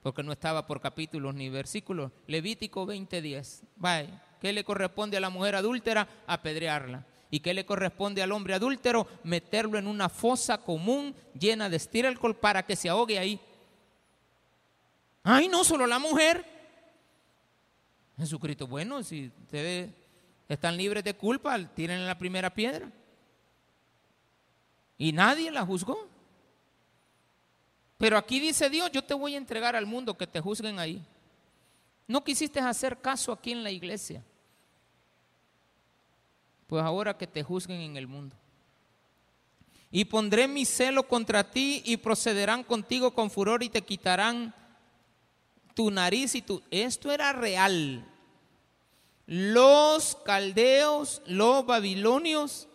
porque 0.02 0.22
no 0.22 0.32
estaba 0.32 0.66
por 0.66 0.80
capítulos 0.80 1.34
ni 1.34 1.48
versículos. 1.48 2.12
Levítico 2.26 2.86
20:10. 2.86 3.62
Vaya, 3.76 4.22
¿qué 4.40 4.52
le 4.52 4.64
corresponde 4.64 5.16
a 5.16 5.20
la 5.20 5.30
mujer 5.30 5.54
adúltera? 5.54 6.08
Apedrearla. 6.26 7.06
¿Y 7.30 7.40
qué 7.40 7.54
le 7.54 7.64
corresponde 7.64 8.22
al 8.22 8.32
hombre 8.32 8.54
adúltero? 8.54 9.06
Meterlo 9.22 9.78
en 9.78 9.86
una 9.86 10.08
fosa 10.08 10.58
común 10.58 11.14
llena 11.38 11.68
de 11.68 11.76
estiércol 11.76 12.34
para 12.34 12.64
que 12.64 12.74
se 12.74 12.88
ahogue 12.88 13.18
ahí. 13.18 13.40
Ay, 15.22 15.48
no, 15.48 15.62
solo 15.62 15.86
la 15.86 15.98
mujer. 15.98 16.44
Jesucristo, 18.18 18.66
bueno, 18.66 19.02
si 19.02 19.30
ustedes 19.44 19.90
están 20.48 20.76
libres 20.76 21.04
de 21.04 21.14
culpa, 21.14 21.56
tiren 21.74 22.06
la 22.06 22.18
primera 22.18 22.50
piedra. 22.50 22.90
Y 24.98 25.12
nadie 25.12 25.50
la 25.50 25.64
juzgó. 25.64 26.09
Pero 28.00 28.16
aquí 28.16 28.40
dice 28.40 28.70
Dios, 28.70 28.90
yo 28.90 29.04
te 29.04 29.12
voy 29.12 29.34
a 29.34 29.36
entregar 29.36 29.76
al 29.76 29.84
mundo 29.84 30.16
que 30.16 30.26
te 30.26 30.40
juzguen 30.40 30.78
ahí. 30.78 31.02
No 32.08 32.24
quisiste 32.24 32.58
hacer 32.58 32.98
caso 32.98 33.30
aquí 33.30 33.52
en 33.52 33.62
la 33.62 33.70
iglesia. 33.70 34.24
Pues 36.66 36.82
ahora 36.82 37.18
que 37.18 37.26
te 37.26 37.42
juzguen 37.42 37.82
en 37.82 37.98
el 37.98 38.06
mundo. 38.06 38.34
Y 39.90 40.06
pondré 40.06 40.48
mi 40.48 40.64
celo 40.64 41.06
contra 41.06 41.50
ti 41.50 41.82
y 41.84 41.98
procederán 41.98 42.64
contigo 42.64 43.10
con 43.10 43.30
furor 43.30 43.62
y 43.62 43.68
te 43.68 43.82
quitarán 43.82 44.54
tu 45.74 45.90
nariz 45.90 46.34
y 46.34 46.40
tu... 46.40 46.62
Esto 46.70 47.12
era 47.12 47.34
real. 47.34 48.02
Los 49.26 50.16
caldeos, 50.24 51.20
los 51.26 51.66
babilonios 51.66 52.66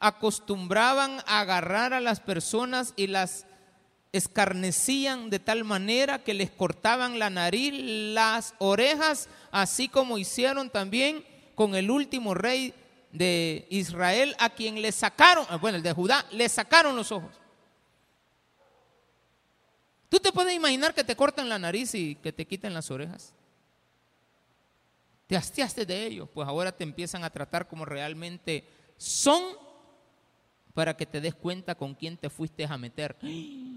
acostumbraban 0.00 1.20
a 1.26 1.38
agarrar 1.38 1.92
a 1.94 2.00
las 2.00 2.18
personas 2.18 2.94
y 2.96 3.06
las 3.06 3.46
escarnecían 4.12 5.30
de 5.30 5.38
tal 5.38 5.64
manera 5.64 6.22
que 6.22 6.34
les 6.34 6.50
cortaban 6.50 7.18
la 7.18 7.30
nariz, 7.30 7.72
las 7.74 8.54
orejas, 8.58 9.28
así 9.50 9.88
como 9.88 10.18
hicieron 10.18 10.68
también 10.68 11.24
con 11.54 11.74
el 11.74 11.90
último 11.90 12.34
rey 12.34 12.74
de 13.10 13.66
Israel, 13.70 14.36
a 14.38 14.50
quien 14.50 14.80
le 14.80 14.92
sacaron, 14.92 15.46
ah, 15.48 15.56
bueno, 15.56 15.76
el 15.76 15.82
de 15.82 15.92
Judá, 15.92 16.26
le 16.30 16.48
sacaron 16.48 16.94
los 16.94 17.10
ojos. 17.10 17.30
¿Tú 20.08 20.18
te 20.18 20.30
puedes 20.30 20.54
imaginar 20.54 20.94
que 20.94 21.04
te 21.04 21.16
cortan 21.16 21.48
la 21.48 21.58
nariz 21.58 21.94
y 21.94 22.16
que 22.16 22.32
te 22.32 22.46
quiten 22.46 22.74
las 22.74 22.90
orejas? 22.90 23.32
Te 25.26 25.36
hastiaste 25.36 25.86
de 25.86 26.04
ellos, 26.04 26.28
pues 26.34 26.46
ahora 26.46 26.70
te 26.70 26.84
empiezan 26.84 27.24
a 27.24 27.30
tratar 27.30 27.66
como 27.66 27.86
realmente 27.86 28.68
son, 28.98 29.42
para 30.74 30.94
que 30.96 31.06
te 31.06 31.20
des 31.20 31.34
cuenta 31.34 31.74
con 31.74 31.94
quién 31.94 32.18
te 32.18 32.28
fuiste 32.28 32.64
a 32.64 32.76
meter. 32.76 33.16
Dios 33.22 33.71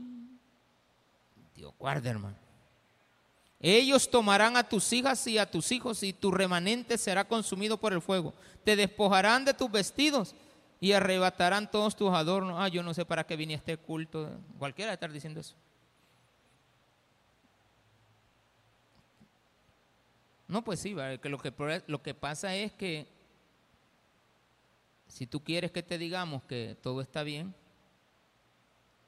guarda, 1.77 2.09
hermano. 2.09 2.35
Ellos 3.59 4.09
tomarán 4.09 4.57
a 4.57 4.67
tus 4.67 4.91
hijas 4.93 5.25
y 5.27 5.37
a 5.37 5.49
tus 5.49 5.71
hijos 5.71 6.03
y 6.03 6.13
tu 6.13 6.31
remanente 6.31 6.97
será 6.97 7.27
consumido 7.27 7.77
por 7.77 7.93
el 7.93 8.01
fuego. 8.01 8.33
Te 8.63 8.75
despojarán 8.75 9.45
de 9.45 9.53
tus 9.53 9.71
vestidos 9.71 10.35
y 10.79 10.91
arrebatarán 10.91 11.71
todos 11.71 11.95
tus 11.95 12.11
adornos. 12.11 12.57
Ah, 12.59 12.67
yo 12.67 12.83
no 12.83 12.93
sé 12.93 13.05
para 13.05 13.25
qué 13.25 13.35
vine 13.35 13.53
a 13.53 13.57
este 13.57 13.77
culto. 13.77 14.29
Cualquiera 14.59 14.93
estar 14.93 15.11
diciendo 15.11 15.39
eso. 15.39 15.55
No, 20.47 20.63
pues 20.63 20.79
sí, 20.79 20.95
que 21.21 21.29
lo, 21.29 21.39
que 21.39 21.81
lo 21.87 22.03
que 22.03 22.13
pasa 22.13 22.55
es 22.55 22.71
que 22.73 23.07
si 25.07 25.25
tú 25.25 25.43
quieres 25.43 25.71
que 25.71 25.81
te 25.81 25.97
digamos 25.97 26.43
que 26.43 26.77
todo 26.83 27.01
está 27.01 27.23
bien, 27.23 27.55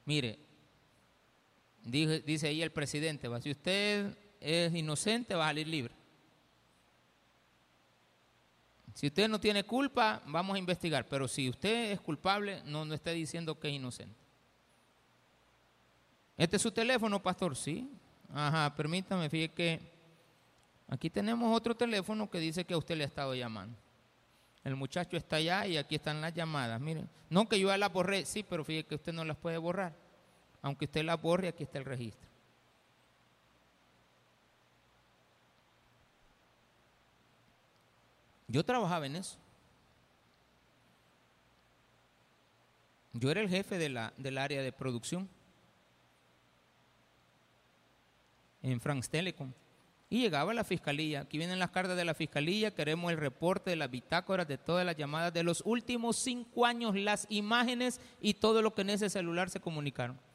mire, 0.05 0.39
dice, 1.87 2.47
ahí 2.47 2.61
el 2.61 2.71
presidente, 2.71 3.27
si 3.41 3.51
usted 3.51 4.17
es 4.39 4.73
inocente 4.73 5.35
va 5.35 5.45
a 5.45 5.49
salir 5.49 5.67
libre. 5.67 5.93
Si 8.93 9.07
usted 9.07 9.29
no 9.29 9.39
tiene 9.39 9.63
culpa, 9.63 10.21
vamos 10.25 10.55
a 10.55 10.59
investigar, 10.59 11.05
pero 11.07 11.27
si 11.27 11.49
usted 11.49 11.91
es 11.91 12.01
culpable, 12.01 12.61
no, 12.65 12.83
no 12.83 12.93
esté 12.93 13.11
diciendo 13.11 13.59
que 13.59 13.67
es 13.67 13.75
inocente. 13.75 14.15
¿Este 16.35 16.55
es 16.55 16.61
su 16.61 16.71
teléfono, 16.71 17.21
pastor? 17.21 17.55
Sí. 17.55 17.89
Ajá, 18.33 18.75
permítame, 18.75 19.29
fíjese 19.29 19.53
que 19.53 19.97
Aquí 20.89 21.09
tenemos 21.09 21.55
otro 21.55 21.75
teléfono 21.75 22.29
que 22.29 22.39
dice 22.39 22.63
que 22.63 22.73
a 22.73 22.77
usted 22.77 22.95
le 22.95 23.03
ha 23.03 23.07
estado 23.07 23.35
llamando. 23.35 23.77
El 24.63 24.75
muchacho 24.75 25.17
está 25.17 25.37
allá 25.37 25.67
y 25.67 25.77
aquí 25.77 25.95
están 25.95 26.21
las 26.21 26.33
llamadas. 26.33 26.79
Miren, 26.79 27.09
no 27.29 27.47
que 27.47 27.59
yo 27.59 27.67
ya 27.67 27.77
las 27.77 27.91
borré, 27.91 28.25
sí, 28.25 28.43
pero 28.43 28.63
fíjese 28.63 28.87
que 28.87 28.95
usted 28.95 29.13
no 29.13 29.25
las 29.25 29.37
puede 29.37 29.57
borrar. 29.57 29.93
Aunque 30.67 30.83
usted 30.83 31.05
las 31.05 31.21
borre, 31.21 31.47
aquí 31.47 31.63
está 31.63 31.77
el 31.77 31.85
registro. 31.85 32.27
Yo 38.49 38.65
trabajaba 38.65 39.05
en 39.05 39.15
eso. 39.15 39.37
Yo 43.13 43.31
era 43.31 43.39
el 43.39 43.47
jefe 43.47 43.77
de 43.77 43.87
la, 43.87 44.13
del 44.17 44.37
área 44.37 44.61
de 44.61 44.73
producción 44.73 45.29
en 48.61 48.81
France 48.81 49.09
Telecom. 49.09 49.53
Y 50.09 50.19
llegaba 50.19 50.53
la 50.53 50.65
fiscalía. 50.65 51.21
Aquí 51.21 51.37
vienen 51.37 51.59
las 51.59 51.71
cartas 51.71 51.95
de 51.95 52.03
la 52.03 52.13
fiscalía. 52.13 52.75
Queremos 52.75 53.09
el 53.09 53.17
reporte 53.17 53.69
de 53.69 53.77
las 53.77 53.89
bitácoras 53.89 54.45
de 54.49 54.57
todas 54.57 54.85
las 54.85 54.97
llamadas 54.97 55.33
de 55.33 55.43
los 55.43 55.61
últimos 55.65 56.17
cinco 56.17 56.65
años, 56.65 56.93
las 56.93 57.25
imágenes 57.29 58.01
y 58.19 58.33
todo 58.33 58.61
lo 58.61 58.75
que 58.75 58.81
en 58.81 58.89
ese 58.89 59.09
celular 59.09 59.49
se 59.49 59.61
comunicaron. 59.61 60.26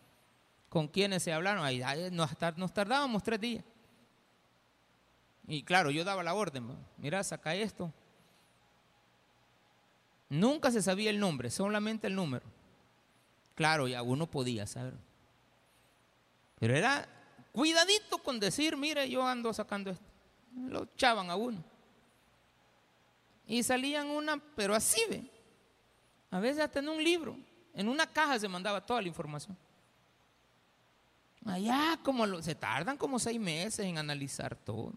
¿Con 0.73 0.89
quiénes 0.89 1.23
se 1.23 1.31
hablaron? 1.31 1.63
Ahí, 1.67 1.83
nos, 2.11 2.35
tardábamos 2.73 3.23
tres 3.23 3.39
días. 3.39 3.63
Y 5.47 5.63
claro, 5.65 5.91
yo 5.91 6.03
daba 6.03 6.23
la 6.23 6.33
orden. 6.33 6.67
Mira, 6.97 7.23
saca 7.23 7.55
esto. 7.55 7.93
Nunca 10.31 10.71
se 10.71 10.81
sabía 10.81 11.11
el 11.11 11.21
nombre, 11.21 11.51
solamente 11.51 12.07
el 12.07 12.15
número. 12.15 12.47
Claro, 13.55 13.87
ya 13.87 14.01
uno 14.01 14.27
podía 14.27 14.67
saber. 14.67 14.95
Pero 16.59 16.75
era 16.75 17.07
Cuidadito 17.53 18.17
con 18.17 18.41
decir, 18.41 18.75
mire, 18.75 19.11
yo 19.11 19.27
ando 19.27 19.53
sacando 19.53 19.91
esto. 19.91 20.07
Lo 20.57 20.85
echaban 20.85 21.29
a 21.29 21.37
uno. 21.37 21.63
Y 23.47 23.63
salían 23.63 24.09
una, 24.09 24.43
pero 24.57 24.75
así 24.75 25.03
ve. 25.11 25.31
A 26.31 26.41
veces 26.41 26.65
hasta 26.65 26.79
en 26.79 26.89
un 26.89 27.05
libro, 27.05 27.37
en 27.75 27.89
una 27.89 28.07
caja 28.07 28.39
se 28.39 28.49
mandaba 28.49 28.81
toda 28.81 29.03
la 29.03 29.09
información. 29.09 29.55
Allá 31.45 31.99
como 32.03 32.41
se 32.41 32.55
tardan 32.55 32.97
como 32.97 33.19
seis 33.19 33.41
meses 33.41 33.85
en 33.85 33.99
analizar 33.99 34.55
todo. 34.55 34.93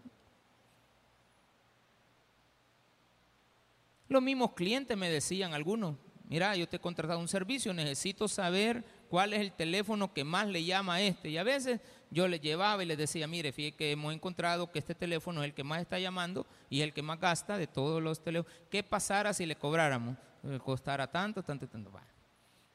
Los 4.08 4.22
mismos 4.22 4.52
clientes 4.52 4.96
me 4.96 5.10
decían 5.10 5.52
algunos, 5.52 5.96
mira, 6.28 6.54
yo 6.54 6.68
te 6.68 6.76
he 6.76 6.80
contratado 6.80 7.18
un 7.18 7.26
servicio, 7.26 7.74
necesito 7.74 8.28
saber 8.28 8.84
cuál 9.08 9.32
es 9.32 9.40
el 9.40 9.52
teléfono 9.52 10.12
que 10.12 10.22
más 10.22 10.46
le 10.46 10.64
llama 10.64 10.94
a 10.94 11.00
este. 11.00 11.30
Y 11.30 11.38
a 11.38 11.42
veces 11.42 11.80
yo 12.10 12.28
le 12.28 12.38
llevaba 12.38 12.84
y 12.84 12.86
les 12.86 12.98
decía, 12.98 13.26
mire, 13.26 13.50
fíjate 13.52 13.76
que 13.76 13.90
hemos 13.90 14.14
encontrado 14.14 14.70
que 14.70 14.78
este 14.78 14.94
teléfono 14.94 15.42
es 15.42 15.48
el 15.48 15.54
que 15.54 15.64
más 15.64 15.80
está 15.80 15.98
llamando 15.98 16.46
y 16.70 16.82
el 16.82 16.92
que 16.92 17.02
más 17.02 17.18
gasta 17.18 17.58
de 17.58 17.66
todos 17.66 18.00
los 18.00 18.22
teléfonos. 18.22 18.56
¿Qué 18.70 18.84
pasara 18.84 19.34
si 19.34 19.44
le 19.44 19.56
cobráramos? 19.56 20.16
Le 20.44 20.60
costara 20.60 21.10
tanto, 21.10 21.42
tanto, 21.42 21.66
tanto. 21.66 21.90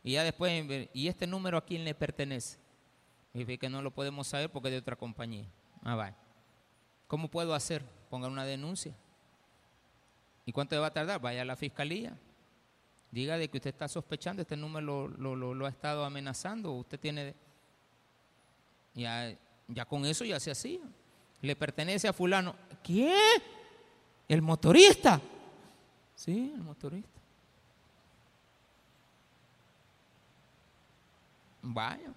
Y 0.03 0.13
ya 0.13 0.23
después, 0.23 0.89
¿y 0.93 1.07
este 1.07 1.25
número 1.27 1.57
a 1.57 1.63
quién 1.63 1.85
le 1.85 1.95
pertenece? 1.95 2.60
Y 3.33 3.39
fíjate 3.39 3.57
que 3.57 3.69
no 3.69 3.81
lo 3.81 3.91
podemos 3.91 4.27
saber 4.27 4.49
porque 4.49 4.69
es 4.69 4.73
de 4.73 4.79
otra 4.79 4.95
compañía. 4.95 5.45
Ah, 5.83 5.95
va. 5.95 6.13
¿Cómo 7.07 7.29
puedo 7.29 7.53
hacer? 7.53 7.83
Pongan 8.09 8.31
una 8.31 8.45
denuncia. 8.45 8.93
¿Y 10.45 10.51
cuánto 10.51 10.79
va 10.79 10.87
a 10.87 10.93
tardar? 10.93 11.21
Vaya 11.21 11.41
a 11.41 11.45
la 11.45 11.55
fiscalía. 11.55 12.17
Diga 13.11 13.37
de 13.37 13.49
que 13.49 13.57
usted 13.57 13.71
está 13.71 13.87
sospechando, 13.87 14.41
este 14.41 14.55
número 14.55 15.07
lo, 15.07 15.35
lo 15.35 15.65
ha 15.65 15.69
estado 15.69 16.05
amenazando, 16.05 16.71
usted 16.71 16.97
tiene 16.97 17.35
ya, 18.93 19.35
ya 19.67 19.85
con 19.85 20.05
eso 20.05 20.25
ya 20.25 20.39
se 20.39 20.51
hacía. 20.51 20.81
Le 21.41 21.55
pertenece 21.55 22.07
a 22.07 22.13
fulano. 22.13 22.55
¿Qué? 22.83 23.15
El 24.27 24.41
motorista. 24.41 25.19
Sí, 26.15 26.51
el 26.55 26.61
motorista. 26.61 27.19
Vaya. 31.61 32.13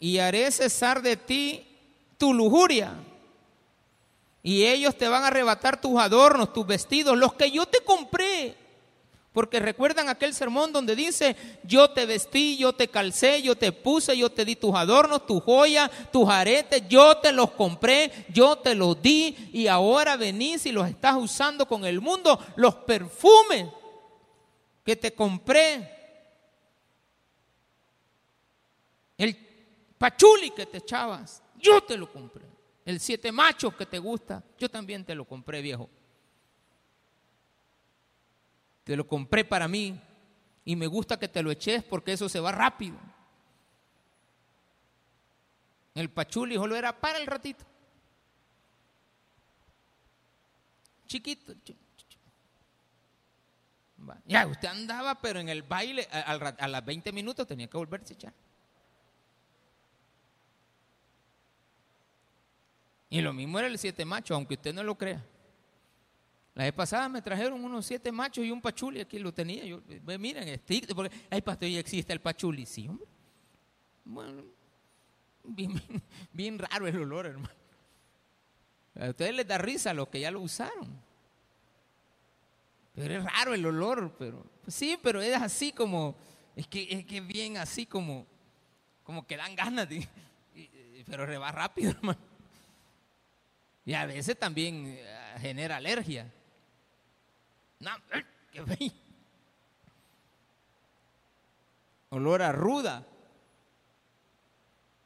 Y 0.00 0.18
haré 0.18 0.50
cesar 0.50 1.02
de 1.02 1.16
ti 1.16 1.64
tu 2.18 2.34
lujuria. 2.34 2.94
Y 4.42 4.64
ellos 4.66 4.96
te 4.96 5.06
van 5.06 5.22
a 5.22 5.28
arrebatar 5.28 5.80
tus 5.80 6.00
adornos, 6.00 6.52
tus 6.52 6.66
vestidos, 6.66 7.16
los 7.16 7.34
que 7.34 7.50
yo 7.50 7.66
te 7.66 7.80
compré. 7.80 8.56
Porque 9.32 9.60
recuerdan 9.60 10.08
aquel 10.08 10.34
sermón 10.34 10.72
donde 10.72 10.96
dice, 10.96 11.36
yo 11.62 11.90
te 11.90 12.04
vestí, 12.04 12.56
yo 12.56 12.72
te 12.72 12.88
calcé, 12.88 13.42
yo 13.42 13.54
te 13.54 13.70
puse, 13.70 14.16
yo 14.16 14.30
te 14.30 14.44
di 14.44 14.56
tus 14.56 14.74
adornos, 14.74 15.24
tu 15.24 15.38
joya, 15.38 15.88
tus 16.10 16.28
aretes, 16.28 16.82
yo 16.88 17.18
te 17.18 17.30
los 17.30 17.52
compré, 17.52 18.10
yo 18.32 18.56
te 18.56 18.74
los 18.74 19.00
di 19.00 19.50
y 19.52 19.68
ahora 19.68 20.16
venís 20.16 20.66
y 20.66 20.72
los 20.72 20.88
estás 20.88 21.14
usando 21.16 21.66
con 21.66 21.84
el 21.84 22.00
mundo, 22.00 22.44
los 22.56 22.74
perfumes 22.74 23.66
que 24.84 24.96
te 24.96 25.14
compré, 25.14 25.88
el 29.16 29.36
pachuli 30.00 30.50
que 30.52 30.64
te 30.64 30.78
echabas, 30.78 31.42
yo 31.58 31.82
te 31.82 31.98
lo 31.98 32.10
compré, 32.10 32.46
el 32.86 32.98
siete 32.98 33.30
machos 33.30 33.74
que 33.74 33.84
te 33.84 33.98
gusta, 33.98 34.42
yo 34.58 34.70
también 34.70 35.04
te 35.04 35.14
lo 35.14 35.26
compré 35.26 35.60
viejo. 35.60 35.90
Te 38.82 38.96
lo 38.96 39.06
compré 39.06 39.44
para 39.44 39.68
mí 39.68 40.00
y 40.64 40.74
me 40.74 40.86
gusta 40.86 41.18
que 41.18 41.28
te 41.28 41.42
lo 41.42 41.50
eches 41.50 41.84
porque 41.84 42.14
eso 42.14 42.30
se 42.30 42.40
va 42.40 42.50
rápido. 42.50 42.96
El 45.94 46.08
pachuli 46.08 46.54
solo 46.54 46.74
era 46.76 46.98
para 46.98 47.18
el 47.18 47.26
ratito. 47.26 47.62
Chiquito. 51.06 51.52
Ya, 54.24 54.46
usted 54.46 54.68
andaba, 54.68 55.20
pero 55.20 55.40
en 55.40 55.50
el 55.50 55.62
baile, 55.62 56.08
a, 56.10 56.32
a, 56.32 56.68
las 56.68 56.84
20 56.86 57.12
minutos 57.12 57.46
tenía 57.46 57.68
que 57.68 57.76
volverse 57.76 58.14
a 58.14 58.16
echar. 58.16 58.32
Y 63.10 63.20
lo 63.20 63.32
mismo 63.32 63.58
era 63.58 63.66
el 63.66 63.76
siete 63.76 64.04
macho, 64.04 64.34
aunque 64.34 64.54
usted 64.54 64.72
no 64.72 64.84
lo 64.84 64.96
crea. 64.96 65.22
La 66.54 66.64
vez 66.64 66.72
pasada 66.72 67.08
me 67.08 67.20
trajeron 67.20 67.62
unos 67.62 67.84
siete 67.86 68.12
machos 68.12 68.44
y 68.44 68.50
un 68.50 68.60
pachuli, 68.60 69.00
aquí 69.00 69.18
lo 69.18 69.34
tenía. 69.34 69.64
Yo, 69.64 69.80
miren, 70.18 70.56
stick, 70.60 70.94
porque, 70.94 71.14
ay, 71.28 71.42
pastor, 71.42 71.68
ya 71.68 71.80
existe 71.80 72.12
el 72.12 72.20
pachuli. 72.20 72.66
Sí, 72.66 72.86
hombre. 72.86 73.06
Bueno, 74.04 74.42
bien, 76.32 76.58
raro 76.58 76.86
el 76.86 76.96
olor, 76.98 77.26
hermano. 77.26 77.54
A 78.98 79.10
ustedes 79.10 79.34
les 79.34 79.46
da 79.46 79.58
risa 79.58 79.90
a 79.90 79.94
los 79.94 80.08
que 80.08 80.20
ya 80.20 80.30
lo 80.30 80.40
usaron. 80.40 81.00
Pero 82.94 83.18
es 83.18 83.24
raro 83.24 83.54
el 83.54 83.64
olor, 83.64 84.14
pero 84.18 84.44
pues 84.62 84.74
sí, 84.74 84.98
pero 85.02 85.22
es 85.22 85.34
así 85.36 85.72
como, 85.72 86.16
es 86.54 86.66
que 86.66 86.86
es 86.90 87.06
que 87.06 87.20
bien 87.20 87.56
así 87.56 87.86
como, 87.86 88.26
como 89.02 89.26
que 89.26 89.36
dan 89.36 89.54
ganas, 89.54 89.88
pero 91.06 91.40
va 91.40 91.52
rápido, 91.52 91.90
hermano. 91.96 92.29
Y 93.90 93.94
a 93.94 94.06
veces 94.06 94.38
también 94.38 94.86
eh, 94.86 95.04
genera 95.40 95.78
alergia. 95.78 96.32
No, 97.80 97.90
qué 98.52 98.92
Olor 102.10 102.40
a 102.42 102.52
ruda 102.52 103.04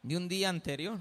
de 0.02 0.16
un 0.18 0.28
día 0.28 0.50
anterior. 0.50 0.98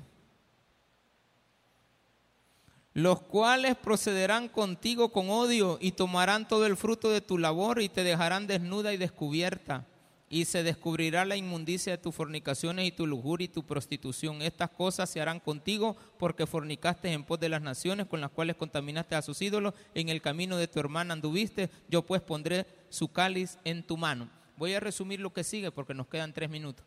los 2.94 3.22
cuales 3.24 3.76
procederán 3.76 4.48
contigo 4.48 5.12
con 5.12 5.30
odio 5.30 5.78
y 5.82 5.92
tomarán 5.92 6.48
todo 6.48 6.66
el 6.66 6.78
fruto 6.78 7.10
de 7.10 7.20
tu 7.20 7.38
labor 7.38 7.82
y 7.82 7.90
te 7.90 8.06
dejarán 8.06 8.48
desnuda 8.48 8.94
y 8.94 8.98
descubierta. 8.98 9.86
Y 10.34 10.46
se 10.46 10.64
descubrirá 10.64 11.26
la 11.26 11.36
inmundicia 11.36 11.92
de 11.92 12.00
tus 12.00 12.16
fornicaciones 12.16 12.88
y 12.88 12.92
tu 12.92 13.06
lujuria 13.06 13.46
y 13.46 13.50
tu 13.50 13.62
prostitución. 13.62 14.42
Estas 14.42 14.72
cosas 14.72 15.08
se 15.08 15.22
harán 15.22 15.40
contigo 15.40 15.96
porque 16.18 16.48
fornicaste 16.48 17.12
en 17.14 17.24
pos 17.24 17.40
de 17.40 17.50
las 17.50 17.62
naciones 17.62 18.08
con 18.08 18.20
las 18.20 18.32
cuales 18.32 18.56
contaminaste 18.56 19.14
a 19.14 19.22
sus 19.22 19.40
ídolos. 19.44 19.76
En 19.94 20.10
el 20.10 20.24
camino 20.24 20.58
de 20.58 20.68
tu 20.68 20.80
hermana 20.80 21.14
anduviste. 21.14 21.70
Yo 21.88 22.02
pues 22.02 22.20
pondré 22.24 22.66
su 22.90 23.10
cáliz 23.10 23.60
en 23.64 23.84
tu 23.84 23.96
mano. 23.96 24.28
Voy 24.58 24.74
a 24.74 24.80
resumir 24.80 25.20
lo 25.20 25.32
que 25.32 25.44
sigue 25.44 25.70
porque 25.70 25.94
nos 25.94 26.08
quedan 26.08 26.34
tres 26.34 26.50
minutos. 26.50 26.84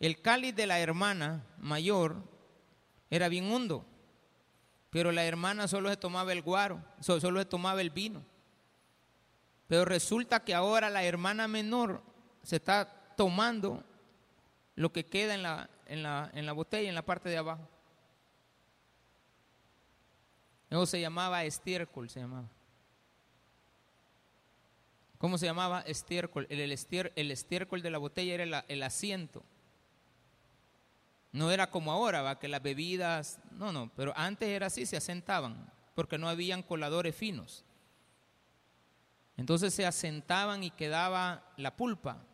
El 0.00 0.22
cáliz 0.22 0.56
de 0.56 0.66
la 0.66 0.80
hermana 0.80 1.44
mayor 1.58 2.16
era 3.10 3.28
bien 3.28 3.52
hondo 3.52 3.84
pero 4.88 5.10
la 5.10 5.24
hermana 5.24 5.66
solo 5.66 5.90
se 5.90 5.96
tomaba 5.96 6.32
el 6.32 6.40
guaro, 6.40 6.80
solo 7.00 7.40
se 7.40 7.44
tomaba 7.46 7.80
el 7.80 7.90
vino. 7.90 8.22
Pero 9.66 9.84
resulta 9.84 10.44
que 10.44 10.54
ahora 10.54 10.88
la 10.88 11.02
hermana 11.02 11.48
menor 11.48 12.13
se 12.44 12.56
está 12.56 12.86
tomando 13.16 13.82
lo 14.76 14.92
que 14.92 15.06
queda 15.06 15.34
en 15.34 15.42
la, 15.42 15.70
en 15.86 16.02
la, 16.02 16.30
en 16.34 16.46
la 16.46 16.52
botella, 16.52 16.88
en 16.88 16.94
la 16.94 17.04
parte 17.04 17.28
de 17.28 17.38
abajo. 17.38 17.68
Eso 20.70 20.86
se 20.86 21.00
llamaba 21.00 21.44
estiércol, 21.44 22.08
se 22.08 22.20
llamaba. 22.20 22.48
¿Cómo 25.18 25.38
se 25.38 25.46
llamaba? 25.46 25.80
Estiércol. 25.82 26.46
El, 26.50 26.60
el, 26.60 27.30
estiércol 27.30 27.82
de 27.82 27.90
la 27.90 27.98
botella 27.98 28.34
era 28.34 28.64
el 28.68 28.82
asiento. 28.82 29.42
No 31.32 31.50
era 31.50 31.70
como 31.70 31.90
ahora, 31.90 32.22
¿va? 32.22 32.38
que 32.38 32.46
las 32.46 32.62
bebidas, 32.62 33.40
no, 33.52 33.72
no, 33.72 33.90
pero 33.96 34.12
antes 34.16 34.48
era 34.48 34.66
así, 34.66 34.86
se 34.86 34.96
asentaban, 34.96 35.68
porque 35.94 36.18
no 36.18 36.28
habían 36.28 36.62
coladores 36.62 37.16
finos. 37.16 37.64
Entonces 39.36 39.74
se 39.74 39.84
asentaban 39.84 40.62
y 40.62 40.70
quedaba 40.70 41.42
la 41.56 41.74
pulpa. 41.74 42.24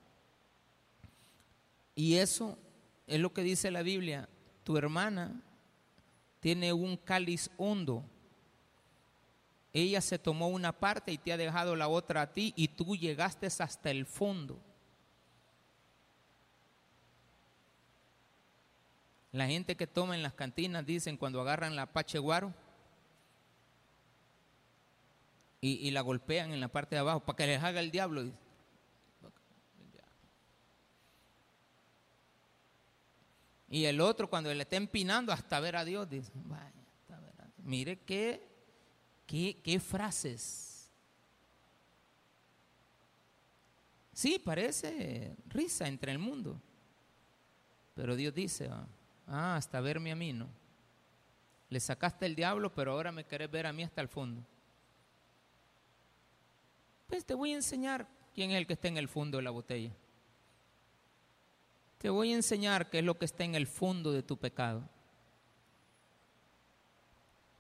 Y 1.95 2.16
eso 2.16 2.59
es 3.07 3.20
lo 3.20 3.32
que 3.32 3.43
dice 3.43 3.70
la 3.70 3.82
Biblia. 3.82 4.28
Tu 4.64 4.76
hermana 4.76 5.43
tiene 6.41 6.72
un 6.72 6.97
cáliz 6.97 7.51
hondo. 7.57 8.05
Ella 9.72 10.01
se 10.01 10.18
tomó 10.18 10.49
una 10.49 10.72
parte 10.72 11.12
y 11.12 11.18
te 11.18 11.32
ha 11.32 11.36
dejado 11.36 11.76
la 11.76 11.88
otra 11.88 12.22
a 12.22 12.32
ti 12.32 12.53
y 12.57 12.68
tú 12.68 12.97
llegaste 12.97 13.47
hasta 13.47 13.91
el 13.91 14.07
fondo. 14.07 14.59
La 19.32 19.47
gente 19.47 19.76
que 19.76 19.86
toma 19.86 20.16
en 20.16 20.24
las 20.24 20.34
cantinas 20.34 20.84
dicen 20.84 21.16
cuando 21.16 21.41
agarran 21.41 21.76
la 21.76 21.86
pacheguaro 21.86 22.53
y, 25.61 25.74
y 25.86 25.91
la 25.93 26.01
golpean 26.01 26.53
en 26.53 26.61
la 26.61 26.68
parte 26.68 26.97
de 26.97 27.01
abajo 27.01 27.20
para 27.20 27.36
que 27.36 27.47
les 27.47 27.62
haga 27.62 27.78
el 27.78 27.93
diablo. 27.93 28.32
Y 33.71 33.85
el 33.85 34.01
otro 34.01 34.29
cuando 34.29 34.53
le 34.53 34.62
está 34.62 34.77
empinando 34.77 35.33
hasta 35.33 35.61
ver 35.61 35.77
a 35.77 35.85
Dios 35.85 36.11
dice, 36.11 36.31
vaya, 36.35 36.73
mire 37.59 37.97
qué, 38.01 38.47
qué, 39.27 39.57
qué 39.62 39.81
frases. 39.81 40.91
Sí, 44.12 44.39
parece 44.39 45.37
risa 45.47 45.89
entre 45.89 46.12
el 46.12 46.18
mundo. 46.18 46.61
Pero 47.95 48.16
Dios 48.16 48.35
dice, 48.35 48.68
Ah, 49.33 49.55
hasta 49.55 49.81
verme 49.81 50.11
a 50.11 50.16
mí, 50.16 50.33
¿no? 50.33 50.49
Le 51.68 51.79
sacaste 51.79 52.27
el 52.27 52.35
diablo, 52.35 52.75
pero 52.75 52.93
ahora 52.93 53.12
me 53.12 53.25
querés 53.25 53.49
ver 53.49 53.64
a 53.64 53.73
mí 53.73 53.85
hasta 53.85 54.01
el 54.01 54.09
fondo. 54.09 54.43
Pues 57.07 57.25
te 57.25 57.35
voy 57.35 57.53
a 57.53 57.57
enseñar 57.57 58.09
quién 58.35 58.51
es 58.51 58.59
el 58.59 58.66
que 58.66 58.73
está 58.73 58.89
en 58.89 58.97
el 58.97 59.07
fondo 59.07 59.39
de 59.39 59.45
la 59.45 59.51
botella. 59.51 59.93
Te 62.01 62.09
voy 62.09 62.32
a 62.32 62.36
enseñar 62.36 62.88
qué 62.88 63.01
es 63.01 63.05
lo 63.05 63.18
que 63.18 63.26
está 63.26 63.44
en 63.44 63.55
el 63.55 63.66
fondo 63.66 64.11
de 64.11 64.22
tu 64.22 64.38
pecado. 64.38 64.88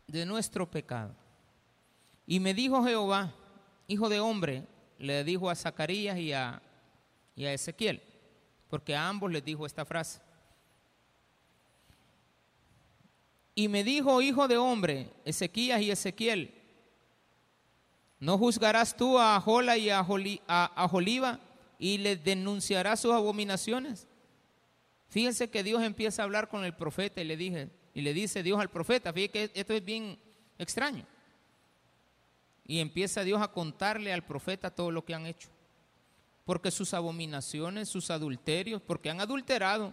De 0.06 0.24
nuestro 0.24 0.70
pecado. 0.70 1.14
Y 2.26 2.40
me 2.40 2.54
dijo 2.54 2.82
Jehová, 2.82 3.34
hijo 3.86 4.08
de 4.08 4.18
hombre, 4.18 4.66
le 4.98 5.24
dijo 5.24 5.50
a 5.50 5.54
Zacarías 5.54 6.16
y 6.16 6.32
a, 6.32 6.62
y 7.36 7.44
a 7.44 7.52
Ezequiel, 7.52 8.02
porque 8.70 8.96
a 8.96 9.10
ambos 9.10 9.30
les 9.30 9.44
dijo 9.44 9.66
esta 9.66 9.84
frase. 9.84 10.22
Y 13.54 13.68
me 13.68 13.84
dijo, 13.84 14.22
hijo 14.22 14.48
de 14.48 14.56
hombre, 14.56 15.10
Ezequías 15.26 15.82
y 15.82 15.90
Ezequiel, 15.90 16.54
¿no 18.18 18.38
juzgarás 18.38 18.96
tú 18.96 19.18
a 19.18 19.38
Jola 19.38 19.76
y 19.76 19.90
a, 19.90 20.02
Joliva 20.88 21.38
y 21.78 21.98
le 21.98 22.16
denunciarás 22.16 23.00
sus 23.00 23.12
abominaciones? 23.12 24.08
Fíjense 25.10 25.50
que 25.50 25.64
Dios 25.64 25.82
empieza 25.82 26.22
a 26.22 26.24
hablar 26.24 26.48
con 26.48 26.64
el 26.64 26.72
profeta 26.72 27.20
y 27.20 27.24
le 27.24 27.36
dije, 27.36 27.68
y 27.92 28.00
le 28.00 28.14
dice 28.14 28.44
Dios 28.44 28.60
al 28.60 28.70
profeta, 28.70 29.12
fíjense 29.12 29.32
que 29.32 29.60
esto 29.60 29.74
es 29.74 29.84
bien 29.84 30.18
extraño. 30.56 31.04
Y 32.64 32.78
empieza 32.78 33.24
Dios 33.24 33.42
a 33.42 33.48
contarle 33.48 34.12
al 34.12 34.24
profeta 34.24 34.70
todo 34.70 34.92
lo 34.92 35.04
que 35.04 35.12
han 35.12 35.26
hecho. 35.26 35.48
Porque 36.44 36.70
sus 36.70 36.94
abominaciones, 36.94 37.88
sus 37.88 38.10
adulterios, 38.10 38.80
porque 38.80 39.10
han 39.10 39.20
adulterado 39.20 39.92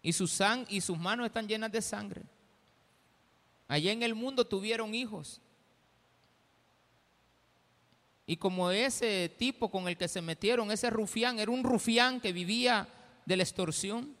y, 0.00 0.12
su 0.12 0.30
y 0.68 0.80
sus 0.80 0.96
manos 0.96 1.26
están 1.26 1.48
llenas 1.48 1.72
de 1.72 1.82
sangre. 1.82 2.22
Allá 3.66 3.90
en 3.90 4.04
el 4.04 4.14
mundo 4.14 4.46
tuvieron 4.46 4.94
hijos. 4.94 5.40
Y 8.26 8.36
como 8.36 8.70
ese 8.70 9.28
tipo 9.36 9.72
con 9.72 9.88
el 9.88 9.96
que 9.96 10.06
se 10.06 10.22
metieron, 10.22 10.70
ese 10.70 10.88
rufián, 10.88 11.40
era 11.40 11.50
un 11.50 11.64
rufián 11.64 12.20
que 12.20 12.32
vivía 12.32 12.88
de 13.30 13.36
la 13.36 13.44
extorsión. 13.44 14.16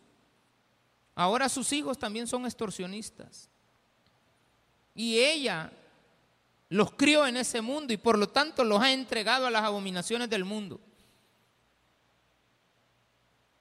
Ahora 1.16 1.48
sus 1.48 1.72
hijos 1.72 1.98
también 1.98 2.28
son 2.28 2.46
extorsionistas. 2.46 3.50
Y 4.94 5.18
ella 5.18 5.72
los 6.68 6.92
crió 6.92 7.26
en 7.26 7.36
ese 7.36 7.60
mundo 7.60 7.92
y 7.92 7.96
por 7.96 8.16
lo 8.16 8.28
tanto 8.28 8.62
los 8.62 8.80
ha 8.80 8.92
entregado 8.92 9.48
a 9.48 9.50
las 9.50 9.64
abominaciones 9.64 10.30
del 10.30 10.44
mundo. 10.44 10.80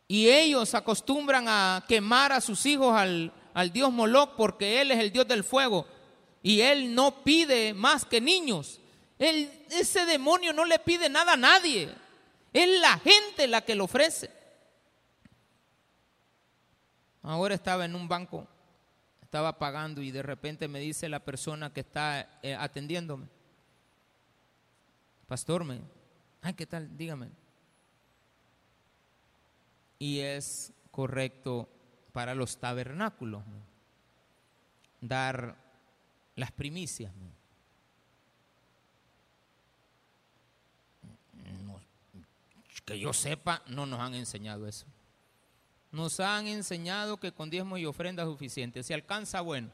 Y 0.08 0.30
ellos 0.30 0.76
acostumbran 0.76 1.48
a 1.48 1.84
quemar 1.88 2.32
a 2.32 2.42
sus 2.42 2.64
hijos 2.68 2.96
al, 2.96 3.34
dios 3.74 3.92
Moloch 3.92 4.36
porque 4.38 4.82
él 4.82 4.92
es 4.92 5.00
el 5.00 5.12
dios 5.12 5.28
del 5.28 5.44
fuego. 5.44 5.88
Y 6.44 6.62
él 6.62 6.94
no 6.94 7.24
pide 7.24 7.74
más 7.74 8.06
que 8.06 8.22
niños. 8.22 8.80
ese 9.18 10.06
demonio 10.06 10.54
no 10.54 10.64
le 10.64 10.78
pide 10.78 11.10
nada 11.10 11.34
a 11.34 11.38
nadie. 11.38 11.90
Es 12.54 12.80
la 12.80 13.00
gente 13.00 13.48
la 13.48 13.62
que 13.62 13.74
lo 13.74 13.86
ofrece. 13.86 14.39
Ahora 17.22 17.56
estaba 17.56 17.86
en 17.86 17.96
un 17.96 18.08
banco, 18.08 18.48
estaba 19.22 19.58
pagando 19.60 20.02
y 20.02 20.12
de 20.12 20.24
repente 20.24 20.68
me 20.68 20.80
dice 20.80 21.10
la 21.10 21.20
persona 21.20 21.72
que 21.72 21.82
está 21.82 22.40
eh, 22.42 22.56
atendiéndome, 22.56 23.28
pastor, 25.28 25.64
me, 25.64 25.82
ay, 26.42 26.54
¿qué 26.54 26.66
tal? 26.66 26.96
Dígame 26.98 27.30
y 30.00 30.20
es 30.20 30.72
correcto 30.92 31.70
para 32.14 32.34
los 32.34 32.58
tabernáculos 32.58 33.44
dar 35.02 35.56
las 36.36 36.52
primicias. 36.52 37.12
que 42.86 42.98
yo 42.98 43.14
sepa, 43.14 43.62
no 43.68 43.86
nos 43.86 44.00
han 44.00 44.16
enseñado 44.16 44.68
eso. 44.68 44.88
Nos 45.92 46.20
han 46.20 46.48
enseñado 46.48 47.18
que 47.18 47.32
con 47.32 47.50
diezmos 47.50 47.80
y 47.80 47.86
ofrendas 47.86 48.28
suficientes. 48.28 48.86
Si 48.86 48.94
alcanza, 48.94 49.42
bueno. 49.42 49.70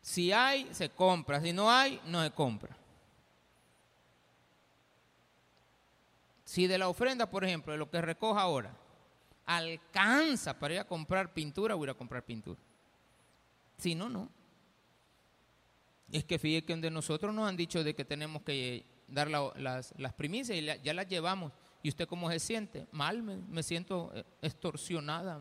Si 0.00 0.32
hay, 0.32 0.68
se 0.72 0.90
compra. 0.90 1.40
Si 1.40 1.52
no 1.52 1.70
hay, 1.70 2.00
no 2.06 2.22
se 2.22 2.30
compra. 2.30 2.76
Si 6.44 6.66
de 6.66 6.78
la 6.78 6.88
ofrenda, 6.88 7.28
por 7.28 7.44
ejemplo, 7.44 7.72
de 7.72 7.78
lo 7.78 7.90
que 7.90 8.00
recoja 8.00 8.42
ahora, 8.42 8.74
alcanza 9.44 10.58
para 10.58 10.74
ir 10.74 10.80
a 10.80 10.86
comprar 10.86 11.32
pintura, 11.32 11.74
voy 11.74 11.84
a 11.84 11.86
ir 11.86 11.90
a 11.90 11.98
comprar 11.98 12.22
pintura. 12.22 12.60
Si 13.76 13.94
no, 13.94 14.08
no. 14.08 14.28
Es 16.12 16.24
que 16.24 16.38
fíjate 16.38 16.66
que 16.66 16.72
donde 16.72 16.90
nosotros 16.90 17.34
nos 17.34 17.48
han 17.48 17.56
dicho 17.56 17.82
de 17.82 17.94
que 17.94 18.04
tenemos 18.04 18.42
que 18.42 18.84
dar 19.08 19.28
las, 19.28 19.94
primicias 20.16 20.58
y 20.58 20.64
ya 20.82 20.94
las 20.94 21.08
llevamos. 21.08 21.52
¿Y 21.82 21.88
usted 21.88 22.08
cómo 22.08 22.30
se 22.30 22.38
siente? 22.38 22.86
Mal, 22.92 23.22
me, 23.22 23.62
siento 23.62 24.10
eh, 24.14 24.24
extorsionada. 24.40 25.40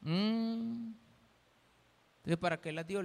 Mm. 0.00 0.92
¿para 2.40 2.60
qué 2.60 2.72
las 2.72 2.86
dio? 2.86 3.02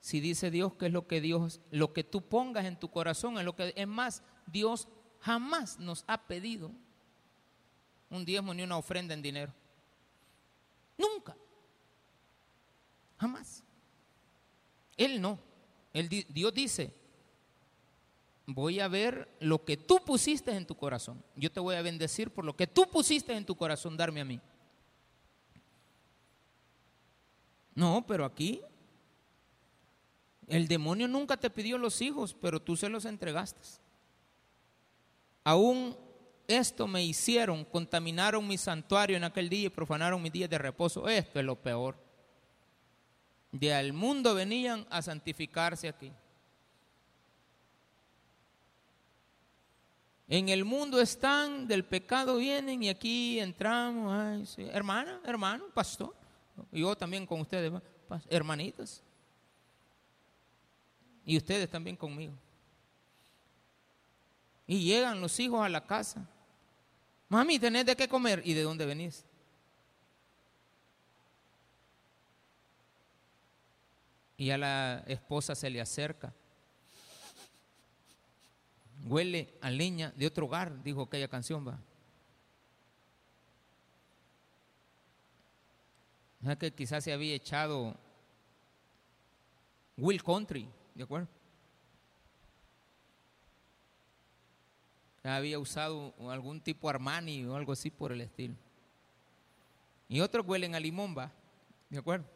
Si 0.00 0.20
dice 0.20 0.50
Dios 0.50 0.74
que 0.74 0.86
es 0.86 0.92
lo 0.92 1.06
que 1.06 1.20
Dios, 1.20 1.60
lo 1.70 1.92
que 1.92 2.04
tú 2.04 2.22
pongas 2.22 2.66
en 2.66 2.78
tu 2.78 2.90
corazón, 2.90 3.38
es 3.38 3.44
lo 3.44 3.56
que 3.56 3.72
es 3.74 3.88
más, 3.88 4.22
Dios 4.46 4.88
jamás 5.20 5.78
nos 5.78 6.04
ha 6.06 6.26
pedido 6.26 6.70
un 8.10 8.24
diezmo 8.24 8.54
ni 8.54 8.62
una 8.62 8.76
ofrenda 8.76 9.14
en 9.14 9.22
dinero. 9.22 9.52
Nunca. 10.96 11.36
Jamás. 13.18 13.64
Él 14.96 15.20
no. 15.20 15.38
Dios 15.94 16.52
dice, 16.52 16.92
voy 18.46 18.80
a 18.80 18.88
ver 18.88 19.28
lo 19.40 19.64
que 19.64 19.76
tú 19.76 20.00
pusiste 20.04 20.50
en 20.54 20.66
tu 20.66 20.76
corazón. 20.76 21.22
Yo 21.36 21.50
te 21.50 21.60
voy 21.60 21.76
a 21.76 21.82
bendecir 21.82 22.30
por 22.30 22.44
lo 22.44 22.56
que 22.56 22.66
tú 22.66 22.88
pusiste 22.90 23.32
en 23.34 23.44
tu 23.44 23.54
corazón, 23.54 23.96
darme 23.96 24.20
a 24.20 24.24
mí. 24.24 24.40
No, 27.74 28.04
pero 28.06 28.24
aquí 28.24 28.60
el 30.48 30.68
demonio 30.68 31.08
nunca 31.08 31.36
te 31.36 31.50
pidió 31.50 31.78
los 31.78 32.00
hijos, 32.02 32.34
pero 32.34 32.60
tú 32.60 32.76
se 32.76 32.88
los 32.88 33.04
entregaste. 33.04 33.60
Aún 35.44 35.96
esto 36.46 36.86
me 36.86 37.04
hicieron, 37.04 37.64
contaminaron 37.64 38.46
mi 38.46 38.58
santuario 38.58 39.16
en 39.16 39.24
aquel 39.24 39.48
día 39.48 39.66
y 39.66 39.70
profanaron 39.70 40.20
mis 40.20 40.32
días 40.32 40.50
de 40.50 40.58
reposo. 40.58 41.08
Esto 41.08 41.38
es 41.38 41.44
lo 41.44 41.56
peor. 41.56 42.03
De 43.54 43.72
al 43.72 43.92
mundo 43.92 44.34
venían 44.34 44.84
a 44.90 45.00
santificarse 45.00 45.88
aquí. 45.88 46.10
En 50.26 50.48
el 50.48 50.64
mundo 50.64 51.00
están, 51.00 51.68
del 51.68 51.84
pecado 51.84 52.38
vienen 52.38 52.82
y 52.82 52.88
aquí 52.88 53.38
entramos. 53.38 54.58
Hermana, 54.58 55.20
hermano, 55.24 55.66
pastor. 55.72 56.12
Yo 56.72 56.96
también 56.96 57.26
con 57.26 57.42
ustedes, 57.42 57.72
hermanitas. 58.28 59.00
Y 61.24 61.36
ustedes 61.36 61.70
también 61.70 61.96
conmigo. 61.96 62.34
Y 64.66 64.80
llegan 64.80 65.20
los 65.20 65.38
hijos 65.38 65.64
a 65.64 65.68
la 65.68 65.86
casa. 65.86 66.28
Mami, 67.28 67.60
¿tenés 67.60 67.86
de 67.86 67.94
qué 67.94 68.08
comer? 68.08 68.42
¿Y 68.44 68.52
de 68.52 68.62
dónde 68.62 68.84
venís? 68.84 69.24
Y 74.36 74.50
a 74.50 74.58
la 74.58 75.04
esposa 75.06 75.54
se 75.54 75.70
le 75.70 75.80
acerca. 75.80 76.32
Huele 79.06 79.54
a 79.60 79.70
leña 79.70 80.12
de 80.16 80.26
otro 80.26 80.46
hogar, 80.46 80.82
dijo 80.82 81.02
aquella 81.02 81.28
canción, 81.28 81.66
va. 81.66 81.78
que 86.58 86.70
quizás 86.72 87.02
se 87.02 87.12
había 87.12 87.34
echado 87.34 87.96
Will 89.96 90.22
Country, 90.22 90.68
¿de 90.94 91.04
acuerdo? 91.04 91.28
Había 95.22 95.58
usado 95.58 96.12
algún 96.30 96.60
tipo 96.60 96.88
Armani 96.88 97.46
o 97.46 97.56
algo 97.56 97.72
así 97.72 97.90
por 97.90 98.12
el 98.12 98.20
estilo. 98.20 98.54
Y 100.06 100.20
otros 100.20 100.46
huelen 100.46 100.74
a 100.74 100.80
limón, 100.80 101.16
va, 101.16 101.32
¿de 101.88 101.98
acuerdo? 101.98 102.26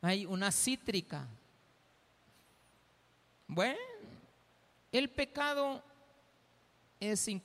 Hay 0.00 0.24
una 0.26 0.50
cítrica. 0.50 1.26
Bueno, 3.46 3.78
el 4.92 5.10
pecado 5.10 5.82
es, 6.98 7.28
e, 7.28 7.38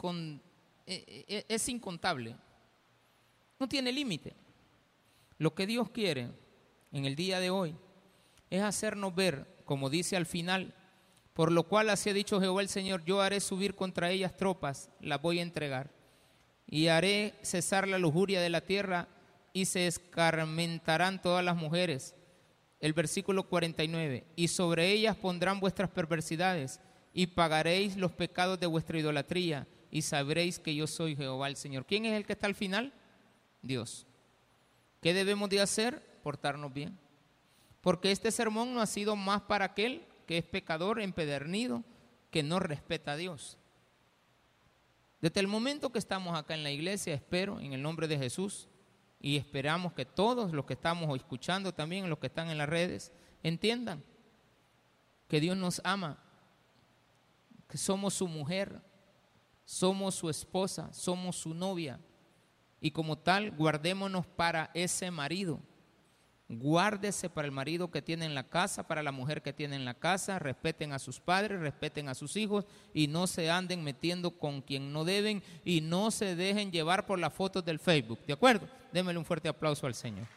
e, 0.86 1.46
es 1.48 1.70
incontable, 1.70 2.36
no 3.60 3.68
tiene 3.68 3.92
límite. 3.92 4.34
Lo 5.38 5.54
que 5.54 5.68
Dios 5.68 5.90
quiere 5.90 6.30
en 6.92 7.06
el 7.06 7.16
día 7.16 7.40
de 7.40 7.50
hoy 7.50 7.76
es 8.50 8.62
hacernos 8.62 9.14
ver, 9.14 9.48
como 9.66 9.90
dice 9.90 10.16
al 10.16 10.26
final, 10.26 10.74
por 11.34 11.52
lo 11.52 11.64
cual 11.64 11.90
así 11.90 12.10
ha 12.10 12.14
dicho 12.14 12.40
Jehová 12.40 12.62
el 12.62 12.70
Señor, 12.70 13.04
yo 13.04 13.22
haré 13.22 13.42
subir 13.42 13.76
contra 13.76 14.12
ellas 14.12 14.38
tropas, 14.38 14.90
las 15.02 15.22
voy 15.22 15.40
a 15.40 15.44
entregar, 15.44 15.92
y 16.68 16.88
haré 16.88 17.36
cesar 17.42 17.88
la 17.88 18.00
lujuria 18.00 18.42
de 18.42 18.50
la 18.50 18.62
tierra 18.62 19.10
y 19.52 19.66
se 19.66 19.88
escarmentarán 19.88 21.22
todas 21.22 21.44
las 21.44 21.56
mujeres. 21.56 22.16
El 22.80 22.94
versículo 22.94 23.48
49, 23.48 24.26
y 24.36 24.48
sobre 24.48 24.92
ellas 24.92 25.16
pondrán 25.16 25.60
vuestras 25.60 25.90
perversidades 25.90 26.80
y 27.14 27.28
pagaréis 27.28 27.96
los 27.96 28.12
pecados 28.12 28.60
de 28.60 28.68
vuestra 28.68 29.00
idolatría 29.00 29.68
y 29.90 30.02
sabréis 30.02 30.60
que 30.60 30.76
yo 30.76 30.88
soy 30.88 31.16
Jehová 31.16 31.48
el 31.48 31.56
Señor. 31.56 31.86
¿Quién 31.86 32.06
es 32.06 32.14
el 32.14 32.26
que 32.26 32.34
está 32.34 32.48
al 32.48 32.56
final? 32.56 32.94
Dios. 33.62 34.06
¿Qué 35.02 35.14
debemos 35.14 35.50
de 35.50 35.62
hacer? 35.62 36.02
Portarnos 36.22 36.74
bien. 36.74 36.98
Porque 37.82 38.12
este 38.12 38.32
sermón 38.32 38.74
no 38.74 38.82
ha 38.82 38.88
sido 38.88 39.16
más 39.16 39.42
para 39.44 39.66
aquel 39.66 40.04
que 40.28 40.38
es 40.38 40.44
pecador, 40.44 41.00
empedernido, 41.00 41.84
que 42.32 42.44
no 42.44 42.60
respeta 42.60 43.14
a 43.14 43.18
Dios. 43.18 43.58
Desde 45.22 45.40
el 45.40 45.48
momento 45.48 45.92
que 45.92 46.00
estamos 46.00 46.38
acá 46.38 46.54
en 46.54 46.64
la 46.64 46.72
iglesia, 46.72 47.14
espero 47.14 47.60
en 47.60 47.74
el 47.74 47.82
nombre 47.82 48.08
de 48.08 48.18
Jesús 48.18 48.68
y 49.26 49.38
esperamos 49.38 49.94
que 49.94 50.06
todos 50.06 50.52
los 50.52 50.66
que 50.66 50.74
estamos 50.74 51.16
escuchando 51.16 51.74
también, 51.74 52.12
los 52.12 52.20
que 52.20 52.28
están 52.28 52.52
en 52.52 52.60
las 52.60 52.70
redes, 52.70 53.12
entiendan 53.42 54.04
que 55.28 55.40
Dios 55.40 55.58
nos 55.58 55.82
ama, 55.84 56.20
que 57.68 57.80
somos 57.80 58.14
su 58.14 58.28
mujer, 58.28 58.84
somos 59.66 60.14
su 60.14 60.30
esposa, 60.30 60.94
somos 60.94 61.38
su 61.38 61.56
novia 61.56 62.00
y 62.80 62.92
como 62.92 63.18
tal 63.18 63.50
guardémonos 63.50 64.28
para 64.28 64.70
ese 64.76 65.10
marido. 65.10 65.60
Guárdese 66.48 67.30
para 67.30 67.48
el 67.48 67.52
marido 67.52 67.90
que 67.90 68.04
tiene 68.04 68.26
en 68.26 68.36
la 68.36 68.44
casa, 68.44 68.88
para 68.88 69.02
la 69.02 69.12
mujer 69.12 69.42
que 69.42 69.52
tiene 69.52 69.76
en 69.76 69.84
la 69.84 69.96
casa, 69.96 70.38
respeten 70.38 70.94
a 70.94 71.00
sus 71.00 71.20
padres, 71.20 71.60
respeten 71.60 72.08
a 72.08 72.14
sus 72.14 72.36
hijos 72.38 72.66
y 72.94 73.08
no 73.08 73.26
se 73.26 73.50
anden 73.50 73.84
metiendo 73.84 74.30
con 74.32 74.62
quien 74.62 74.94
no 74.94 75.06
deben 75.06 75.42
y 75.64 75.82
no 75.82 76.12
se 76.12 76.36
dejen 76.36 76.72
llevar 76.72 77.08
por 77.08 77.18
las 77.18 77.34
fotos 77.34 77.66
del 77.66 77.80
Facebook. 77.80 78.20
¿De 78.28 78.34
acuerdo? 78.34 78.68
Démele 78.94 79.18
un 79.18 79.26
fuerte 79.26 79.50
aplauso 79.50 79.88
al 79.88 79.96
Señor. 79.96 80.28